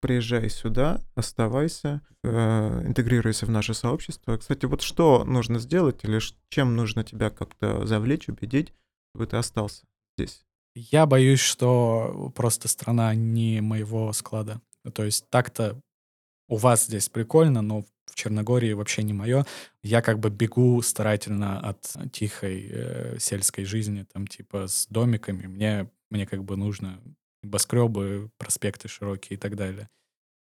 Приезжай 0.01 0.49
сюда, 0.49 1.01
оставайся, 1.15 2.01
э, 2.23 2.83
интегрируйся 2.85 3.45
в 3.45 3.49
наше 3.49 3.73
сообщество. 3.73 4.37
Кстати, 4.37 4.65
вот 4.65 4.81
что 4.81 5.23
нужно 5.23 5.57
сделать 5.57 6.03
или 6.03 6.19
чем 6.49 6.75
нужно 6.75 7.03
тебя 7.03 7.31
как-то 7.31 7.85
завлечь, 7.85 8.27
убедить, 8.27 8.73
чтобы 9.09 9.25
ты 9.25 9.37
остался 9.37 9.83
здесь? 10.17 10.43
Я 10.75 11.05
боюсь, 11.05 11.39
что 11.39 12.31
просто 12.35 12.67
страна 12.67 13.15
не 13.15 13.61
моего 13.61 14.11
склада. 14.13 14.61
То 14.93 15.05
есть 15.05 15.25
так-то 15.29 15.79
у 16.49 16.57
вас 16.57 16.85
здесь 16.85 17.09
прикольно, 17.09 17.61
но 17.61 17.85
в 18.15 18.17
Черногории 18.17 18.71
вообще 18.71 19.03
не 19.03 19.11
мое. 19.11 19.45
Я 19.83 20.01
как 20.01 20.19
бы 20.19 20.29
бегу 20.29 20.81
старательно 20.81 21.59
от 21.59 21.95
тихой 22.13 22.65
э, 22.71 23.17
сельской 23.19 23.65
жизни, 23.65 24.05
там 24.11 24.25
типа 24.25 24.67
с 24.67 24.87
домиками. 24.89 25.47
Мне, 25.47 25.91
мне 26.09 26.25
как 26.25 26.45
бы 26.45 26.55
нужно 26.55 27.01
небоскребы, 27.43 28.31
проспекты 28.37 28.87
широкие 28.87 29.35
и 29.35 29.39
так 29.39 29.57
далее. 29.57 29.89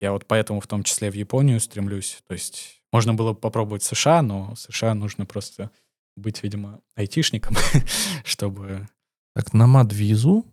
Я 0.02 0.12
вот 0.12 0.26
поэтому 0.26 0.60
в 0.60 0.66
том 0.66 0.82
числе 0.82 1.10
в 1.10 1.14
Японию 1.14 1.58
стремлюсь. 1.60 2.18
То 2.28 2.34
есть 2.34 2.82
можно 2.92 3.14
было 3.14 3.32
попробовать 3.32 3.82
США, 3.82 4.20
но 4.20 4.54
США 4.54 4.94
нужно 4.94 5.24
просто 5.24 5.70
быть, 6.14 6.42
видимо, 6.42 6.82
айтишником, 6.94 7.56
чтобы... 8.24 8.86
Так, 9.34 9.54
намад 9.54 9.94
визу 9.94 10.44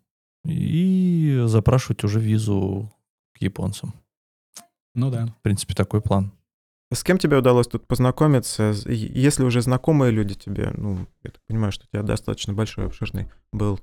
и 0.45 1.43
запрашивать 1.47 2.05
уже 2.05 2.21
визу 2.21 2.89
к 3.33 3.41
японцам. 3.41 3.93
Ну 4.95 5.09
да. 5.09 5.25
В 5.25 5.41
принципе, 5.41 5.73
такой 5.73 6.01
план. 6.01 6.31
С 6.93 7.03
кем 7.03 7.17
тебе 7.17 7.37
удалось 7.37 7.67
тут 7.67 7.87
познакомиться? 7.87 8.73
Если 8.85 9.43
уже 9.43 9.61
знакомые 9.61 10.11
люди 10.11 10.35
тебе, 10.35 10.71
ну, 10.75 11.07
я 11.23 11.31
так 11.31 11.41
понимаю, 11.47 11.71
что 11.71 11.85
у 11.85 11.87
тебя 11.87 12.03
достаточно 12.03 12.53
большой, 12.53 12.85
обширный 12.85 13.27
был. 13.51 13.79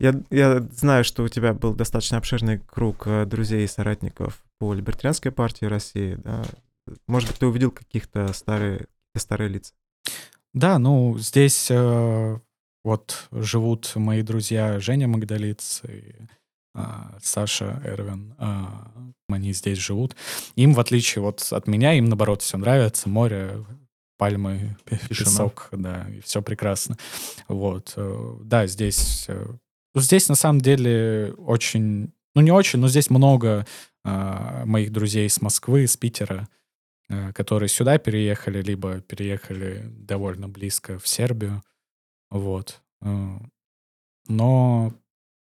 Я, 0.00 0.20
я 0.30 0.60
знаю, 0.60 1.04
что 1.04 1.22
у 1.22 1.28
тебя 1.28 1.54
был 1.54 1.72
достаточно 1.72 2.18
обширный 2.18 2.58
круг 2.58 3.06
э, 3.06 3.24
друзей 3.26 3.64
и 3.64 3.68
соратников 3.68 4.44
по 4.58 4.74
либертарианской 4.74 5.30
партии 5.30 5.66
России, 5.66 6.16
да? 6.16 6.44
Может 7.06 7.30
быть, 7.30 7.38
ты 7.38 7.46
увидел 7.46 7.70
каких-то 7.70 8.32
старые, 8.32 8.86
старые 9.16 9.48
лица? 9.48 9.72
Да, 10.52 10.78
ну, 10.78 11.16
здесь 11.18 11.68
э, 11.70 12.38
вот 12.82 13.28
живут 13.30 13.92
мои 13.94 14.22
друзья 14.22 14.78
Женя 14.80 15.08
Магдалиц 15.08 15.82
и 15.88 16.14
Саша 17.22 17.80
Эрвин. 17.84 18.34
а, 18.38 18.90
они 19.28 19.52
здесь 19.52 19.78
живут. 19.78 20.16
Им, 20.56 20.74
в 20.74 20.80
отличие 20.80 21.22
вот 21.22 21.46
от 21.50 21.66
меня, 21.66 21.94
им, 21.94 22.06
наоборот, 22.06 22.42
все 22.42 22.58
нравится. 22.58 23.08
Море, 23.08 23.64
пальмы, 24.16 24.76
Тишина. 25.08 25.30
песок, 25.30 25.68
да, 25.72 26.06
и 26.08 26.20
все 26.20 26.42
прекрасно. 26.42 26.96
Вот. 27.48 27.94
э, 27.96 28.36
Да, 28.42 28.66
здесь... 28.66 29.26
э, 29.28 29.46
ну, 29.94 30.00
здесь, 30.00 30.28
на 30.28 30.34
самом 30.34 30.60
деле, 30.60 31.34
очень... 31.38 32.12
Ну, 32.34 32.42
не 32.42 32.50
очень, 32.50 32.80
но 32.80 32.88
здесь 32.88 33.10
много 33.10 33.64
а, 34.02 34.64
моих 34.66 34.90
друзей 34.90 35.30
с 35.30 35.40
Москвы, 35.40 35.86
с 35.86 35.96
Питера, 35.96 36.48
э, 37.08 37.32
которые 37.32 37.68
сюда 37.68 37.98
переехали, 37.98 38.60
либо 38.60 39.00
переехали 39.00 39.84
довольно 39.86 40.48
близко 40.48 40.98
в 40.98 41.06
Сербию. 41.06 41.62
Вот. 42.30 42.80
Но 44.26 44.92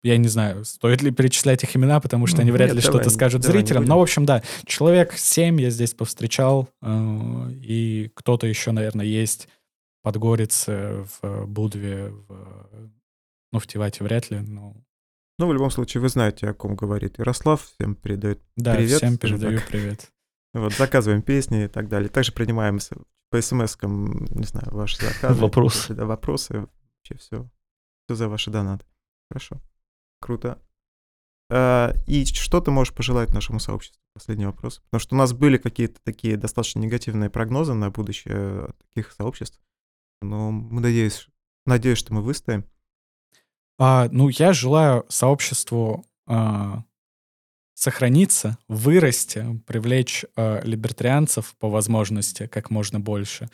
я 0.08 0.18
не 0.18 0.28
знаю, 0.28 0.64
стоит 0.66 1.02
ли 1.02 1.12
перечислять 1.12 1.64
их 1.64 1.76
имена, 1.76 2.00
потому 2.00 2.28
что 2.28 2.38
Ну, 2.38 2.44
они 2.44 2.52
вряд 2.52 2.70
нет, 2.70 2.78
ли 2.78 2.82
давай 2.82 3.00
что-то 3.02 3.14
скажут 3.14 3.42
давай 3.42 3.58
зрителям. 3.60 3.86
Но, 3.86 4.00
в 4.00 4.02
общем, 4.02 4.26
да, 4.26 4.42
человек 4.66 5.14
семь 5.18 5.60
я 5.62 5.70
здесь 5.70 5.94
повстречал, 5.94 6.70
э, 6.82 7.50
и 7.62 8.12
кто-то 8.16 8.48
еще, 8.48 8.72
наверное, 8.72 9.06
есть 9.06 9.48
в 10.00 10.04
Подгорице, 10.04 11.06
в 11.22 11.46
Будве, 11.46 12.10
в... 12.10 12.92
ну, 13.52 13.60
в 13.60 13.68
Тивате 13.68 14.04
вряд 14.04 14.30
ли, 14.32 14.40
но 14.40 14.76
Ну, 15.40 15.48
в 15.48 15.54
любом 15.54 15.70
случае, 15.72 16.02
вы 16.02 16.10
знаете, 16.10 16.48
о 16.50 16.54
ком 16.54 16.76
говорит 16.76 17.20
Ярослав. 17.20 17.62
Всем 17.78 17.96
передает. 17.96 18.42
да, 18.56 18.76
Привет, 18.76 18.98
всем 18.98 19.18
передаю 19.18 19.60
так. 19.60 19.68
привет. 19.68 20.12
Вот, 20.54 20.74
заказываем 20.74 21.22
песни 21.22 21.66
и 21.66 21.68
так 21.68 21.90
далее. 21.90 22.10
Также 22.10 22.32
принимаем 22.32 22.80
по 23.30 23.38
смс-кам, 23.42 24.26
не 24.34 24.46
знаю, 24.46 24.68
ваши 24.72 24.98
заказы. 25.06 25.42
Вопросы. 25.42 25.94
Да, 25.94 26.06
вопросы. 26.06 26.54
Вообще 26.62 27.16
все. 27.20 27.50
Все 28.06 28.16
за 28.16 28.30
ваши 28.30 28.50
донаты. 28.50 28.86
Хорошо. 29.30 29.58
Круто. 30.20 30.62
А, 31.50 31.94
И 32.08 32.26
что 32.26 32.62
ты 32.62 32.72
можешь 32.72 32.94
пожелать 32.94 33.34
нашему 33.34 33.60
сообществу? 33.60 34.02
Последний 34.14 34.46
вопрос. 34.46 34.82
Потому 34.86 35.00
что 35.00 35.16
у 35.16 35.18
нас 35.18 35.34
были 35.34 35.58
какие-то 35.58 36.00
такие 36.04 36.38
достаточно 36.38 36.80
негативные 36.80 37.30
прогнозы 37.30 37.74
на 37.74 37.92
будущее 37.92 38.66
от 38.66 38.78
таких 38.78 39.12
сообществ. 39.12 39.60
Но 40.22 40.52
мы 40.52 40.82
надеюсь, 40.82 41.28
надеюсь, 41.66 42.00
что 42.00 42.14
мы 42.14 42.22
выстоим. 42.22 42.66
А, 43.80 44.10
ну, 44.12 44.30
я 44.30 44.54
желаю 44.54 45.06
сообществу 45.08 46.06
а, 46.26 46.84
сохраниться, 47.76 48.58
вырасти, 48.68 49.62
привлечь 49.68 50.26
а, 50.36 50.62
либертарианцев 50.64 51.56
по 51.60 51.70
возможности 51.70 52.48
как 52.48 52.72
можно 52.72 53.00
больше. 53.00 53.50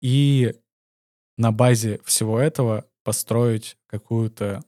И 0.00 0.54
на 1.36 1.50
базе 1.50 2.00
всего 2.04 2.38
этого 2.38 2.86
построить 3.02 3.76
какую-то 3.88 4.62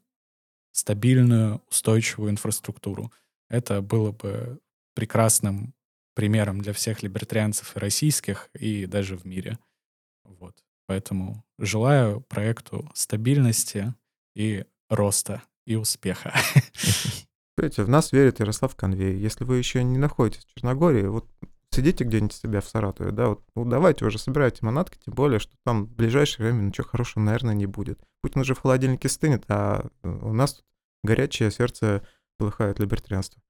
стабильную, 0.78 1.60
устойчивую 1.68 2.30
инфраструктуру. 2.30 3.12
Это 3.50 3.82
было 3.82 4.12
бы 4.12 4.60
прекрасным 4.94 5.74
примером 6.14 6.60
для 6.60 6.72
всех 6.72 7.02
либертарианцев 7.02 7.76
и 7.76 7.80
российских, 7.80 8.50
и 8.54 8.86
даже 8.86 9.16
в 9.16 9.24
мире. 9.24 9.58
Вот. 10.24 10.54
Поэтому 10.86 11.44
желаю 11.58 12.20
проекту 12.20 12.90
стабильности 12.94 13.94
и 14.34 14.64
роста 14.88 15.42
и 15.66 15.74
успеха. 15.76 16.32
Видите, 17.56 17.82
в 17.82 17.88
нас 17.88 18.12
верит 18.12 18.40
Ярослав 18.40 18.74
Конвей. 18.76 19.18
Если 19.18 19.44
вы 19.44 19.58
еще 19.58 19.82
не 19.82 19.98
находитесь 19.98 20.44
в 20.44 20.54
Черногории, 20.54 21.06
вот 21.06 21.28
сидите 21.78 22.02
где-нибудь 22.02 22.32
себя 22.32 22.60
в 22.60 22.68
Саратове, 22.68 23.12
да, 23.12 23.28
вот 23.28 23.42
ну, 23.54 23.64
давайте 23.64 24.04
уже 24.04 24.18
собирайте 24.18 24.58
манатки, 24.66 24.98
тем 25.04 25.14
более, 25.14 25.38
что 25.38 25.52
там 25.64 25.86
в 25.86 25.94
ближайшее 25.94 26.46
время 26.50 26.66
ничего 26.66 26.86
хорошего, 26.88 27.22
наверное, 27.22 27.54
не 27.54 27.66
будет. 27.66 28.00
Путин 28.20 28.40
уже 28.40 28.54
в 28.54 28.60
холодильнике 28.60 29.08
стынет, 29.08 29.44
а 29.48 29.86
у 30.02 30.32
нас 30.32 30.54
тут 30.54 30.64
горячее 31.04 31.52
сердце 31.52 32.02
полыхает 32.36 32.80
либертарианство. 32.80 33.40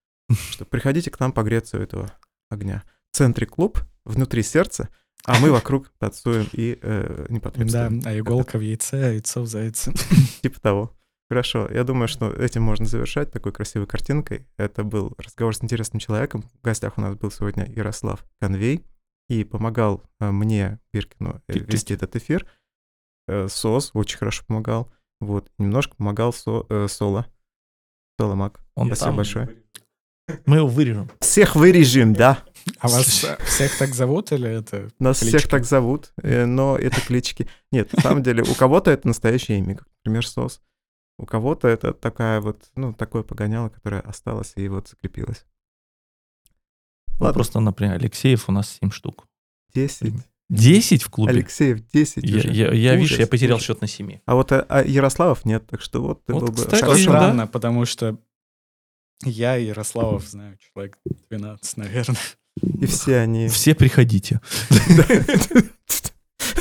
Что 0.50 0.66
приходите 0.66 1.10
к 1.10 1.18
нам 1.20 1.32
погреться 1.32 1.78
у 1.78 1.80
этого 1.80 2.12
огня. 2.50 2.82
В 3.12 3.16
центре 3.16 3.46
клуб, 3.46 3.80
внутри 4.04 4.42
сердца, 4.42 4.90
а 5.24 5.38
мы 5.40 5.50
вокруг 5.50 5.90
танцуем 5.98 6.46
и 6.52 6.78
э, 6.82 7.26
Да, 7.28 7.34
непотребствуем. 7.34 8.02
а 8.04 8.18
иголка 8.18 8.58
в 8.58 8.60
яйце, 8.60 8.96
а 9.02 9.12
яйцо 9.12 9.40
в 9.40 9.46
зайце. 9.46 9.92
Типа 10.42 10.60
того. 10.60 10.97
Хорошо, 11.30 11.68
я 11.70 11.84
думаю, 11.84 12.08
что 12.08 12.30
этим 12.32 12.62
можно 12.62 12.86
завершать 12.86 13.30
такой 13.30 13.52
красивой 13.52 13.86
картинкой. 13.86 14.46
Это 14.56 14.82
был 14.82 15.12
разговор 15.18 15.54
с 15.54 15.62
интересным 15.62 16.00
человеком. 16.00 16.42
В 16.42 16.62
гостях 16.62 16.96
у 16.96 17.02
нас 17.02 17.16
был 17.16 17.30
сегодня 17.30 17.70
Ярослав 17.70 18.24
Конвей 18.40 18.86
и 19.28 19.44
помогал 19.44 20.02
э, 20.20 20.30
мне, 20.30 20.80
Биркину, 20.90 21.42
э, 21.48 21.58
вести 21.58 21.92
этот 21.92 22.16
эфир. 22.16 22.46
Э, 23.26 23.46
СОС 23.46 23.90
очень 23.92 24.16
хорошо 24.16 24.42
помогал. 24.46 24.90
Вот, 25.20 25.50
немножко 25.58 25.96
помогал 25.96 26.32
со, 26.32 26.64
э, 26.70 26.88
Соло. 26.88 27.26
Соло 28.18 28.34
Мак. 28.34 28.60
Он 28.74 28.86
Спасибо 28.86 29.06
там. 29.08 29.16
большое. 29.16 29.56
Мы 30.46 30.56
его 30.56 30.66
вырежем. 30.66 31.10
Всех 31.20 31.56
вырежем, 31.56 32.14
да. 32.14 32.42
А 32.78 32.88
вас 32.88 33.06
всех 33.44 33.76
так 33.78 33.94
зовут 33.94 34.32
или 34.32 34.48
это... 34.48 34.90
Нас 34.98 35.20
Клички. 35.20 35.36
всех 35.36 35.50
так 35.50 35.64
зовут, 35.64 36.12
но 36.22 36.76
это 36.78 37.00
клички. 37.00 37.48
Нет, 37.72 37.92
на 37.94 38.02
самом 38.02 38.22
деле, 38.22 38.42
у 38.42 38.54
кого-то 38.54 38.90
это 38.90 39.08
настоящее 39.08 39.58
имя, 39.58 39.76
как, 39.76 39.88
например, 40.04 40.26
Сос. 40.26 40.60
У 41.18 41.26
кого-то 41.26 41.66
это 41.68 41.92
такая 41.92 42.40
вот, 42.40 42.70
ну, 42.76 42.94
такое 42.94 43.22
погоняло, 43.24 43.68
которое 43.68 44.00
осталось 44.00 44.52
и 44.56 44.68
вот 44.68 44.88
закрепилось. 44.88 45.44
Ну, 47.18 47.24
Ладно. 47.24 47.34
просто, 47.34 47.60
например, 47.60 47.94
Алексеев 47.96 48.48
у 48.48 48.52
нас 48.52 48.78
7 48.80 48.90
штук. 48.92 49.26
10. 49.74 50.14
10 50.48 51.02
в 51.02 51.10
клубе? 51.10 51.32
Алексеев 51.32 51.84
10 51.88 52.22
Я, 52.24 52.36
уже. 52.38 52.52
я, 52.52 52.72
я, 52.72 52.94
видишь, 52.96 53.18
я 53.18 53.26
потерял 53.26 53.56
ужас. 53.56 53.66
счет 53.66 53.80
на 53.80 53.88
7. 53.88 54.20
А 54.24 54.34
вот 54.34 54.52
а, 54.52 54.64
а 54.68 54.82
Ярославов 54.84 55.44
нет, 55.44 55.66
так 55.66 55.82
что 55.82 56.00
вот 56.00 56.24
ты 56.24 56.32
Вот, 56.32 56.40
был 56.44 56.48
бы 56.50 56.54
кстати, 56.54 56.80
хорошо. 56.80 57.04
да. 57.10 57.18
странно, 57.18 57.46
потому 57.48 57.84
что 57.84 58.16
я 59.24 59.58
и 59.58 59.66
Ярославов 59.66 60.24
знаю 60.24 60.56
человек 60.58 60.98
12, 61.28 61.76
наверное. 61.76 62.16
И 62.80 62.86
все 62.86 63.18
они... 63.18 63.48
Все 63.48 63.74
приходите. 63.74 64.40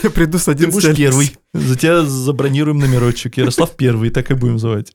Я 0.04 0.10
приду 0.10 0.38
с 0.38 0.46
Ты 0.46 0.52
11 0.52 0.74
будешь 0.74 0.96
первый. 0.96 1.36
За 1.54 1.76
тебя 1.76 2.04
забронируем 2.04 2.80
номерочек. 2.80 3.38
Ярослав 3.38 3.76
первый, 3.76 4.10
так 4.10 4.32
и 4.32 4.36
будем 4.36 4.60
звать. 4.60 4.94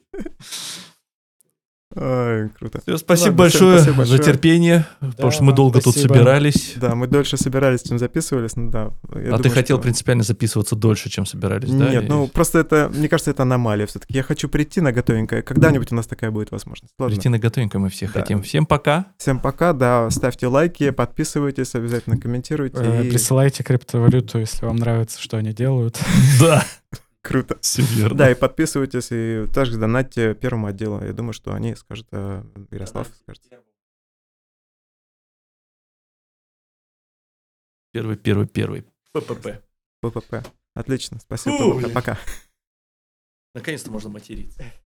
Ой, 1.95 2.49
круто. 2.59 2.81
Всё, 2.81 2.97
спасибо, 2.97 3.31
Ладно, 3.43 3.49
всем 3.49 3.61
большое 3.61 3.77
спасибо 3.79 3.97
большое. 3.99 4.17
за 4.19 4.25
терпение, 4.25 4.87
потому 5.01 5.31
что 5.31 5.45
мы 5.45 5.53
долго 5.53 5.81
тут 5.81 5.93
спасибо. 5.95 6.15
собирались. 6.15 6.73
Да, 6.77 6.95
мы 6.95 7.07
дольше 7.07 7.37
собирались, 7.37 7.83
чем 7.83 7.99
записывались, 7.99 8.57
ну 8.57 8.71
да. 8.71 8.93
Я 9.15 9.21
а 9.21 9.25
думаю, 9.25 9.43
ты 9.43 9.51
хотел 9.51 9.77
что- 9.77 9.83
принципиально 9.83 10.23
записываться 10.25 10.75
дольше, 10.75 11.11
чем 11.11 11.27
собирались, 11.27 11.71
да? 11.71 11.91
Нет, 11.91 12.05
И- 12.05 12.09
ну 12.09 12.29
просто 12.29 12.61
это, 12.61 12.91
мне 12.95 13.09
кажется, 13.09 13.31
это 13.31 13.43
аномалия 13.43 13.87
все-таки. 13.87 14.15
Я 14.15 14.23
хочу 14.23 14.49
прийти 14.49 14.81
на 14.81 14.93
готовенькое. 14.93 15.43
Когда-нибудь 15.43 15.93
у 15.93 15.95
нас 15.95 16.07
такая 16.07 16.31
будет 16.31 16.51
возможность. 16.51 16.93
Ладно. 16.99 17.15
Прийти 17.15 17.29
на 17.29 17.39
готовенькое 17.39 17.81
мы 17.81 17.91
все 17.91 18.07
Да. 18.07 18.13
хотим. 18.21 18.43
Всем 18.43 18.65
пока. 18.65 19.07
Всем 19.19 19.39
пока, 19.39 19.73
да, 19.75 20.09
ставьте 20.11 20.47
лайки, 20.47 20.91
подписывайтесь, 20.91 21.75
обязательно 21.75 22.17
комментируйте. 22.17 22.79
Э, 22.81 23.05
и 23.05 23.11
Присылайте 23.11 23.63
криптовалюту, 23.63 24.39
если 24.39 24.65
вам 24.65 24.77
нравится, 24.77 25.21
что 25.21 25.37
они 25.37 25.53
делают. 25.53 25.99
Да, 26.41 26.65
Круто. 27.23 27.59
все 27.63 27.83
верно. 27.83 28.19
Да, 28.19 28.31
и 28.31 28.35
подписывайтесь, 28.35 29.09
и 29.11 29.47
также 29.53 29.79
донатьте 29.79 30.35
первому 30.35 30.67
отделу. 30.67 31.03
Я 31.03 31.13
думаю, 31.13 31.33
что 31.33 31.55
они 31.55 31.75
скажут, 31.77 32.09
э, 32.11 32.43
Ярослав 32.71 33.09
скажет. 33.23 33.43
Первый, 37.93 38.17
первый, 38.17 38.47
первый. 38.47 38.87
ППП. 39.13 39.63
ППП. 40.01 40.47
Отлично, 40.75 41.21
спасибо. 41.21 41.81
Фу, 41.81 41.91
пока. 41.91 42.19
Наконец-то 43.55 43.91
можно 43.91 44.09
материться. 44.09 44.65